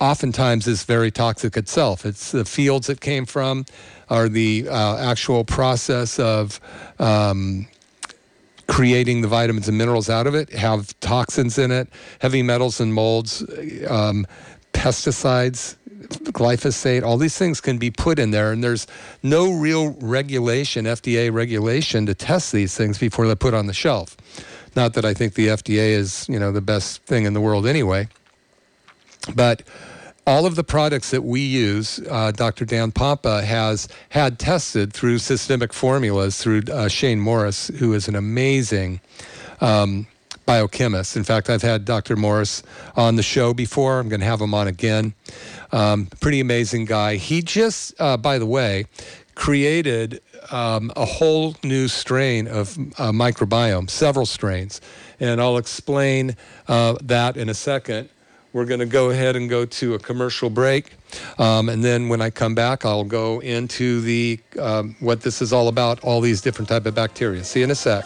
oftentimes 0.00 0.66
is 0.66 0.82
very 0.82 1.12
toxic 1.12 1.56
itself. 1.56 2.04
It's 2.04 2.32
the 2.32 2.44
fields 2.44 2.88
it 2.88 3.00
came 3.00 3.26
from, 3.26 3.64
or 4.10 4.28
the 4.28 4.66
uh, 4.68 4.96
actual 4.98 5.44
process 5.44 6.18
of 6.18 6.58
um, 6.98 7.68
creating 8.66 9.22
the 9.22 9.28
vitamins 9.28 9.68
and 9.68 9.78
minerals 9.78 10.10
out 10.10 10.26
of 10.26 10.34
it 10.34 10.52
have 10.52 10.98
toxins 10.98 11.58
in 11.58 11.70
it, 11.70 11.86
heavy 12.18 12.42
metals 12.42 12.80
and 12.80 12.92
molds. 12.92 13.44
Um, 13.88 14.26
pesticides, 14.72 15.76
glyphosate, 16.32 17.02
all 17.02 17.16
these 17.16 17.36
things 17.36 17.60
can 17.60 17.78
be 17.78 17.90
put 17.90 18.18
in 18.18 18.30
there, 18.30 18.52
and 18.52 18.62
there's 18.62 18.86
no 19.22 19.52
real 19.52 19.92
regulation, 20.00 20.84
FDA 20.84 21.32
regulation, 21.32 22.06
to 22.06 22.14
test 22.14 22.52
these 22.52 22.76
things 22.76 22.98
before 22.98 23.26
they're 23.26 23.36
put 23.36 23.54
on 23.54 23.66
the 23.66 23.74
shelf. 23.74 24.16
Not 24.74 24.94
that 24.94 25.04
I 25.04 25.14
think 25.14 25.34
the 25.34 25.48
FDA 25.48 25.90
is, 25.90 26.26
you 26.28 26.38
know, 26.38 26.52
the 26.52 26.60
best 26.60 27.02
thing 27.04 27.24
in 27.24 27.34
the 27.34 27.40
world 27.40 27.66
anyway, 27.66 28.08
but 29.34 29.62
all 30.26 30.46
of 30.46 30.54
the 30.54 30.64
products 30.64 31.10
that 31.10 31.22
we 31.22 31.40
use, 31.40 32.00
uh, 32.08 32.30
Dr. 32.30 32.64
Dan 32.64 32.92
Pompa 32.92 33.42
has 33.42 33.88
had 34.10 34.38
tested 34.38 34.92
through 34.92 35.18
systemic 35.18 35.72
formulas 35.72 36.38
through 36.38 36.62
uh, 36.70 36.88
Shane 36.88 37.20
Morris, 37.20 37.68
who 37.78 37.92
is 37.92 38.08
an 38.08 38.14
amazing 38.14 39.00
um, 39.60 40.06
biochemist. 40.46 41.16
In 41.16 41.24
fact, 41.24 41.50
I've 41.50 41.62
had 41.62 41.84
Dr. 41.84 42.16
Morris 42.16 42.62
on 42.96 43.16
the 43.16 43.22
show 43.22 43.54
before. 43.54 43.98
I'm 43.98 44.08
going 44.08 44.20
to 44.20 44.26
have 44.26 44.40
him 44.40 44.54
on 44.54 44.68
again. 44.68 45.14
Um, 45.72 46.06
pretty 46.20 46.40
amazing 46.40 46.84
guy. 46.84 47.16
He 47.16 47.42
just, 47.42 47.98
uh, 48.00 48.16
by 48.16 48.38
the 48.38 48.46
way, 48.46 48.86
created 49.34 50.20
um, 50.50 50.92
a 50.96 51.04
whole 51.04 51.56
new 51.62 51.88
strain 51.88 52.46
of 52.46 52.76
uh, 52.98 53.12
microbiome, 53.12 53.88
several 53.88 54.26
strains. 54.26 54.80
And 55.20 55.40
I'll 55.40 55.56
explain 55.58 56.36
uh, 56.68 56.96
that 57.02 57.36
in 57.36 57.48
a 57.48 57.54
second. 57.54 58.08
We're 58.52 58.66
going 58.66 58.80
to 58.80 58.86
go 58.86 59.10
ahead 59.10 59.34
and 59.34 59.48
go 59.48 59.64
to 59.64 59.94
a 59.94 59.98
commercial 59.98 60.50
break. 60.50 60.92
Um, 61.38 61.70
and 61.70 61.82
then 61.82 62.10
when 62.10 62.20
I 62.20 62.28
come 62.28 62.54
back, 62.54 62.84
I'll 62.84 63.04
go 63.04 63.40
into 63.40 64.02
the 64.02 64.40
um, 64.60 64.94
what 65.00 65.22
this 65.22 65.40
is 65.40 65.54
all 65.54 65.68
about, 65.68 66.04
all 66.04 66.20
these 66.20 66.42
different 66.42 66.68
type 66.68 66.84
of 66.84 66.94
bacteria. 66.94 67.44
See 67.44 67.60
you 67.60 67.64
in 67.64 67.70
a 67.70 67.74
sec. 67.74 68.04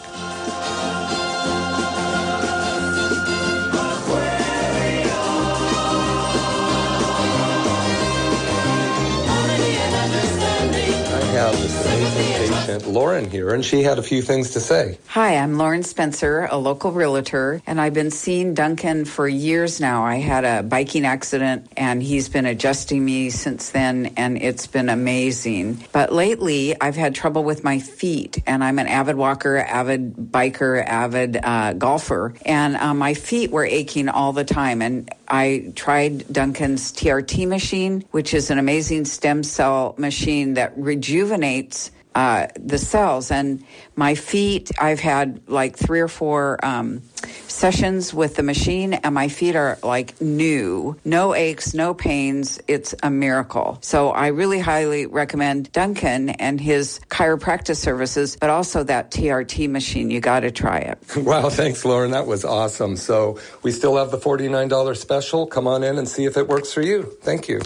Lauren, 12.87 13.29
here, 13.29 13.53
and 13.53 13.63
she 13.63 13.83
had 13.83 13.99
a 13.99 14.03
few 14.03 14.21
things 14.21 14.51
to 14.51 14.59
say. 14.59 14.97
Hi, 15.07 15.35
I'm 15.35 15.57
Lauren 15.57 15.83
Spencer, 15.83 16.47
a 16.49 16.57
local 16.57 16.91
realtor, 16.91 17.61
and 17.67 17.81
I've 17.81 17.93
been 17.93 18.11
seeing 18.11 18.53
Duncan 18.53 19.05
for 19.05 19.27
years 19.27 19.79
now. 19.79 20.05
I 20.05 20.15
had 20.15 20.45
a 20.45 20.63
biking 20.63 21.05
accident, 21.05 21.67
and 21.75 22.01
he's 22.01 22.29
been 22.29 22.45
adjusting 22.45 23.03
me 23.03 23.29
since 23.29 23.71
then, 23.71 24.13
and 24.15 24.41
it's 24.41 24.67
been 24.67 24.89
amazing. 24.89 25.83
But 25.91 26.13
lately, 26.13 26.79
I've 26.79 26.95
had 26.95 27.13
trouble 27.13 27.43
with 27.43 27.63
my 27.63 27.79
feet, 27.79 28.41
and 28.47 28.63
I'm 28.63 28.79
an 28.79 28.87
avid 28.87 29.17
walker, 29.17 29.57
avid 29.57 30.15
biker, 30.15 30.83
avid 30.85 31.37
uh, 31.43 31.73
golfer, 31.73 32.33
and 32.45 32.77
uh, 32.77 32.93
my 32.93 33.13
feet 33.13 33.51
were 33.51 33.65
aching 33.65 34.07
all 34.07 34.31
the 34.31 34.45
time. 34.45 34.81
And 34.81 35.09
I 35.27 35.73
tried 35.75 36.31
Duncan's 36.31 36.93
TRT 36.93 37.47
machine, 37.47 38.05
which 38.11 38.33
is 38.33 38.49
an 38.49 38.59
amazing 38.59 39.05
stem 39.05 39.43
cell 39.43 39.93
machine 39.97 40.53
that 40.53 40.77
rejuvenates 40.77 41.91
uh, 42.17 42.47
the 42.59 42.79
cells. 42.79 43.29
And 43.29 43.63
my 43.95 44.15
feet, 44.15 44.71
I've 44.81 44.99
had 44.99 45.39
like 45.47 45.77
three 45.77 45.99
or 45.99 46.07
four 46.07 46.57
um, 46.65 47.03
sessions 47.47 48.11
with 48.11 48.35
the 48.35 48.41
machine, 48.43 48.93
and 48.95 49.13
my 49.13 49.27
feet 49.27 49.55
are 49.55 49.77
like 49.83 50.19
new. 50.19 50.97
No 51.05 51.35
aches, 51.35 51.75
no 51.75 51.93
pains. 51.93 52.59
It's 52.67 52.95
a 53.03 53.11
miracle. 53.11 53.77
So 53.81 54.09
I 54.09 54.27
really 54.27 54.59
highly 54.59 55.05
recommend 55.05 55.71
Duncan 55.71 56.29
and 56.31 56.59
his 56.59 56.99
chiropractic 57.07 57.75
services, 57.75 58.35
but 58.41 58.49
also 58.49 58.83
that 58.85 59.11
TRT 59.11 59.69
machine. 59.69 60.09
You 60.09 60.19
got 60.19 60.39
to 60.39 60.51
try 60.51 60.79
it. 60.79 60.97
Wow, 61.27 61.49
thanks, 61.49 61.83
Lauren. 61.83 62.11
That 62.11 62.25
was 62.25 62.45
awesome. 62.45 62.95
So 62.95 63.37
we 63.61 63.71
still 63.71 63.97
have 63.97 64.11
the 64.11 64.17
$49 64.17 64.95
special. 64.95 65.45
Come 65.45 65.67
on 65.67 65.83
in 65.83 65.97
and 65.97 66.07
see 66.07 66.23
if 66.23 66.37
it 66.37 66.47
works 66.47 66.71
for 66.71 66.81
you. 66.81 67.03
Thank 67.21 67.49
you. 67.49 67.59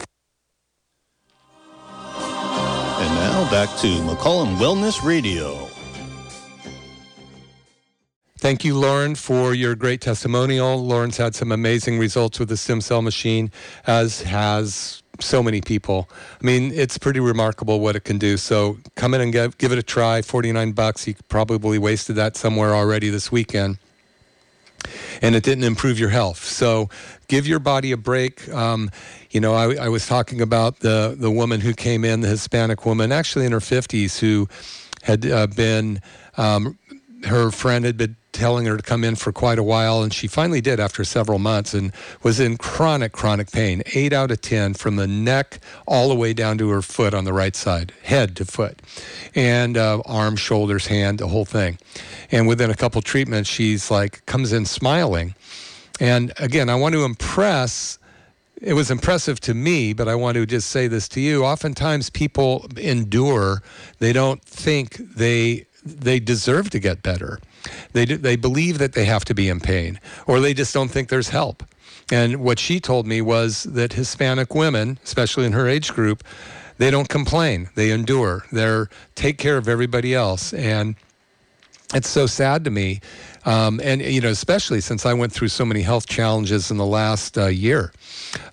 Now 3.42 3.50
back 3.50 3.70
to 3.80 3.88
McCollum 3.88 4.56
Wellness 4.58 5.04
Radio. 5.04 5.68
Thank 8.38 8.64
you, 8.64 8.78
Lauren, 8.78 9.16
for 9.16 9.54
your 9.54 9.76
great 9.76 10.02
testimonial. 10.02 10.84
Lauren's 10.84 11.18
had 11.18 11.34
some 11.34 11.52
amazing 11.52 11.98
results 11.98 12.40
with 12.40 12.50
the 12.50 12.58
stem 12.58 12.82
cell 12.82 13.02
machine, 13.02 13.52
as 13.88 14.22
has 14.24 15.02
so 15.20 15.42
many 15.42 15.62
people. 15.62 16.10
I 16.42 16.46
mean, 16.46 16.72
it's 16.74 16.98
pretty 16.98 17.20
remarkable 17.20 17.80
what 17.80 17.96
it 17.96 18.04
can 18.04 18.18
do. 18.18 18.38
So 18.38 18.78
come 18.96 19.14
in 19.14 19.22
and 19.22 19.32
give, 19.32 19.58
give 19.58 19.72
it 19.72 19.78
a 19.78 19.84
try. 19.84 20.22
49 20.22 20.72
bucks. 20.74 21.08
You 21.08 21.16
probably 21.28 21.78
wasted 21.78 22.16
that 22.18 22.36
somewhere 22.36 22.76
already 22.76 23.10
this 23.10 23.32
weekend. 23.32 23.78
and 25.22 25.36
it 25.36 25.44
didn't 25.44 25.64
improve 25.64 26.00
your 26.00 26.10
health. 26.10 26.44
So 26.44 26.90
give 27.28 27.48
your 27.48 27.60
body 27.60 27.92
a 27.92 27.98
break. 27.98 28.50
Um, 28.50 28.90
you 29.32 29.40
know, 29.40 29.54
I, 29.54 29.86
I, 29.86 29.90
was 29.90 30.06
talking 30.08 30.42
about 30.42 30.80
the 30.80 31.16
the 31.18 31.32
woman 31.32 31.62
who 31.62 31.74
came 31.74 32.04
in, 32.06 32.22
the 32.22 32.28
Hispanic 32.28 32.86
woman, 32.86 33.12
actually 33.12 33.46
in 33.46 33.54
her 33.54 33.60
50s, 33.60 34.20
who 34.20 34.48
had 35.04 35.26
uh, 35.26 35.48
been 35.48 36.02
um, 36.38 36.78
her 37.24 37.52
friend 37.52 37.86
had 37.86 37.98
been 37.98 38.16
telling 38.32 38.66
her 38.66 38.78
to 38.78 38.84
come 38.84 39.04
in 39.04 39.16
for 39.16 39.32
quite 39.32 39.60
a 39.60 39.64
while, 39.64 40.02
and 40.02 40.14
she 40.14 40.28
finally 40.28 40.62
did 40.62 40.80
after 40.80 41.04
several 41.04 41.38
months 41.38 41.74
and 41.74 41.92
was 42.24 42.40
in 42.40 42.58
chronic, 42.58 43.12
chronic 43.12 43.52
pain. 43.52 43.84
Eight 43.94 44.14
out 44.14 44.32
of 44.32 44.42
10 44.42 44.74
from 44.76 44.96
the 44.96 45.08
neck 45.08 45.60
all 45.86 46.10
the 46.10 46.16
way 46.16 46.34
down 46.34 46.58
to 46.60 46.70
her 46.70 46.82
foot 46.82 47.14
on 47.14 47.26
the 47.26 47.34
right 47.34 47.56
side, 47.56 47.94
head 48.04 48.36
to 48.38 48.46
foot, 48.46 48.82
and 49.36 49.78
uh, 49.78 50.02
arm, 50.06 50.36
shoulders, 50.36 50.88
hand, 50.88 51.20
the 51.20 51.28
whole 51.28 51.46
thing. 51.46 51.78
And 52.32 52.48
within 52.48 52.70
a 52.70 52.76
couple 52.76 53.02
treatments, 53.02 53.50
she's 53.50 53.92
like, 53.92 54.26
comes 54.26 54.54
in 54.54 54.66
smiling. 54.66 55.36
And 56.00 56.34
again, 56.40 56.70
I 56.70 56.76
want 56.76 56.94
to 56.94 57.04
impress 57.04 58.00
it 58.62 58.74
was 58.74 58.92
impressive 58.92 59.40
to 59.42 59.54
me, 59.54 59.92
but 59.92 60.08
I 60.08 60.16
want 60.16 60.36
to 60.36 60.46
just 60.46 60.70
say 60.70 60.88
this 60.88 61.08
to 61.10 61.20
you. 61.20 61.44
Oftentimes 61.44 62.10
people 62.10 62.68
endure, 62.78 63.64
they 64.00 64.14
don't 64.14 64.42
think 64.44 64.98
they 64.98 65.66
they 65.84 66.20
deserve 66.20 66.70
to 66.70 66.80
get 66.80 67.02
better. 67.02 67.40
They, 67.94 68.06
they 68.06 68.36
believe 68.36 68.78
that 68.78 68.94
they 68.94 69.06
have 69.06 69.26
to 69.26 69.34
be 69.34 69.50
in 69.50 69.60
pain, 69.60 70.00
or 70.28 70.40
they 70.40 70.54
just 70.54 70.76
don't 70.76 70.90
think 70.90 71.10
there's 71.10 71.30
help. 71.30 71.64
And 72.12 72.38
what 72.38 72.60
she 72.60 72.80
told 72.80 73.08
me 73.08 73.20
was 73.22 73.64
that 73.64 73.94
Hispanic 73.94 74.54
women, 74.54 75.00
especially 75.04 75.46
in 75.46 75.54
her 75.54 75.68
age 75.68 75.92
group, 75.92 76.24
they 76.78 76.92
don't 76.92 77.10
complain. 77.10 77.70
They 77.76 77.92
endure. 77.92 78.46
They're 78.52 78.90
take 79.16 79.38
care 79.38 79.58
of 79.58 79.68
everybody 79.68 80.14
else. 80.14 80.54
And 80.54 80.96
it's 81.94 82.10
so 82.10 82.26
sad 82.26 82.64
to 82.66 82.72
me 82.72 83.02
um, 83.46 83.80
and 83.84 84.02
you 84.02 84.22
know, 84.22 84.30
especially 84.30 84.82
since 84.82 85.06
I 85.06 85.14
went 85.14 85.34
through 85.34 85.48
so 85.50 85.66
many 85.66 85.82
health 85.82 86.08
challenges 86.08 86.72
in 86.72 86.78
the 86.78 86.86
last 86.86 87.38
uh, 87.38 87.48
year 87.48 87.92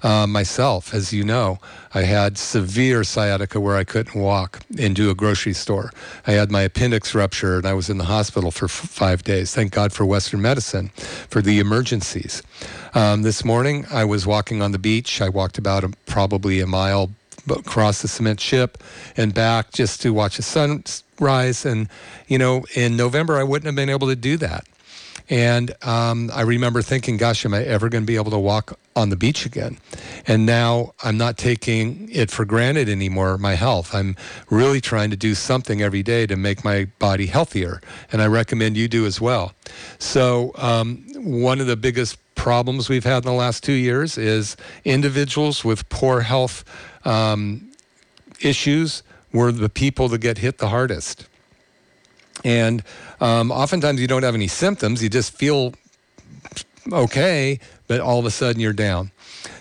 uh, 0.03 0.27
myself, 0.27 0.95
as 0.95 1.13
you 1.13 1.25
know, 1.25 1.59
I 1.95 2.03
had 2.03 2.39
severe 2.39 3.05
sciatica 3.05 3.61
where 3.61 3.77
I 3.77 3.85
couldn't 3.85 4.21
walk 4.21 4.61
into 4.77 5.11
a 5.11 5.15
grocery 5.15 5.53
store. 5.53 5.93
I 6.27 6.33
had 6.33 6.51
my 6.51 6.63
appendix 6.63 7.15
rupture 7.15 7.59
and 7.59 7.67
I 7.67 7.75
was 7.75 7.89
in 7.89 7.99
the 7.99 8.05
hospital 8.05 8.51
for 8.51 8.67
f- 8.67 8.71
five 8.71 9.23
days. 9.25 9.55
Thank 9.55 9.73
God 9.73 9.93
for 9.93 10.05
Western 10.05 10.43
medicine 10.43 10.89
for 11.29 11.43
the 11.43 11.59
emergencies. 11.59 12.43
Um, 12.95 13.23
this 13.23 13.45
morning, 13.45 13.87
I 13.91 14.05
was 14.05 14.27
walking 14.27 14.63
on 14.63 14.73
the 14.73 14.79
beach. 14.79 15.21
I 15.21 15.29
walked 15.29 15.59
about 15.59 15.85
a, 15.85 15.91
probably 16.07 16.61
a 16.61 16.67
mile 16.67 17.11
across 17.51 18.03
the 18.03 18.09
cement 18.09 18.41
ship 18.41 18.83
and 19.17 19.33
back 19.33 19.73
just 19.73 20.03
to 20.03 20.13
watch 20.13 20.37
the 20.37 20.43
sunrise. 20.43 21.65
And, 21.65 21.89
you 22.27 22.39
know, 22.39 22.65
in 22.75 22.97
November, 22.97 23.39
I 23.39 23.43
wouldn't 23.43 23.67
have 23.67 23.77
been 23.77 23.89
able 23.89 24.09
to 24.09 24.17
do 24.17 24.37
that. 24.39 24.67
And 25.31 25.75
um, 25.83 26.31
I 26.33 26.43
remember 26.43 26.81
thinking, 26.81 27.19
gosh, 27.19 27.45
am 27.45 27.53
I 27.53 27.63
ever 27.63 27.89
going 27.89 28.03
to 28.03 28.07
be 28.07 28.17
able 28.17 28.31
to 28.31 28.39
walk 28.39 28.79
on 28.97 29.11
the 29.11 29.17
beach 29.17 29.45
again? 29.45 29.79
And 30.27 30.47
now 30.47 30.95
I'm 31.03 31.19
not 31.19 31.37
taking 31.37 32.09
it 32.11 32.31
for 32.31 32.45
granted 32.45 32.89
anymore, 32.89 33.37
my 33.37 33.55
health. 33.55 33.95
I'm 33.95 34.17
really 34.49 34.81
trying 34.81 35.11
to 35.11 35.17
do 35.17 35.35
something 35.35 35.83
every 35.83 36.03
day 36.03 36.27
to 36.27 36.37
make 36.37 36.65
my 36.65 36.87
body 36.99 37.27
healthier. 37.27 37.83
And 38.11 38.23
I 38.23 38.27
recommend 38.27 38.77
you 38.77 38.89
do 38.89 39.05
as 39.05 39.21
well. 39.21 39.53
So, 39.99 40.53
um, 40.57 41.05
one 41.15 41.61
of 41.61 41.67
the 41.67 41.77
biggest 41.77 42.17
problems 42.35 42.89
we've 42.89 43.05
had 43.05 43.19
in 43.19 43.23
the 43.25 43.33
last 43.33 43.63
two 43.63 43.73
years 43.73 44.17
is 44.17 44.57
individuals 44.85 45.65
with 45.65 45.89
poor 45.89 46.21
health 46.21 46.65
um, 47.05 47.71
issues 48.41 49.03
were 49.33 49.53
the 49.53 49.69
people 49.69 50.09
that 50.09 50.19
get 50.19 50.39
hit 50.39 50.59
the 50.59 50.69
hardest. 50.69 51.27
And 52.45 52.83
um, 53.21 53.51
oftentimes 53.51 54.01
you 54.01 54.07
don't 54.07 54.23
have 54.23 54.35
any 54.35 54.49
symptoms, 54.49 55.03
you 55.03 55.09
just 55.09 55.33
feel 55.33 55.75
okay, 56.93 57.59
but 57.87 58.01
all 58.01 58.19
of 58.19 58.25
a 58.25 58.31
sudden 58.31 58.61
you're 58.61 58.73
down. 58.73 59.11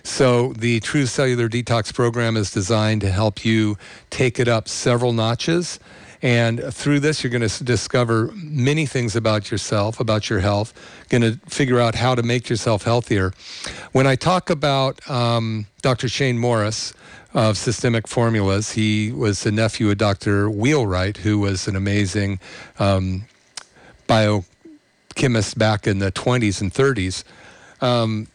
So 0.03 0.53
the 0.53 0.79
True 0.79 1.05
Cellular 1.05 1.49
Detox 1.49 1.93
program 1.93 2.37
is 2.37 2.51
designed 2.51 3.01
to 3.01 3.11
help 3.11 3.43
you 3.43 3.77
take 4.09 4.39
it 4.39 4.47
up 4.47 4.67
several 4.67 5.13
notches. 5.13 5.79
And 6.21 6.73
through 6.73 7.01
this, 7.01 7.23
you're 7.23 7.29
going 7.29 7.47
to 7.47 7.63
discover 7.63 8.31
many 8.33 8.87
things 8.87 9.15
about 9.15 9.51
yourself, 9.51 9.99
about 9.99 10.31
your 10.31 10.39
health, 10.39 10.73
going 11.09 11.21
to 11.21 11.39
figure 11.47 11.79
out 11.79 11.93
how 11.93 12.15
to 12.15 12.23
make 12.23 12.49
yourself 12.49 12.83
healthier. 12.83 13.33
When 13.91 14.07
I 14.07 14.15
talk 14.15 14.49
about 14.49 15.07
um, 15.09 15.67
Dr. 15.83 16.09
Shane 16.09 16.39
Morris, 16.39 16.93
of 17.33 17.55
systemic 17.55 18.07
formulas. 18.07 18.71
He 18.71 19.11
was 19.11 19.43
the 19.43 19.51
nephew 19.51 19.91
of 19.91 19.97
Dr. 19.99 20.49
Wheelwright, 20.49 21.17
who 21.17 21.37
was 21.37 21.67
an 21.67 21.75
amazing 21.75 22.39
um, 22.79 23.25
biochemist 24.07 25.57
back 25.57 25.87
in 25.87 25.99
the 25.99 26.11
20s 26.11 26.61
and 26.61 26.73
30s. 26.73 27.23
Um, 27.81 28.27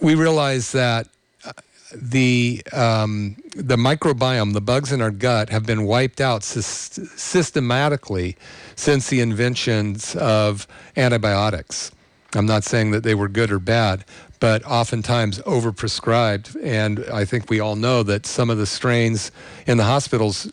we 0.00 0.14
realized 0.14 0.72
that 0.72 1.08
uh, 1.44 1.52
the 1.94 2.62
um, 2.72 3.36
the 3.54 3.76
microbiome, 3.76 4.52
the 4.52 4.60
bugs 4.60 4.92
in 4.92 5.00
our 5.00 5.10
gut, 5.10 5.50
have 5.50 5.64
been 5.66 5.84
wiped 5.84 6.20
out 6.20 6.42
sy- 6.42 6.60
systematically 6.60 8.36
since 8.74 9.08
the 9.08 9.20
inventions 9.20 10.16
of 10.16 10.66
antibiotics. 10.96 11.92
I'm 12.34 12.46
not 12.46 12.64
saying 12.64 12.90
that 12.90 13.02
they 13.02 13.14
were 13.14 13.28
good 13.28 13.50
or 13.50 13.58
bad, 13.58 14.04
but 14.40 14.64
oftentimes 14.64 15.38
overprescribed. 15.40 16.56
And 16.62 17.04
I 17.12 17.24
think 17.24 17.48
we 17.48 17.60
all 17.60 17.76
know 17.76 18.02
that 18.02 18.26
some 18.26 18.50
of 18.50 18.58
the 18.58 18.66
strains 18.66 19.30
in 19.66 19.78
the 19.78 19.84
hospitals, 19.84 20.52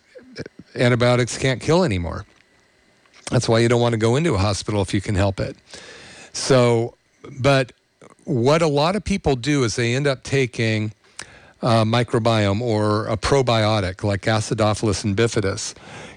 antibiotics 0.76 1.38
can't 1.38 1.62
kill 1.62 1.84
anymore. 1.84 2.26
That's 3.32 3.48
why 3.48 3.60
you 3.60 3.70
don't 3.70 3.82
want 3.82 3.94
to 3.94 3.98
go 3.98 4.16
into 4.16 4.36
a 4.36 4.38
hospital 4.38 4.82
if 4.82 4.94
you 4.94 5.02
can 5.02 5.16
help 5.16 5.40
it. 5.40 5.56
So, 6.34 6.96
but 7.40 7.72
what 8.26 8.62
a 8.62 8.68
lot 8.68 8.96
of 8.96 9.04
people 9.04 9.36
do 9.36 9.64
is 9.64 9.76
they 9.76 9.96
end 9.96 10.08
up 10.08 10.24
taking 10.24 10.94
uh, 11.62 11.84
microbiome 11.84 12.62
or 12.62 13.08
a 13.08 13.16
probiotic 13.16 14.04
like 14.04 14.22
Acidophilus 14.24 15.04
and 15.04 15.16
bifidus 15.16 15.74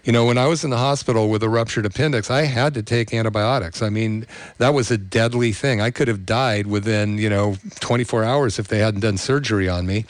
you 0.07 0.13
know, 0.13 0.25
when 0.25 0.39
I 0.39 0.47
was 0.47 0.63
in 0.63 0.71
the 0.71 0.79
hospital 0.79 1.29
with 1.29 1.43
a 1.43 1.49
ruptured 1.49 1.85
appendix, 1.85 2.31
I 2.31 2.43
had 2.43 2.75
to 2.75 2.83
take 2.83 3.13
antibiotics. 3.13 3.83
I 3.83 3.89
mean, 3.89 4.25
that 4.59 4.69
was 4.69 4.89
a 4.93 4.97
deadly 4.97 5.53
thing. 5.53 5.81
I 5.81 5.91
could 5.91 6.07
have 6.07 6.25
died 6.25 6.69
within, 6.69 7.19
you 7.19 7.29
know, 7.29 7.57
24 7.81 8.23
hours 8.23 8.61
if 8.61 8.69
they 8.69 8.79
hadn't 8.79 9.01
done 9.01 9.19
surgery 9.19 9.69
on 9.69 9.85
me. 9.85 10.05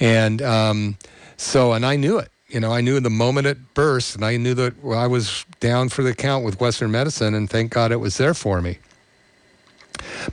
And 0.00 0.42
um, 0.42 0.98
so, 1.36 1.72
and 1.72 1.86
I 1.86 1.94
knew 1.94 2.18
it. 2.18 2.32
You 2.48 2.60
know, 2.60 2.72
I 2.72 2.80
knew 2.80 2.98
the 2.98 3.10
moment 3.10 3.46
it 3.46 3.74
burst, 3.74 4.14
and 4.14 4.24
I 4.24 4.38
knew 4.38 4.54
that 4.54 4.74
I 4.84 5.06
was 5.06 5.44
down 5.60 5.90
for 5.90 6.02
the 6.02 6.14
count 6.14 6.44
with 6.44 6.60
Western 6.60 6.90
medicine, 6.90 7.34
and 7.34 7.48
thank 7.48 7.72
God 7.72 7.92
it 7.92 7.96
was 7.96 8.16
there 8.16 8.32
for 8.32 8.62
me. 8.62 8.78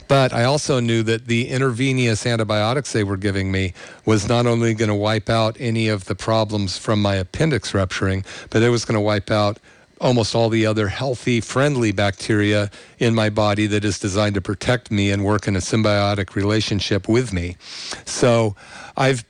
But 0.08 0.32
I 0.32 0.44
also 0.44 0.80
knew 0.80 1.02
that 1.02 1.26
the 1.26 1.48
intravenous 1.48 2.24
antibiotics 2.24 2.92
they 2.92 3.04
were 3.04 3.16
giving 3.16 3.52
me 3.52 3.74
was 4.04 4.28
not 4.28 4.46
only 4.46 4.72
going 4.72 4.88
to 4.88 4.94
wipe 4.94 5.28
out 5.28 5.56
any 5.60 5.88
of 5.88 6.06
the 6.06 6.14
problems 6.14 6.78
from 6.78 7.02
my 7.02 7.16
appendix 7.16 7.74
rupturing, 7.74 8.24
but 8.48 8.62
it 8.62 8.70
was 8.70 8.84
going 8.84 8.94
to 8.94 9.00
wipe 9.00 9.30
out 9.30 9.58
almost 10.00 10.34
all 10.34 10.48
the 10.48 10.66
other 10.66 10.88
healthy, 10.88 11.40
friendly 11.40 11.92
bacteria 11.92 12.70
in 12.98 13.14
my 13.14 13.30
body 13.30 13.66
that 13.66 13.84
is 13.84 13.98
designed 13.98 14.34
to 14.34 14.40
protect 14.40 14.90
me 14.90 15.10
and 15.10 15.24
work 15.24 15.48
in 15.48 15.56
a 15.56 15.60
symbiotic 15.60 16.34
relationship 16.34 17.08
with 17.08 17.32
me. 17.32 17.56
So 18.04 18.54
I've, 18.96 19.24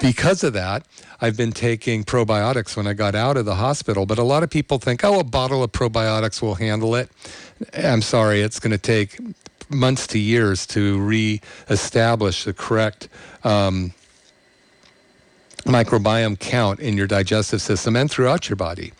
because 0.00 0.42
of 0.42 0.52
that, 0.54 0.86
I've 1.20 1.36
been 1.36 1.52
taking 1.52 2.04
probiotics 2.04 2.76
when 2.76 2.86
I 2.86 2.92
got 2.92 3.14
out 3.14 3.36
of 3.36 3.44
the 3.44 3.56
hospital. 3.56 4.06
But 4.06 4.18
a 4.18 4.22
lot 4.22 4.42
of 4.42 4.50
people 4.50 4.78
think, 4.78 5.04
oh, 5.04 5.20
a 5.20 5.24
bottle 5.24 5.62
of 5.62 5.72
probiotics 5.72 6.42
will 6.42 6.56
handle 6.56 6.94
it. 6.94 7.10
I'm 7.74 8.02
sorry, 8.02 8.40
it's 8.42 8.60
going 8.60 8.72
to 8.72 8.78
take 8.78 9.18
months 9.68 10.06
to 10.08 10.18
years 10.18 10.66
to 10.68 10.98
re-establish 11.00 12.44
the 12.44 12.52
correct 12.52 13.08
um, 13.44 13.92
microbiome 15.64 16.38
count 16.38 16.80
in 16.80 16.96
your 16.96 17.06
digestive 17.06 17.60
system 17.60 17.96
and 17.96 18.10
throughout 18.10 18.48
your 18.48 18.56
body. 18.56 18.92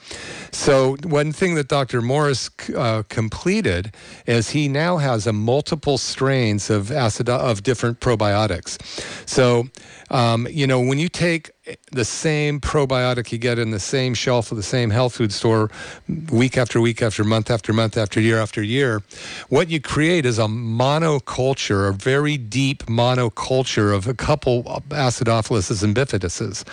So 0.56 0.96
one 1.04 1.32
thing 1.32 1.54
that 1.56 1.68
Dr. 1.68 2.00
Morris 2.00 2.50
uh, 2.74 3.02
completed 3.10 3.92
is 4.26 4.50
he 4.50 4.68
now 4.68 4.96
has 4.96 5.26
a 5.26 5.32
multiple 5.32 5.98
strains 5.98 6.70
of 6.70 6.90
acid 6.90 7.28
of 7.28 7.62
different 7.62 8.00
probiotics. 8.00 8.80
So 9.28 9.68
um, 10.10 10.48
you 10.50 10.66
know 10.66 10.80
when 10.80 10.98
you 10.98 11.08
take 11.08 11.50
the 11.92 12.04
same 12.04 12.58
probiotic 12.60 13.32
you 13.32 13.38
get 13.38 13.58
in 13.58 13.70
the 13.70 13.80
same 13.80 14.14
shelf 14.14 14.50
of 14.50 14.56
the 14.56 14.62
same 14.62 14.90
health 14.90 15.16
food 15.16 15.32
store 15.32 15.70
week 16.30 16.56
after 16.56 16.80
week 16.80 17.02
after 17.02 17.22
month 17.22 17.50
after 17.50 17.72
month 17.72 17.96
after 17.96 18.18
year 18.18 18.40
after 18.40 18.62
year, 18.62 19.02
what 19.48 19.68
you 19.68 19.80
create 19.80 20.24
is 20.24 20.38
a 20.38 20.46
monoculture, 20.46 21.88
a 21.88 21.92
very 21.92 22.38
deep 22.38 22.82
monoculture 22.86 23.94
of 23.94 24.06
a 24.06 24.14
couple 24.14 24.64
acidophilus 24.64 25.82
and 25.82 25.94
bifiduses. 25.94 26.64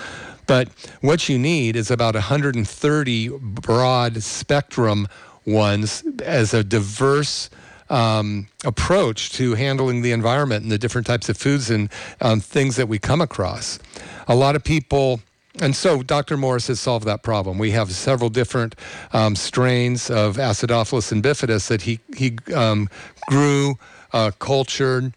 But 0.46 0.70
what 1.02 1.30
you 1.30 1.38
need 1.40 1.76
is 1.76 1.90
about 1.92 2.16
130 2.16 3.30
broad 3.30 4.24
spectrum 4.24 5.08
ones 5.46 6.04
as 6.24 6.54
a 6.54 6.64
diverse 6.64 7.50
um, 7.90 8.48
approach 8.66 9.32
to 9.34 9.56
handling 9.56 10.02
the 10.02 10.12
environment 10.12 10.64
and 10.64 10.72
the 10.72 10.78
different 10.78 11.06
types 11.06 11.30
of 11.30 11.38
foods 11.38 11.70
and 11.70 11.90
um, 12.22 12.40
things 12.40 12.76
that 12.76 12.88
we 12.88 13.00
come 13.00 13.22
across. 13.22 13.80
A 14.28 14.36
lot 14.36 14.56
of 14.56 14.64
people. 14.64 15.22
And 15.62 15.76
so 15.76 16.02
Dr. 16.02 16.36
Morris 16.36 16.68
has 16.68 16.80
solved 16.80 17.06
that 17.06 17.22
problem. 17.22 17.60
We 17.60 17.72
have 17.72 17.92
several 17.92 18.32
different 18.32 18.76
um, 19.12 19.36
strains 19.36 20.10
of 20.10 20.38
Acidophilus 20.38 21.12
and 21.12 21.22
bifidus 21.22 21.68
that 21.68 21.84
he, 21.84 22.00
he 22.16 22.38
um, 22.56 22.90
grew, 23.28 23.78
uh, 24.14 24.32
cultured, 24.40 25.14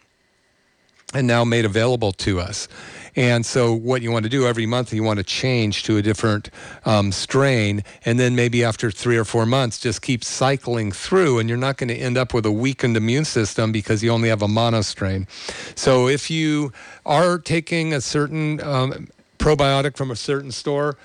and 1.14 1.26
now 1.26 1.44
made 1.44 1.64
available 1.64 2.12
to 2.12 2.40
us. 2.40 2.68
And 3.16 3.46
so, 3.46 3.72
what 3.72 4.02
you 4.02 4.12
want 4.12 4.24
to 4.24 4.28
do 4.28 4.46
every 4.46 4.66
month, 4.66 4.92
you 4.92 5.02
want 5.02 5.16
to 5.18 5.24
change 5.24 5.84
to 5.84 5.96
a 5.96 6.02
different 6.02 6.50
um, 6.84 7.10
strain. 7.10 7.82
And 8.04 8.20
then 8.20 8.36
maybe 8.36 8.62
after 8.62 8.90
three 8.90 9.16
or 9.16 9.24
four 9.24 9.46
months, 9.46 9.78
just 9.78 10.02
keep 10.02 10.22
cycling 10.22 10.92
through. 10.92 11.38
And 11.38 11.48
you're 11.48 11.56
not 11.56 11.78
going 11.78 11.88
to 11.88 11.96
end 11.96 12.18
up 12.18 12.34
with 12.34 12.44
a 12.44 12.52
weakened 12.52 12.94
immune 12.94 13.24
system 13.24 13.72
because 13.72 14.02
you 14.02 14.10
only 14.10 14.28
have 14.28 14.42
a 14.42 14.48
mono 14.48 14.82
strain. 14.82 15.26
So, 15.74 16.08
if 16.08 16.30
you 16.30 16.72
are 17.06 17.38
taking 17.38 17.94
a 17.94 18.02
certain 18.02 18.60
um, 18.60 19.08
probiotic 19.38 19.96
from 19.96 20.10
a 20.10 20.16
certain 20.16 20.52
store, 20.52 20.98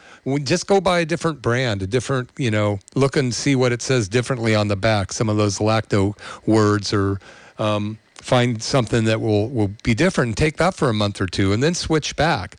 just 0.43 0.67
go 0.67 0.81
buy 0.81 0.99
a 0.99 1.05
different 1.05 1.41
brand, 1.41 1.81
a 1.81 1.87
different, 1.87 2.29
you 2.37 2.51
know, 2.51 2.79
look 2.93 3.15
and 3.15 3.33
see 3.33 3.55
what 3.55 3.71
it 3.71 3.81
says 3.81 4.09
differently 4.09 4.53
on 4.53 4.67
the 4.67 4.75
back. 4.75 5.13
Some 5.13 5.29
of 5.29 5.37
those 5.37 5.59
lacto 5.59 6.17
words 6.45 6.93
or 6.93 7.21
um, 7.57 7.99
find 8.21 8.61
something 8.61 9.05
that 9.05 9.19
will, 9.19 9.49
will 9.49 9.71
be 9.83 9.93
different 9.93 10.37
take 10.37 10.57
that 10.57 10.73
for 10.73 10.89
a 10.89 10.93
month 10.93 11.19
or 11.19 11.27
two 11.27 11.53
and 11.53 11.61
then 11.61 11.73
switch 11.73 12.15
back. 12.15 12.57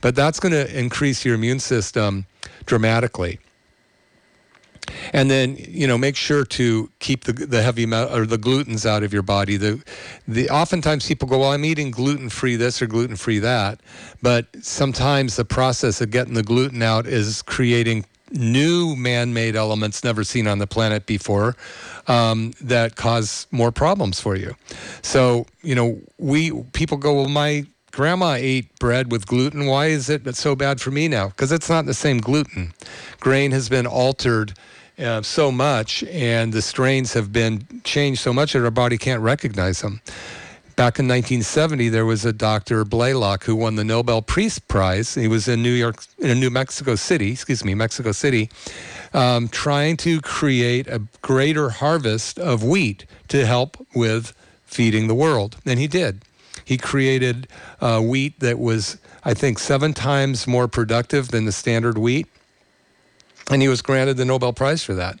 But 0.00 0.14
that's 0.14 0.40
going 0.40 0.52
to 0.52 0.78
increase 0.78 1.24
your 1.24 1.34
immune 1.34 1.60
system 1.60 2.26
dramatically. 2.66 3.38
And 5.14 5.30
then 5.30 5.56
you 5.58 5.86
know 5.86 5.96
make 5.96 6.14
sure 6.14 6.44
to 6.44 6.90
keep 6.98 7.24
the 7.24 7.32
the 7.32 7.62
heavy 7.62 7.86
metal 7.86 8.14
or 8.14 8.26
the 8.26 8.36
glutens 8.36 8.84
out 8.84 9.02
of 9.02 9.14
your 9.14 9.22
body. 9.22 9.56
The 9.56 9.82
the 10.28 10.50
oftentimes 10.50 11.06
people 11.08 11.26
go, 11.26 11.38
well, 11.38 11.52
I'm 11.52 11.64
eating 11.64 11.90
gluten 11.90 12.28
free 12.28 12.56
this 12.56 12.82
or 12.82 12.86
gluten 12.86 13.16
free 13.16 13.38
that, 13.38 13.80
but 14.20 14.46
sometimes 14.60 15.36
the 15.36 15.44
process 15.46 16.02
of 16.02 16.10
getting 16.10 16.34
the 16.34 16.42
gluten 16.42 16.82
out 16.82 17.06
is 17.06 17.40
creating 17.40 18.04
new 18.34 18.96
man-made 18.96 19.56
elements 19.56 20.04
never 20.04 20.24
seen 20.24 20.46
on 20.46 20.58
the 20.58 20.66
planet 20.66 21.06
before 21.06 21.56
um, 22.08 22.52
that 22.60 22.96
cause 22.96 23.46
more 23.50 23.72
problems 23.72 24.20
for 24.20 24.36
you. 24.36 24.54
So 25.02 25.46
you 25.62 25.74
know, 25.74 26.00
we 26.18 26.52
people 26.72 26.98
go, 26.98 27.14
well, 27.14 27.28
my 27.28 27.66
grandma 27.92 28.32
ate 28.32 28.76
bread 28.78 29.12
with 29.12 29.26
gluten. 29.26 29.66
Why 29.66 29.86
is 29.86 30.10
it 30.10 30.34
so 30.34 30.56
bad 30.56 30.80
for 30.80 30.90
me 30.90 31.08
now? 31.08 31.28
Because 31.28 31.52
it's 31.52 31.70
not 31.70 31.86
the 31.86 31.94
same 31.94 32.18
gluten. 32.18 32.72
Grain 33.20 33.52
has 33.52 33.68
been 33.68 33.86
altered 33.86 34.52
uh, 34.98 35.22
so 35.22 35.50
much, 35.50 36.02
and 36.04 36.52
the 36.52 36.62
strains 36.62 37.12
have 37.14 37.32
been 37.32 37.66
changed 37.84 38.20
so 38.20 38.32
much 38.32 38.52
that 38.52 38.64
our 38.64 38.70
body 38.70 38.98
can't 38.98 39.20
recognize 39.20 39.80
them. 39.80 40.00
Back 40.76 40.98
in 40.98 41.06
1970, 41.06 41.88
there 41.88 42.04
was 42.04 42.24
a 42.24 42.32
Dr. 42.32 42.84
Blaylock 42.84 43.44
who 43.44 43.54
won 43.54 43.76
the 43.76 43.84
Nobel 43.84 44.22
Peace 44.22 44.58
Prize. 44.58 45.14
He 45.14 45.28
was 45.28 45.46
in 45.46 45.62
New 45.62 45.70
York, 45.70 46.04
in 46.18 46.40
New 46.40 46.50
Mexico 46.50 46.96
City, 46.96 47.30
excuse 47.30 47.64
me, 47.64 47.74
Mexico 47.74 48.10
City, 48.10 48.50
um, 49.12 49.46
trying 49.46 49.96
to 49.98 50.20
create 50.20 50.88
a 50.88 51.02
greater 51.22 51.70
harvest 51.70 52.40
of 52.40 52.64
wheat 52.64 53.06
to 53.28 53.46
help 53.46 53.76
with 53.94 54.34
feeding 54.66 55.06
the 55.06 55.14
world. 55.14 55.58
And 55.64 55.78
he 55.78 55.86
did. 55.86 56.22
He 56.64 56.76
created 56.76 57.46
uh, 57.80 58.00
wheat 58.00 58.40
that 58.40 58.58
was, 58.58 58.98
I 59.24 59.32
think, 59.32 59.60
seven 59.60 59.94
times 59.94 60.48
more 60.48 60.66
productive 60.66 61.28
than 61.28 61.44
the 61.44 61.52
standard 61.52 61.98
wheat. 61.98 62.26
And 63.48 63.62
he 63.62 63.68
was 63.68 63.80
granted 63.80 64.16
the 64.16 64.24
Nobel 64.24 64.52
Prize 64.52 64.82
for 64.82 64.94
that. 64.94 65.20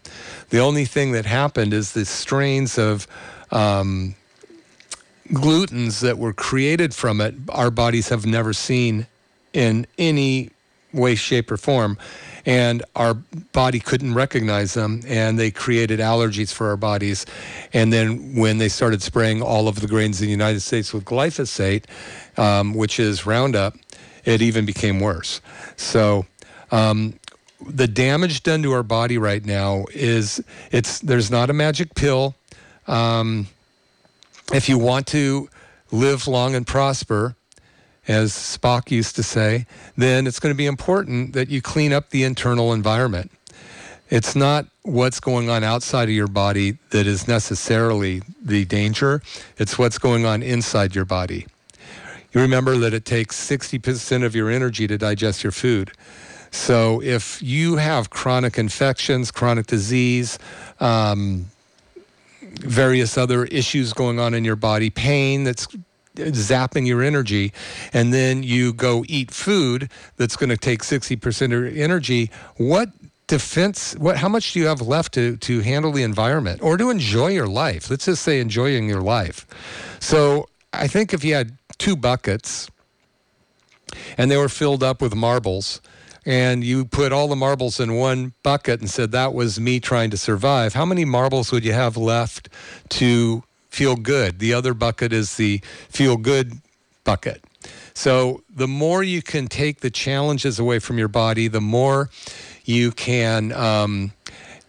The 0.50 0.58
only 0.58 0.84
thing 0.84 1.12
that 1.12 1.26
happened 1.26 1.72
is 1.72 1.92
the 1.92 2.04
strains 2.04 2.76
of 2.76 3.06
um, 3.52 4.16
glutens 5.30 6.00
that 6.00 6.18
were 6.18 6.32
created 6.32 6.94
from 6.94 7.20
it, 7.20 7.34
our 7.48 7.70
bodies 7.70 8.08
have 8.08 8.26
never 8.26 8.52
seen 8.52 9.06
in 9.52 9.86
any 9.98 10.50
way, 10.92 11.14
shape, 11.14 11.50
or 11.50 11.56
form. 11.56 11.98
And 12.46 12.82
our 12.94 13.14
body 13.14 13.80
couldn't 13.80 14.14
recognize 14.14 14.74
them, 14.74 15.00
and 15.06 15.38
they 15.38 15.50
created 15.50 15.98
allergies 15.98 16.52
for 16.52 16.68
our 16.68 16.76
bodies. 16.76 17.24
And 17.72 17.92
then 17.92 18.36
when 18.36 18.58
they 18.58 18.68
started 18.68 19.02
spraying 19.02 19.40
all 19.42 19.66
of 19.66 19.80
the 19.80 19.86
grains 19.86 20.20
in 20.20 20.26
the 20.26 20.30
United 20.30 20.60
States 20.60 20.92
with 20.92 21.04
glyphosate, 21.04 21.84
um, 22.36 22.74
which 22.74 23.00
is 23.00 23.24
Roundup, 23.24 23.74
it 24.24 24.42
even 24.42 24.66
became 24.66 25.00
worse. 25.00 25.40
So, 25.76 26.26
um, 26.70 27.18
the 27.66 27.86
damage 27.88 28.42
done 28.42 28.62
to 28.62 28.72
our 28.72 28.82
body 28.82 29.16
right 29.16 29.44
now 29.44 29.86
is 29.94 30.42
it's 30.70 30.98
there's 30.98 31.30
not 31.30 31.48
a 31.48 31.54
magic 31.54 31.94
pill. 31.94 32.34
Um, 32.86 33.48
if 34.52 34.68
you 34.68 34.78
want 34.78 35.06
to 35.08 35.48
live 35.90 36.26
long 36.26 36.54
and 36.54 36.66
prosper, 36.66 37.36
as 38.06 38.32
Spock 38.32 38.90
used 38.90 39.16
to 39.16 39.22
say, 39.22 39.66
then 39.96 40.26
it's 40.26 40.38
going 40.38 40.52
to 40.52 40.56
be 40.56 40.66
important 40.66 41.32
that 41.32 41.48
you 41.48 41.62
clean 41.62 41.92
up 41.92 42.10
the 42.10 42.24
internal 42.24 42.72
environment. 42.72 43.30
It's 44.10 44.36
not 44.36 44.66
what's 44.82 45.18
going 45.18 45.48
on 45.48 45.64
outside 45.64 46.04
of 46.08 46.14
your 46.14 46.28
body 46.28 46.76
that 46.90 47.06
is 47.06 47.26
necessarily 47.26 48.22
the 48.42 48.64
danger, 48.66 49.22
it's 49.56 49.78
what's 49.78 49.98
going 49.98 50.26
on 50.26 50.42
inside 50.42 50.94
your 50.94 51.06
body. 51.06 51.46
You 52.32 52.40
remember 52.40 52.76
that 52.78 52.92
it 52.92 53.04
takes 53.04 53.36
60% 53.48 54.24
of 54.24 54.34
your 54.34 54.50
energy 54.50 54.86
to 54.88 54.98
digest 54.98 55.42
your 55.42 55.52
food. 55.52 55.92
So 56.50 57.00
if 57.02 57.40
you 57.42 57.76
have 57.76 58.10
chronic 58.10 58.58
infections, 58.58 59.30
chronic 59.30 59.66
disease, 59.66 60.38
um, 60.80 61.46
various 62.60 63.16
other 63.18 63.44
issues 63.46 63.92
going 63.92 64.18
on 64.18 64.34
in 64.34 64.44
your 64.44 64.56
body, 64.56 64.90
pain 64.90 65.44
that's 65.44 65.66
zapping 66.16 66.86
your 66.86 67.02
energy, 67.02 67.52
and 67.92 68.12
then 68.12 68.42
you 68.42 68.72
go 68.72 69.04
eat 69.08 69.30
food 69.30 69.90
that's 70.16 70.36
going 70.36 70.50
to 70.50 70.56
take 70.56 70.82
60% 70.82 71.44
of 71.44 71.50
your 71.50 71.66
energy, 71.66 72.30
what 72.56 72.90
defense 73.26 73.94
what 73.94 74.18
how 74.18 74.28
much 74.28 74.52
do 74.52 74.60
you 74.60 74.66
have 74.66 74.82
left 74.82 75.14
to 75.14 75.38
to 75.38 75.60
handle 75.60 75.90
the 75.90 76.02
environment 76.02 76.62
or 76.62 76.76
to 76.76 76.90
enjoy 76.90 77.28
your 77.28 77.46
life? 77.46 77.88
Let's 77.88 78.04
just 78.04 78.22
say 78.22 78.38
enjoying 78.38 78.88
your 78.88 79.00
life. 79.00 79.46
So 79.98 80.46
i 80.74 80.86
think 80.88 81.14
if 81.14 81.24
you 81.24 81.34
had 81.34 81.56
two 81.78 81.96
buckets 81.96 82.68
and 84.18 84.30
they 84.30 84.36
were 84.36 84.48
filled 84.48 84.82
up 84.82 85.00
with 85.00 85.14
marbles 85.14 85.80
and 86.26 86.64
you 86.64 86.84
put 86.84 87.12
all 87.12 87.28
the 87.28 87.36
marbles 87.36 87.80
in 87.80 87.94
one 87.94 88.32
bucket 88.42 88.80
and 88.80 88.88
said 88.88 89.12
that 89.12 89.34
was 89.34 89.60
me 89.60 89.80
trying 89.80 90.10
to 90.10 90.16
survive, 90.16 90.74
how 90.74 90.84
many 90.84 91.04
marbles 91.04 91.52
would 91.52 91.64
you 91.64 91.72
have 91.72 91.96
left 91.96 92.48
to 92.90 93.42
feel 93.70 93.96
good? 93.96 94.38
The 94.38 94.54
other 94.54 94.74
bucket 94.74 95.12
is 95.12 95.36
the 95.36 95.60
feel 95.88 96.16
good 96.16 96.58
bucket. 97.04 97.42
So 97.94 98.42
the 98.54 98.68
more 98.68 99.02
you 99.02 99.22
can 99.22 99.46
take 99.46 99.80
the 99.80 99.90
challenges 99.90 100.58
away 100.58 100.78
from 100.78 100.98
your 100.98 101.08
body, 101.08 101.48
the 101.48 101.60
more 101.60 102.10
you 102.64 102.90
can 102.92 103.52
um, 103.52 104.12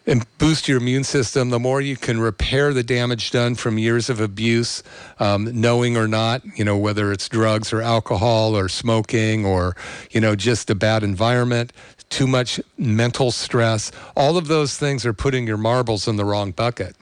and 0.08 0.26
boost 0.38 0.68
your 0.68 0.78
immune 0.78 1.04
system, 1.04 1.50
the 1.50 1.60
more 1.60 1.82
you 1.82 1.98
can 1.98 2.20
repair 2.20 2.74
the 2.74 2.84
damage 2.84 3.32
done 3.32 3.56
from 3.56 3.78
years 3.78 4.10
of 4.10 4.20
abuse, 4.20 4.84
um, 5.20 5.50
knowing 5.60 5.98
or 5.98 6.08
not, 6.08 6.44
you 6.58 6.64
know, 6.64 6.78
whether 6.78 7.12
it's 7.12 7.28
drugs 7.28 7.74
or 7.74 7.82
alcohol 7.82 8.56
or 8.56 8.70
smoking 8.70 9.46
or, 9.46 9.76
you 10.12 10.22
know, 10.22 10.36
just 10.36 10.70
a 10.70 10.76
bad 10.76 11.04
environment, 11.04 11.74
too 12.10 12.28
much 12.28 12.60
mental 12.78 13.32
stress. 13.32 13.92
All 14.16 14.38
of 14.38 14.48
those 14.48 14.78
things 14.78 15.06
are 15.06 15.14
putting 15.14 15.48
your 15.48 15.58
marbles 15.58 16.08
in 16.08 16.18
the 16.18 16.26
wrong 16.26 16.52
bucket. 16.52 16.96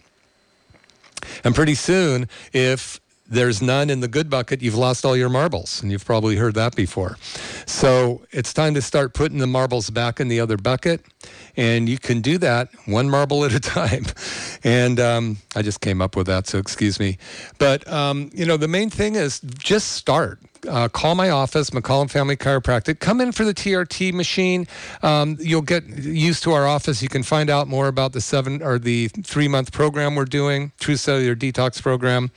And 1.44 1.56
pretty 1.56 1.76
soon, 1.76 2.28
if 2.52 3.00
there's 3.34 3.62
none 3.62 3.90
in 3.90 4.00
the 4.00 4.08
good 4.08 4.30
bucket, 4.30 4.62
you've 4.62 4.76
lost 4.76 5.06
all 5.06 5.18
your 5.18 5.30
marbles. 5.30 5.82
And 5.82 5.92
you've 5.92 6.06
probably 6.06 6.36
heard 6.36 6.56
that 6.56 6.76
before. 6.76 7.18
So 7.66 8.22
it's 8.32 8.54
time 8.54 8.74
to 8.76 8.82
start 8.82 9.14
putting 9.14 9.40
the 9.40 9.48
marbles 9.48 9.90
back 9.90 10.20
in 10.20 10.28
the 10.28 10.40
other 10.40 10.58
bucket. 10.58 11.02
And 11.58 11.90
you 11.90 11.98
can 11.98 12.22
do 12.22 12.38
that 12.40 12.70
one 12.86 13.10
marble 13.10 13.44
at 13.46 13.54
a 13.54 13.60
time. 13.80 14.06
And 14.64 15.00
um, 15.00 15.38
I 15.56 15.62
just 15.62 15.82
came 15.82 16.02
up 16.02 16.16
with 16.16 16.28
that, 16.28 16.48
so 16.48 16.60
excuse 16.60 17.00
me. 17.00 17.18
But, 17.58 17.88
um, 17.88 18.30
you 18.34 18.46
know, 18.46 18.58
the 18.58 18.68
main 18.68 18.90
thing 18.90 19.16
is 19.16 19.40
just 19.40 19.94
start 19.94 20.40
uh, 20.68 20.88
call 20.90 21.16
my 21.16 21.30
office, 21.30 21.70
McCollum 21.72 22.10
Family 22.10 22.36
Chiropractic. 22.36 23.00
Come 23.00 23.22
in 23.22 23.32
for 23.32 23.46
the 23.46 23.54
TRT 23.54 24.14
machine. 24.14 24.68
Um, 25.02 25.38
you'll 25.40 25.62
get 25.62 25.86
used 25.88 26.44
to 26.44 26.52
our 26.54 26.68
office. 26.68 27.02
You 27.02 27.10
can 27.10 27.24
find 27.24 27.50
out 27.50 27.68
more 27.68 27.88
about 27.88 28.14
the 28.14 28.22
seven 28.22 28.62
or 28.62 28.80
the 28.80 29.08
three 29.08 29.48
month 29.48 29.72
program 29.72 30.16
we're 30.16 30.26
doing, 30.26 30.72
True 30.80 30.96
Cellular 30.96 31.36
Detox 31.36 31.82
Program. 31.82 32.32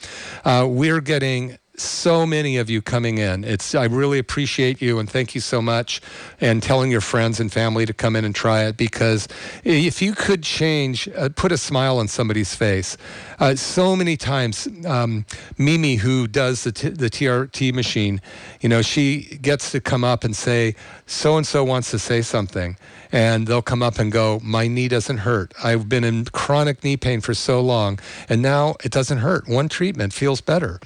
Uh, 0.44 0.66
we're 0.68 1.00
getting 1.00 1.58
so 1.80 2.26
many 2.26 2.56
of 2.56 2.70
you 2.70 2.82
coming 2.82 3.18
in. 3.18 3.44
It's 3.44 3.74
I 3.74 3.84
really 3.84 4.18
appreciate 4.18 4.80
you 4.80 4.98
and 4.98 5.08
thank 5.08 5.34
you 5.34 5.40
so 5.40 5.60
much 5.60 6.00
and 6.40 6.62
telling 6.62 6.90
your 6.90 7.00
friends 7.00 7.40
and 7.40 7.52
family 7.52 7.86
to 7.86 7.92
come 7.92 8.16
in 8.16 8.24
and 8.24 8.34
try 8.34 8.64
it 8.64 8.76
because 8.76 9.28
if 9.64 10.00
you 10.00 10.12
could 10.12 10.42
change 10.42 11.08
uh, 11.08 11.28
put 11.30 11.52
a 11.52 11.58
smile 11.58 11.98
on 11.98 12.08
somebody's 12.08 12.54
face. 12.54 12.96
Uh, 13.38 13.54
so 13.54 13.94
many 13.94 14.16
times 14.16 14.68
um, 14.86 15.26
Mimi 15.58 15.96
who 15.96 16.26
does 16.26 16.64
the 16.64 16.72
t- 16.72 16.88
the 16.88 17.10
TRT 17.10 17.74
machine, 17.74 18.20
you 18.60 18.68
know, 18.68 18.82
she 18.82 19.38
gets 19.42 19.70
to 19.72 19.80
come 19.80 20.04
up 20.04 20.24
and 20.24 20.34
say 20.34 20.74
so 21.06 21.36
and 21.36 21.46
so 21.46 21.64
wants 21.64 21.90
to 21.90 21.98
say 21.98 22.22
something 22.22 22.76
and 23.16 23.46
they'll 23.46 23.62
come 23.62 23.82
up 23.82 23.98
and 23.98 24.12
go, 24.12 24.38
My 24.42 24.68
knee 24.68 24.88
doesn't 24.88 25.18
hurt. 25.18 25.54
I've 25.64 25.88
been 25.88 26.04
in 26.04 26.26
chronic 26.26 26.84
knee 26.84 26.98
pain 26.98 27.22
for 27.22 27.32
so 27.32 27.62
long, 27.62 27.98
and 28.28 28.42
now 28.42 28.74
it 28.84 28.92
doesn't 28.92 29.18
hurt. 29.18 29.48
One 29.48 29.70
treatment 29.70 30.12
feels 30.12 30.42
better. 30.42 30.80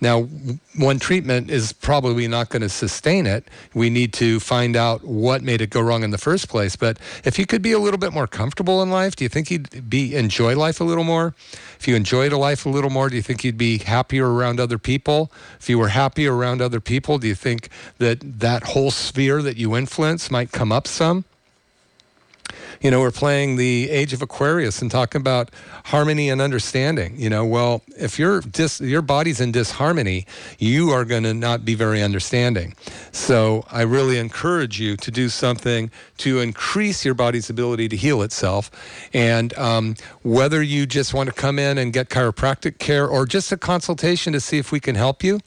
Now, 0.00 0.22
one 0.74 0.98
treatment 0.98 1.48
is 1.48 1.72
probably 1.72 2.26
not 2.26 2.48
going 2.48 2.62
to 2.62 2.68
sustain 2.68 3.24
it. 3.24 3.46
We 3.72 3.88
need 3.88 4.12
to 4.14 4.40
find 4.40 4.74
out 4.74 5.04
what 5.04 5.44
made 5.44 5.60
it 5.60 5.70
go 5.70 5.80
wrong 5.80 6.02
in 6.02 6.10
the 6.10 6.18
first 6.18 6.48
place. 6.48 6.74
But 6.74 6.98
if 7.22 7.38
you 7.38 7.46
could 7.46 7.62
be 7.62 7.70
a 7.70 7.78
little 7.78 7.98
bit 7.98 8.12
more 8.12 8.26
comfortable 8.26 8.82
in 8.82 8.90
life, 8.90 9.14
do 9.14 9.24
you 9.24 9.28
think 9.28 9.48
you'd 9.52 9.88
be 9.88 10.16
enjoy 10.16 10.56
life 10.56 10.80
a 10.80 10.84
little 10.84 11.04
more? 11.04 11.36
If 11.78 11.86
you 11.86 11.94
enjoyed 11.94 12.32
life 12.32 12.66
a 12.66 12.68
little 12.68 12.90
more, 12.90 13.08
do 13.08 13.14
you 13.14 13.22
think 13.22 13.44
you'd 13.44 13.56
be 13.56 13.78
happier 13.78 14.28
around 14.28 14.58
other 14.58 14.78
people? 14.78 15.30
If 15.60 15.70
you 15.70 15.78
were 15.78 15.90
happier 15.90 16.34
around 16.34 16.60
other 16.60 16.80
people, 16.80 17.18
do 17.18 17.28
you 17.28 17.36
think 17.36 17.68
that 17.98 18.40
that 18.40 18.64
whole 18.64 18.90
sphere 18.90 19.40
that 19.40 19.56
you 19.56 19.76
influence 19.76 20.32
might 20.32 20.50
come 20.50 20.72
up 20.72 20.88
some? 20.88 21.24
You 22.80 22.90
know, 22.90 23.00
we're 23.00 23.10
playing 23.10 23.56
the 23.56 23.90
Age 23.90 24.12
of 24.12 24.22
Aquarius 24.22 24.82
and 24.82 24.90
talking 24.90 25.20
about 25.20 25.50
harmony 25.86 26.28
and 26.28 26.40
understanding. 26.40 27.14
You 27.18 27.30
know, 27.30 27.44
well, 27.44 27.82
if 27.98 28.18
your 28.18 28.40
dis- 28.40 28.80
your 28.80 29.02
body's 29.02 29.40
in 29.40 29.52
disharmony, 29.52 30.26
you 30.58 30.90
are 30.90 31.04
going 31.04 31.22
to 31.24 31.34
not 31.34 31.64
be 31.64 31.74
very 31.74 32.02
understanding. 32.02 32.74
So 33.12 33.64
I 33.70 33.82
really 33.82 34.18
encourage 34.18 34.80
you 34.80 34.96
to 34.96 35.10
do 35.10 35.28
something 35.28 35.90
to 36.18 36.40
increase 36.40 37.04
your 37.04 37.14
body's 37.14 37.50
ability 37.50 37.88
to 37.88 37.96
heal 37.96 38.22
itself. 38.22 38.70
And 39.12 39.56
um, 39.58 39.96
whether 40.22 40.62
you 40.62 40.86
just 40.86 41.14
want 41.14 41.28
to 41.28 41.34
come 41.34 41.58
in 41.58 41.78
and 41.78 41.92
get 41.92 42.08
chiropractic 42.08 42.78
care 42.78 43.06
or 43.06 43.26
just 43.26 43.52
a 43.52 43.56
consultation 43.56 44.32
to 44.32 44.40
see 44.40 44.58
if 44.58 44.72
we 44.72 44.80
can 44.80 44.94
help 44.94 45.22
you, 45.22 45.40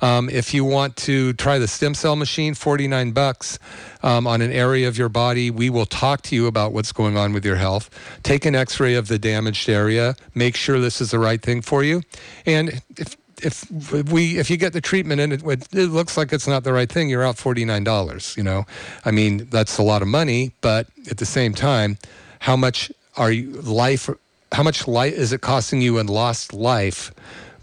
um, 0.00 0.28
if 0.30 0.54
you 0.54 0.64
want 0.64 0.96
to 0.96 1.32
try 1.34 1.58
the 1.58 1.68
stem 1.68 1.94
cell 1.94 2.16
machine, 2.16 2.54
49 2.54 3.12
bucks 3.12 3.58
um, 4.02 4.26
on 4.26 4.40
an 4.42 4.52
area 4.52 4.88
of 4.88 4.98
your 4.98 5.08
body. 5.08 5.50
We 5.50 5.70
will 5.70 5.86
talk 5.86 6.22
to 6.22 6.34
you 6.34 6.46
about 6.46 6.72
what's 6.72 6.92
going 6.92 7.16
on 7.16 7.32
with 7.32 7.44
your 7.44 7.56
health. 7.56 7.90
Take 8.22 8.44
an 8.44 8.54
x 8.54 8.80
ray 8.80 8.94
of 8.94 9.08
the 9.08 9.18
damaged 9.18 9.68
area. 9.68 10.16
Make 10.34 10.56
sure 10.56 10.80
this 10.80 11.00
is 11.00 11.10
the 11.10 11.18
right 11.18 11.40
thing 11.40 11.62
for 11.62 11.82
you. 11.82 12.02
And 12.46 12.82
if 12.96 13.16
if 13.42 13.70
we 14.12 14.38
if 14.38 14.50
you 14.50 14.56
get 14.56 14.72
the 14.72 14.80
treatment 14.80 15.20
and 15.20 15.32
it, 15.32 15.42
it 15.72 15.86
looks 15.88 16.16
like 16.16 16.32
it's 16.32 16.46
not 16.46 16.64
the 16.64 16.72
right 16.72 16.90
thing, 16.90 17.08
you're 17.08 17.24
out 17.24 17.36
forty 17.36 17.64
nine 17.64 17.84
dollars. 17.84 18.34
You 18.36 18.42
know, 18.42 18.64
I 19.04 19.10
mean 19.10 19.48
that's 19.50 19.78
a 19.78 19.82
lot 19.82 20.02
of 20.02 20.08
money, 20.08 20.52
but 20.60 20.86
at 21.10 21.18
the 21.18 21.26
same 21.26 21.54
time, 21.54 21.98
how 22.40 22.56
much 22.56 22.92
are 23.16 23.32
you 23.32 23.52
life? 23.62 24.08
How 24.52 24.62
much 24.62 24.86
life 24.86 25.14
is 25.14 25.32
it 25.32 25.40
costing 25.40 25.80
you 25.80 25.98
in 25.98 26.06
lost 26.06 26.52
life 26.52 27.12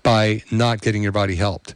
by 0.04 0.44
not 0.52 0.82
getting 0.82 1.04
your 1.04 1.12
body 1.12 1.36
helped? 1.36 1.76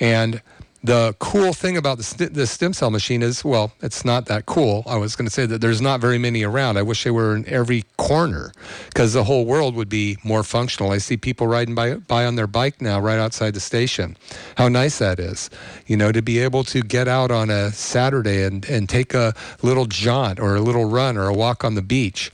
And 0.00 0.42
the 0.84 1.16
cool 1.18 1.54
thing 1.54 1.78
about 1.78 1.96
the, 1.96 2.04
st- 2.04 2.34
the 2.34 2.46
stem 2.46 2.74
cell 2.74 2.90
machine 2.90 3.22
is, 3.22 3.42
well, 3.42 3.72
it's 3.80 4.04
not 4.04 4.26
that 4.26 4.44
cool. 4.44 4.82
I 4.86 4.98
was 4.98 5.16
going 5.16 5.26
to 5.26 5.32
say 5.32 5.46
that 5.46 5.62
there's 5.62 5.80
not 5.80 5.98
very 5.98 6.18
many 6.18 6.44
around. 6.44 6.76
I 6.76 6.82
wish 6.82 7.04
they 7.04 7.10
were 7.10 7.34
in 7.34 7.48
every 7.48 7.84
corner 7.96 8.52
because 8.88 9.14
the 9.14 9.24
whole 9.24 9.46
world 9.46 9.74
would 9.76 9.88
be 9.88 10.18
more 10.22 10.42
functional. 10.42 10.92
I 10.92 10.98
see 10.98 11.16
people 11.16 11.46
riding 11.46 11.74
by, 11.74 11.94
by 11.94 12.26
on 12.26 12.36
their 12.36 12.46
bike 12.46 12.82
now 12.82 13.00
right 13.00 13.18
outside 13.18 13.54
the 13.54 13.60
station. 13.60 14.18
How 14.56 14.68
nice 14.68 14.98
that 14.98 15.18
is, 15.18 15.48
you 15.86 15.96
know, 15.96 16.12
to 16.12 16.20
be 16.20 16.38
able 16.38 16.64
to 16.64 16.82
get 16.82 17.08
out 17.08 17.30
on 17.30 17.48
a 17.48 17.72
Saturday 17.72 18.44
and, 18.44 18.62
and 18.66 18.86
take 18.86 19.14
a 19.14 19.32
little 19.62 19.86
jaunt 19.86 20.38
or 20.38 20.54
a 20.54 20.60
little 20.60 20.84
run 20.84 21.16
or 21.16 21.28
a 21.28 21.34
walk 21.34 21.64
on 21.64 21.76
the 21.76 21.82
beach 21.82 22.30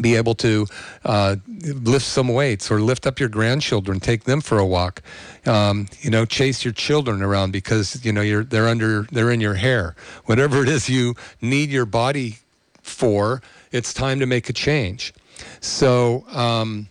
be 0.00 0.16
able 0.16 0.34
to 0.34 0.66
uh, 1.04 1.36
lift 1.46 2.04
some 2.04 2.28
weights 2.28 2.70
or 2.70 2.80
lift 2.80 3.06
up 3.06 3.20
your 3.20 3.28
grandchildren, 3.28 4.00
take 4.00 4.24
them 4.24 4.40
for 4.40 4.58
a 4.58 4.66
walk. 4.66 5.02
Um, 5.46 5.88
you 6.00 6.10
know, 6.10 6.24
chase 6.24 6.64
your 6.64 6.72
children 6.72 7.22
around 7.22 7.52
because 7.52 8.04
you 8.04 8.12
know 8.12 8.22
you're 8.22 8.44
they're 8.44 8.68
under 8.68 9.02
they're 9.12 9.30
in 9.30 9.40
your 9.40 9.54
hair. 9.54 9.94
Whatever 10.24 10.62
it 10.62 10.68
is 10.68 10.88
you 10.88 11.14
need 11.40 11.70
your 11.70 11.86
body 11.86 12.38
for, 12.82 13.42
it's 13.72 13.94
time 13.94 14.20
to 14.20 14.26
make 14.26 14.48
a 14.48 14.52
change. 14.52 15.14
So 15.60 16.24
um, 16.28 16.88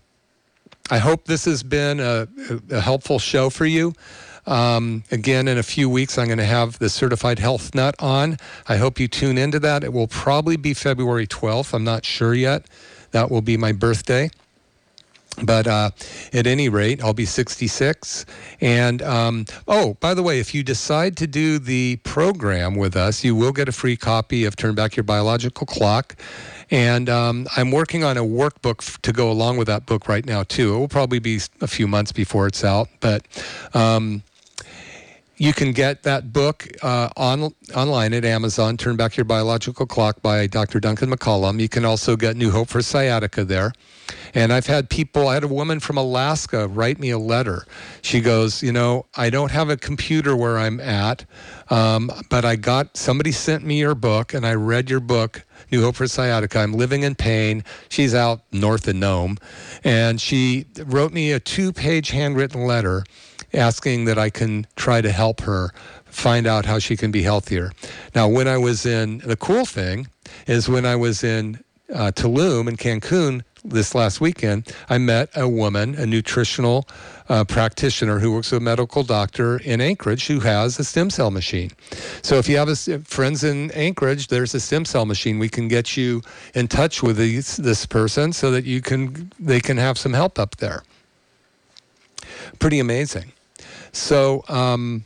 I 0.89 0.97
hope 0.97 1.25
this 1.25 1.45
has 1.45 1.63
been 1.63 1.99
a, 1.99 2.27
a 2.69 2.81
helpful 2.81 3.19
show 3.19 3.49
for 3.49 3.65
you. 3.65 3.93
Um, 4.45 5.03
again, 5.11 5.47
in 5.47 5.57
a 5.57 5.63
few 5.63 5.89
weeks, 5.89 6.17
I'm 6.17 6.27
going 6.27 6.37
to 6.37 6.45
have 6.45 6.79
the 6.79 6.89
certified 6.89 7.39
health 7.39 7.73
nut 7.73 7.95
on. 7.99 8.37
I 8.67 8.77
hope 8.77 8.99
you 8.99 9.07
tune 9.07 9.37
into 9.37 9.59
that. 9.59 9.83
It 9.83 9.93
will 9.93 10.07
probably 10.07 10.57
be 10.57 10.73
February 10.73 11.27
12th. 11.27 11.73
I'm 11.73 11.83
not 11.85 12.03
sure 12.03 12.33
yet. 12.33 12.65
That 13.13 13.31
will 13.31 13.41
be 13.41 13.57
my 13.57 13.71
birthday. 13.71 14.29
But 15.41 15.65
uh, 15.65 15.89
at 16.31 16.45
any 16.45 16.69
rate, 16.69 17.03
I'll 17.03 17.13
be 17.13 17.25
66. 17.25 18.25
And 18.61 19.01
um, 19.01 19.45
oh, 19.67 19.95
by 19.99 20.13
the 20.13 20.21
way, 20.21 20.39
if 20.39 20.53
you 20.53 20.61
decide 20.61 21.17
to 21.17 21.27
do 21.27 21.57
the 21.57 21.95
program 22.03 22.75
with 22.75 22.95
us, 22.95 23.23
you 23.23 23.35
will 23.35 23.51
get 23.51 23.67
a 23.67 23.71
free 23.71 23.97
copy 23.97 24.45
of 24.45 24.55
Turn 24.55 24.75
Back 24.75 24.95
Your 24.95 25.03
Biological 25.03 25.65
Clock. 25.65 26.15
And 26.69 27.09
um, 27.09 27.47
I'm 27.57 27.71
working 27.71 28.03
on 28.03 28.17
a 28.17 28.23
workbook 28.23 28.81
f- 28.81 29.01
to 29.01 29.11
go 29.11 29.31
along 29.31 29.57
with 29.57 29.67
that 29.67 29.85
book 29.85 30.07
right 30.07 30.25
now, 30.25 30.43
too. 30.43 30.75
It 30.75 30.77
will 30.77 30.87
probably 30.87 31.19
be 31.19 31.39
a 31.61 31.67
few 31.67 31.87
months 31.87 32.11
before 32.11 32.45
it's 32.45 32.63
out. 32.63 32.87
But 32.99 33.25
um, 33.73 34.23
you 35.37 35.51
can 35.51 35.71
get 35.71 36.03
that 36.03 36.31
book 36.31 36.67
uh, 36.83 37.09
on 37.17 37.53
online 37.75 38.13
at 38.13 38.23
Amazon. 38.23 38.77
Turn 38.77 38.95
Back 38.95 39.17
Your 39.17 39.23
Biological 39.25 39.85
Clock 39.85 40.21
by 40.21 40.45
Dr. 40.47 40.79
Duncan 40.79 41.09
McCollum. 41.09 41.59
You 41.59 41.69
can 41.69 41.85
also 41.85 42.15
get 42.15 42.37
New 42.37 42.51
Hope 42.51 42.67
for 42.69 42.81
Sciatica 42.81 43.43
there. 43.43 43.73
And 44.35 44.53
I've 44.53 44.67
had 44.67 44.89
people. 44.89 45.27
I 45.27 45.35
had 45.35 45.43
a 45.43 45.47
woman 45.47 45.79
from 45.79 45.97
Alaska 45.97 46.67
write 46.67 46.99
me 46.99 47.09
a 47.09 47.17
letter. 47.17 47.65
She 48.01 48.21
goes, 48.21 48.61
you 48.61 48.71
know, 48.71 49.05
I 49.15 49.29
don't 49.29 49.51
have 49.51 49.69
a 49.69 49.77
computer 49.77 50.35
where 50.35 50.57
I'm 50.57 50.79
at, 50.79 51.25
um, 51.69 52.11
but 52.29 52.45
I 52.45 52.55
got 52.55 52.95
somebody 52.95 53.31
sent 53.31 53.63
me 53.63 53.79
your 53.79 53.95
book, 53.95 54.33
and 54.33 54.45
I 54.45 54.53
read 54.53 54.89
your 54.89 54.99
book. 54.99 55.45
New 55.71 55.81
Hope 55.81 55.95
for 55.95 56.07
Sciatica. 56.07 56.59
I'm 56.59 56.73
living 56.73 57.01
in 57.01 57.15
pain. 57.15 57.63
She's 57.89 58.13
out 58.13 58.41
north 58.51 58.87
of 58.87 58.95
Nome. 58.95 59.37
And 59.83 60.21
she 60.21 60.65
wrote 60.85 61.11
me 61.11 61.31
a 61.31 61.39
two 61.39 61.73
page 61.73 62.11
handwritten 62.11 62.65
letter 62.67 63.03
asking 63.53 64.05
that 64.05 64.17
I 64.17 64.29
can 64.29 64.67
try 64.75 65.01
to 65.01 65.11
help 65.11 65.41
her 65.41 65.71
find 66.05 66.45
out 66.47 66.65
how 66.65 66.79
she 66.79 66.95
can 66.95 67.11
be 67.11 67.23
healthier. 67.23 67.71
Now, 68.15 68.27
when 68.27 68.47
I 68.47 68.57
was 68.57 68.85
in, 68.85 69.19
the 69.19 69.35
cool 69.35 69.65
thing 69.65 70.07
is 70.47 70.69
when 70.69 70.85
I 70.85 70.95
was 70.95 71.23
in 71.23 71.63
uh, 71.93 72.11
Tulum 72.11 72.67
in 72.67 72.77
Cancun 72.77 73.43
this 73.65 73.95
last 73.95 74.21
weekend, 74.21 74.73
I 74.89 74.97
met 74.97 75.29
a 75.35 75.47
woman, 75.47 75.95
a 75.95 76.05
nutritional 76.05 76.87
uh, 77.29 77.43
practitioner 77.45 78.19
who 78.19 78.33
works 78.33 78.51
with 78.51 78.61
a 78.61 78.63
medical 78.63 79.03
doctor 79.03 79.57
in 79.57 79.79
Anchorage 79.79 80.27
who 80.27 80.41
has 80.41 80.77
a 80.79 80.83
stem 80.83 81.09
cell 81.09 81.31
machine. 81.31 81.71
So 82.21 82.37
if 82.37 82.49
you 82.49 82.57
have 82.57 82.69
a, 82.69 82.75
friends 82.99 83.43
in 83.43 83.71
Anchorage, 83.71 84.27
there's 84.27 84.53
a 84.53 84.59
stem 84.59 84.85
cell 84.85 85.05
machine. 85.05 85.39
We 85.39 85.49
can 85.49 85.67
get 85.67 85.95
you 85.95 86.21
in 86.53 86.67
touch 86.67 87.01
with 87.01 87.17
these, 87.17 87.57
this 87.57 87.85
person 87.85 88.33
so 88.33 88.51
that 88.51 88.65
you 88.65 88.81
can 88.81 89.31
they 89.39 89.59
can 89.59 89.77
have 89.77 89.97
some 89.97 90.13
help 90.13 90.37
up 90.37 90.57
there. 90.57 90.83
Pretty 92.59 92.79
amazing. 92.79 93.32
So 93.93 94.43
um, 94.49 95.05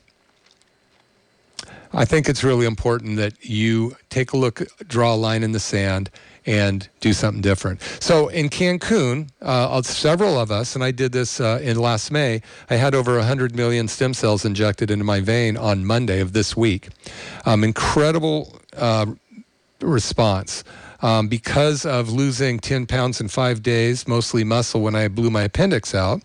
I 1.93 2.05
think 2.05 2.27
it's 2.27 2.43
really 2.43 2.65
important 2.65 3.17
that 3.17 3.45
you 3.45 3.95
take 4.09 4.33
a 4.33 4.37
look, 4.37 4.61
draw 4.87 5.13
a 5.13 5.15
line 5.15 5.43
in 5.43 5.51
the 5.51 5.59
sand, 5.59 6.09
and 6.45 6.87
do 7.01 7.11
something 7.11 7.41
different. 7.41 7.81
So 7.99 8.29
in 8.29 8.49
Cancun, 8.49 9.29
uh, 9.41 9.81
several 9.81 10.39
of 10.39 10.49
us, 10.49 10.75
and 10.75 10.83
I 10.83 10.91
did 10.91 11.11
this 11.11 11.41
uh, 11.41 11.59
in 11.61 11.77
last 11.77 12.09
May, 12.09 12.41
I 12.69 12.75
had 12.75 12.95
over 12.95 13.17
100 13.17 13.53
million 13.53 13.89
stem 13.89 14.13
cells 14.13 14.45
injected 14.45 14.89
into 14.89 15.03
my 15.03 15.19
vein 15.19 15.57
on 15.57 15.85
Monday 15.85 16.21
of 16.21 16.31
this 16.31 16.55
week. 16.55 16.87
Um, 17.45 17.65
incredible 17.65 18.61
uh, 18.77 19.07
response 19.81 20.63
um, 21.01 21.27
because 21.27 21.85
of 21.85 22.11
losing 22.11 22.59
10 22.59 22.85
pounds 22.85 23.21
in 23.21 23.27
five 23.27 23.61
days, 23.61 24.07
mostly 24.07 24.43
muscle 24.43 24.81
when 24.81 24.95
I 24.95 25.07
blew 25.07 25.29
my 25.29 25.43
appendix 25.43 25.93
out, 25.93 26.21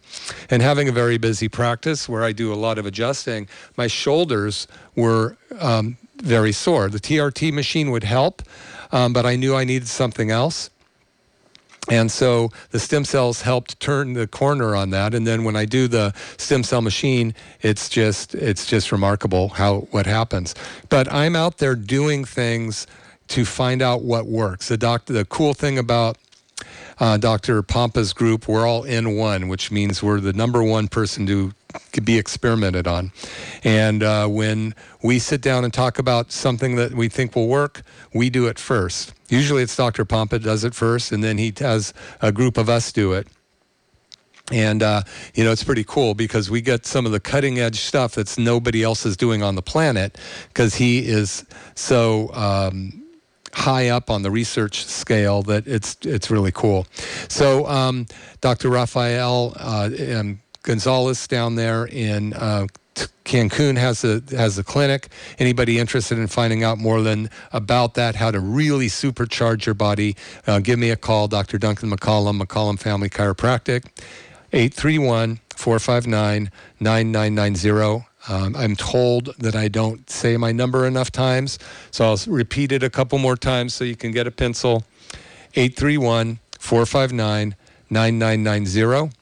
and 0.51 0.63
having 0.63 0.89
a 0.89 0.93
very 0.93 1.19
busy 1.19 1.49
practice 1.49 2.09
where 2.09 2.25
I 2.25 2.33
do 2.33 2.53
a 2.53 2.57
lot 2.57 2.79
of 2.79 2.87
adjusting, 2.87 3.49
my 3.77 3.87
shoulders 3.87 4.67
were 4.97 5.37
um, 5.61 5.97
very 6.23 6.53
sore. 6.53 6.89
The 6.89 7.01
TRT 7.01 7.53
machine 7.53 7.91
would 7.91 8.05
help, 8.05 8.43
um, 8.93 9.13
but 9.13 9.27
I 9.27 9.37
knew 9.37 9.55
I 9.55 9.65
needed 9.65 9.89
something 9.89 10.31
else. 10.31 10.71
And 11.91 12.13
so 12.13 12.51
the 12.71 12.79
stem 12.79 13.05
cells 13.05 13.43
helped 13.43 13.81
turn 13.81 14.13
the 14.13 14.29
corner 14.29 14.77
on 14.77 14.91
that. 14.91 15.15
And 15.15 15.27
then 15.27 15.43
when 15.43 15.57
I 15.57 15.65
do 15.65 15.89
the 15.89 16.15
stem 16.37 16.63
cell 16.63 16.81
machine, 16.81 17.35
it's 17.61 17.89
just 17.89 18.37
it's 18.37 18.67
just 18.67 18.93
remarkable 18.93 19.49
how 19.49 19.81
what 19.91 20.07
happens. 20.07 20.55
But 20.89 21.13
I'm 21.13 21.35
out 21.35 21.59
there 21.59 21.75
doing 21.75 22.25
things 22.25 22.87
to 23.29 23.45
find 23.45 23.83
out 23.83 24.03
what 24.03 24.27
works. 24.27 24.69
The 24.69 24.77
doctor, 24.77 25.13
the 25.13 25.25
cool 25.25 25.55
thing 25.55 25.79
about 25.79 26.19
uh, 27.01 27.17
Dr. 27.17 27.63
Pompa's 27.63 28.13
group, 28.13 28.47
we're 28.47 28.67
all 28.67 28.85
in 28.85 29.17
one, 29.17 29.49
which 29.49 29.71
means 29.71 30.03
we're 30.03 30.21
the 30.21 30.33
number 30.33 30.63
one 30.63 30.89
person 30.89 31.27
to 31.27 31.53
be 32.05 32.19
experimented 32.19 32.87
on. 32.87 33.13
And 33.65 34.03
uh, 34.03 34.29
when 34.29 34.75
we 35.03 35.19
sit 35.19 35.41
down 35.41 35.65
and 35.65 35.73
talk 35.73 35.99
about 35.99 36.31
something 36.31 36.77
that 36.77 36.93
we 36.93 37.09
think 37.09 37.35
will 37.35 37.49
work, 37.49 37.83
we 38.15 38.31
do 38.31 38.47
it 38.47 38.59
first. 38.59 39.15
Usually 39.29 39.63
it's 39.63 39.75
Dr. 39.75 40.05
Pompa 40.05 40.43
does 40.43 40.65
it 40.65 40.75
first, 40.75 41.13
and 41.13 41.25
then 41.25 41.39
he 41.39 41.53
has 41.59 41.95
a 42.21 42.31
group 42.31 42.59
of 42.59 42.69
us 42.69 42.93
do 42.93 43.13
it. 43.13 43.27
And, 44.51 44.83
uh, 44.83 45.03
you 45.35 45.45
know, 45.45 45.53
it's 45.53 45.65
pretty 45.65 45.85
cool 45.85 46.15
because 46.15 46.51
we 46.51 46.61
get 46.61 46.85
some 46.85 47.07
of 47.07 47.13
the 47.13 47.21
cutting 47.21 47.59
edge 47.59 47.81
stuff 47.81 48.15
that's 48.15 48.37
nobody 48.37 48.83
else 48.83 49.07
is 49.07 49.17
doing 49.17 49.43
on 49.43 49.55
the 49.55 49.63
planet 49.63 50.19
because 50.49 50.75
he 50.75 51.07
is 51.07 51.45
so. 51.75 52.33
Um, 52.35 53.02
high 53.55 53.89
up 53.89 54.11
on 54.11 54.23
the 54.23 54.31
research 54.31 54.85
scale 54.85 55.43
that 55.43 55.67
it's 55.67 55.97
it's 56.03 56.31
really 56.31 56.53
cool. 56.53 56.87
So, 57.29 57.67
um, 57.67 58.07
Dr. 58.41 58.71
Raphael 58.71 59.55
uh, 59.59 59.91
Gonzalez 60.63 61.27
down 61.27 61.57
there 61.57 61.87
in 61.87 62.33
uh, 62.35 62.67
Cancun 63.25 63.77
has 63.79 64.05
a 64.05 64.23
has 64.37 64.59
a 64.59 64.65
clinic. 64.65 65.09
Anybody 65.39 65.79
interested 65.79 66.19
in 66.19 66.27
finding 66.27 66.63
out 66.65 66.79
more 66.79 67.03
than 67.03 67.31
about 67.53 67.95
that, 67.95 68.17
how 68.17 68.31
to 68.31 68.41
really 68.41 68.89
supercharge 68.89 69.67
your 69.67 69.75
body, 69.75 70.17
uh, 70.47 70.59
give 70.59 70.79
me 70.79 70.91
a 70.91 70.97
call, 70.97 71.29
Dr. 71.29 71.59
Duncan 71.59 71.91
McCollum, 71.91 72.41
McCollum 72.41 72.79
Family 72.79 73.09
Chiropractic, 73.09 73.87
831 74.53 75.41
459 75.55 76.51
9990. 76.81 78.12
Um, 78.29 78.55
I'm 78.55 78.77
told 78.77 79.35
that 79.39 79.57
I 79.57 79.69
don't 79.69 80.09
say 80.09 80.37
my 80.37 80.53
number 80.53 80.87
enough 80.87 81.11
times, 81.11 81.59
so 81.91 82.05
I'll 82.05 82.19
repeat 82.27 82.71
it 82.71 82.83
a 82.83 82.91
couple 82.91 83.19
more 83.19 83.37
times 83.37 83.75
so 83.75 83.85
you 83.85 83.97
can 83.97 84.13
get 84.13 84.27
a 84.27 84.31
pencil. 84.31 84.85
831 85.55 86.39
459 86.59 87.57
9990. 87.91 89.17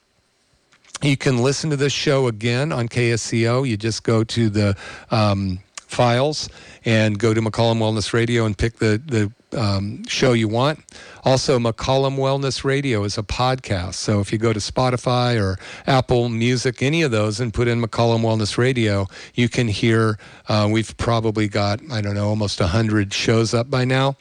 You 1.03 1.17
can 1.17 1.43
listen 1.43 1.71
to 1.71 1.77
this 1.77 1.93
show 1.93 2.27
again 2.27 2.73
on 2.73 2.89
KSCO. 2.89 3.67
You 3.67 3.77
just 3.77 4.03
go 4.03 4.23
to 4.23 4.51
the 4.51 4.77
um, 5.11 5.61
files 5.79 6.49
and 6.85 7.19
go 7.19 7.33
to 7.33 7.41
McCollum 7.41 7.79
Wellness 7.79 8.13
Radio 8.13 8.45
and 8.45 8.57
pick 8.57 8.77
the, 8.77 9.01
the 9.05 9.33
um, 9.55 10.05
show 10.07 10.33
you 10.33 10.49
want. 10.49 10.81
Also, 11.25 11.59
McCollum 11.59 12.17
Wellness 12.17 12.65
Radio 12.65 13.05
is 13.05 13.19
a 13.19 13.23
podcast. 13.23 13.95
So 13.95 14.21
if 14.21 14.33
you 14.33 14.39
go 14.39 14.53
to 14.53 14.59
Spotify 14.59 15.41
or 15.41 15.59
Apple 15.87 16.29
Music, 16.29 16.83
any 16.83 17.03
of 17.03 17.11
those, 17.11 17.41
and 17.41 17.53
put 17.53 17.69
in 17.69 17.81
McCollum 17.83 18.23
Wellness 18.23 18.57
Radio, 18.57 19.07
you 19.35 19.49
can 19.49 19.69
hear. 19.69 20.19
Uh, 20.49 20.69
we've 20.71 20.97
probably 20.97 21.49
got, 21.49 21.81
I 21.91 22.01
don't 22.01 22.15
know, 22.15 22.29
almost 22.29 22.61
100 22.61 23.13
shows 23.13 23.55
up 23.55 23.71
by 23.71 23.85
now. 23.85 24.17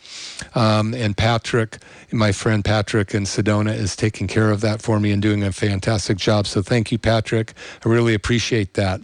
Um, 0.56 0.94
and 0.94 1.16
Patrick, 1.16 1.78
my 2.12 2.32
friend 2.32 2.64
Patrick 2.64 3.14
in 3.14 3.24
Sedona, 3.24 3.74
is 3.74 3.96
taking 3.96 4.28
care 4.28 4.52
of 4.52 4.62
that 4.62 4.82
for 4.82 5.00
me 5.00 5.12
and 5.12 5.22
doing 5.22 5.44
a 5.44 5.52
fantastic 5.52 6.18
job. 6.18 6.48
So 6.48 6.62
thank 6.62 6.92
you, 6.92 6.98
Patrick. 6.98 7.54
I 7.86 7.90
really 7.90 8.14
appreciate 8.14 8.74
that. 8.74 9.02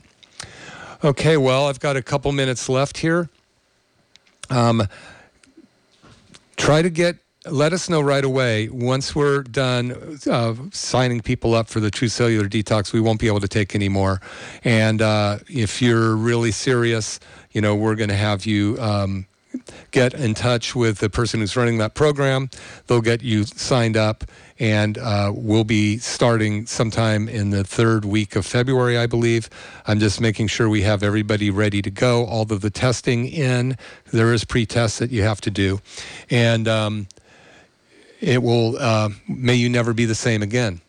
Okay, 1.03 1.37
well, 1.37 1.67
I've 1.67 1.79
got 1.79 1.95
a 1.97 2.01
couple 2.01 2.31
minutes 2.31 2.67
left 2.67 2.97
here. 2.97 3.29
Um, 4.49 4.87
try 6.57 6.81
to 6.81 6.89
get 6.89 7.17
let 7.47 7.73
us 7.73 7.89
know 7.89 8.01
right 8.01 8.25
away. 8.25 8.69
Once 8.69 9.15
we're 9.15 9.43
done 9.43 10.17
uh, 10.25 10.55
signing 10.71 11.21
people 11.21 11.53
up 11.53 11.67
for 11.67 11.79
the 11.79 11.91
true 11.91 12.07
cellular 12.07 12.47
detox 12.47 12.91
we 12.91 12.99
won't 12.99 13.19
be 13.19 13.27
able 13.27 13.39
to 13.39 13.47
take 13.47 13.75
any 13.75 13.89
more. 13.89 14.19
And 14.63 15.01
uh, 15.01 15.39
if 15.47 15.81
you're 15.81 16.15
really 16.15 16.51
serious 16.51 17.19
you 17.51 17.61
know 17.61 17.75
we're 17.75 17.95
going 17.95 18.09
to 18.09 18.15
have 18.15 18.45
you 18.45 18.77
um, 18.79 19.27
get 19.91 20.13
in 20.13 20.33
touch 20.33 20.75
with 20.75 20.99
the 20.99 21.09
person 21.09 21.39
who's 21.39 21.55
running 21.55 21.77
that 21.77 21.93
program 21.93 22.49
they'll 22.87 23.01
get 23.01 23.21
you 23.21 23.43
signed 23.43 23.97
up 23.97 24.23
and 24.59 24.97
uh, 24.97 25.31
we'll 25.35 25.65
be 25.65 25.97
starting 25.97 26.65
sometime 26.65 27.27
in 27.27 27.49
the 27.49 27.63
third 27.63 28.05
week 28.05 28.35
of 28.35 28.45
February, 28.45 28.97
I 28.97 29.05
believe. 29.05 29.49
I'm 29.85 29.99
just 29.99 30.21
making 30.21 30.47
sure 30.47 30.69
we 30.69 30.83
have 30.83 31.03
everybody 31.03 31.49
ready 31.49 31.81
to 31.81 31.91
go, 31.91 32.25
all 32.25 32.43
of 32.43 32.61
the 32.61 32.69
testing 32.69 33.27
in. 33.27 33.77
There 34.11 34.33
is 34.33 34.45
pre-test 34.45 34.99
that 34.99 35.11
you 35.11 35.23
have 35.23 35.41
to 35.41 35.51
do, 35.51 35.81
and 36.29 36.67
um, 36.67 37.07
it 38.21 38.41
will. 38.41 38.77
Uh, 38.77 39.09
may 39.27 39.55
you 39.55 39.67
never 39.67 39.93
be 39.93 40.05
the 40.05 40.15
same 40.15 40.41
again. 40.41 40.79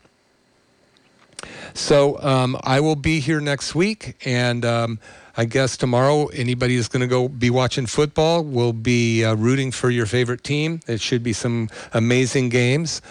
So 1.74 2.22
um, 2.22 2.56
I 2.62 2.80
will 2.80 2.96
be 2.96 3.20
here 3.20 3.40
next 3.40 3.74
week, 3.74 4.16
and 4.24 4.64
um, 4.64 5.00
I 5.38 5.44
guess 5.44 5.76
tomorrow 5.76 6.26
anybody 6.28 6.76
is 6.76 6.88
going 6.88 7.02
to 7.02 7.06
go 7.06 7.28
be 7.28 7.50
watching 7.50 7.84
football 7.84 8.42
will 8.42 8.72
be 8.72 9.22
uh, 9.22 9.34
rooting 9.34 9.70
for 9.70 9.90
your 9.90 10.06
favorite 10.06 10.42
team. 10.42 10.80
It 10.86 11.00
should 11.00 11.22
be 11.22 11.34
some 11.34 11.68
amazing 11.92 12.48
games. 12.48 13.02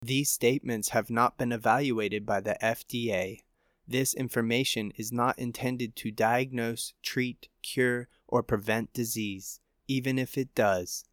These 0.00 0.30
statements 0.30 0.90
have 0.90 1.10
not 1.10 1.36
been 1.36 1.50
evaluated 1.50 2.24
by 2.24 2.40
the 2.40 2.56
FDA. 2.62 3.40
This 3.88 4.14
information 4.14 4.92
is 4.94 5.10
not 5.10 5.36
intended 5.36 5.96
to 5.96 6.12
diagnose, 6.12 6.94
treat, 7.02 7.48
cure, 7.60 8.08
or 8.28 8.44
prevent 8.44 8.92
disease 8.92 9.58
even 9.92 10.18
if 10.18 10.38
it 10.38 10.54
does. 10.54 11.04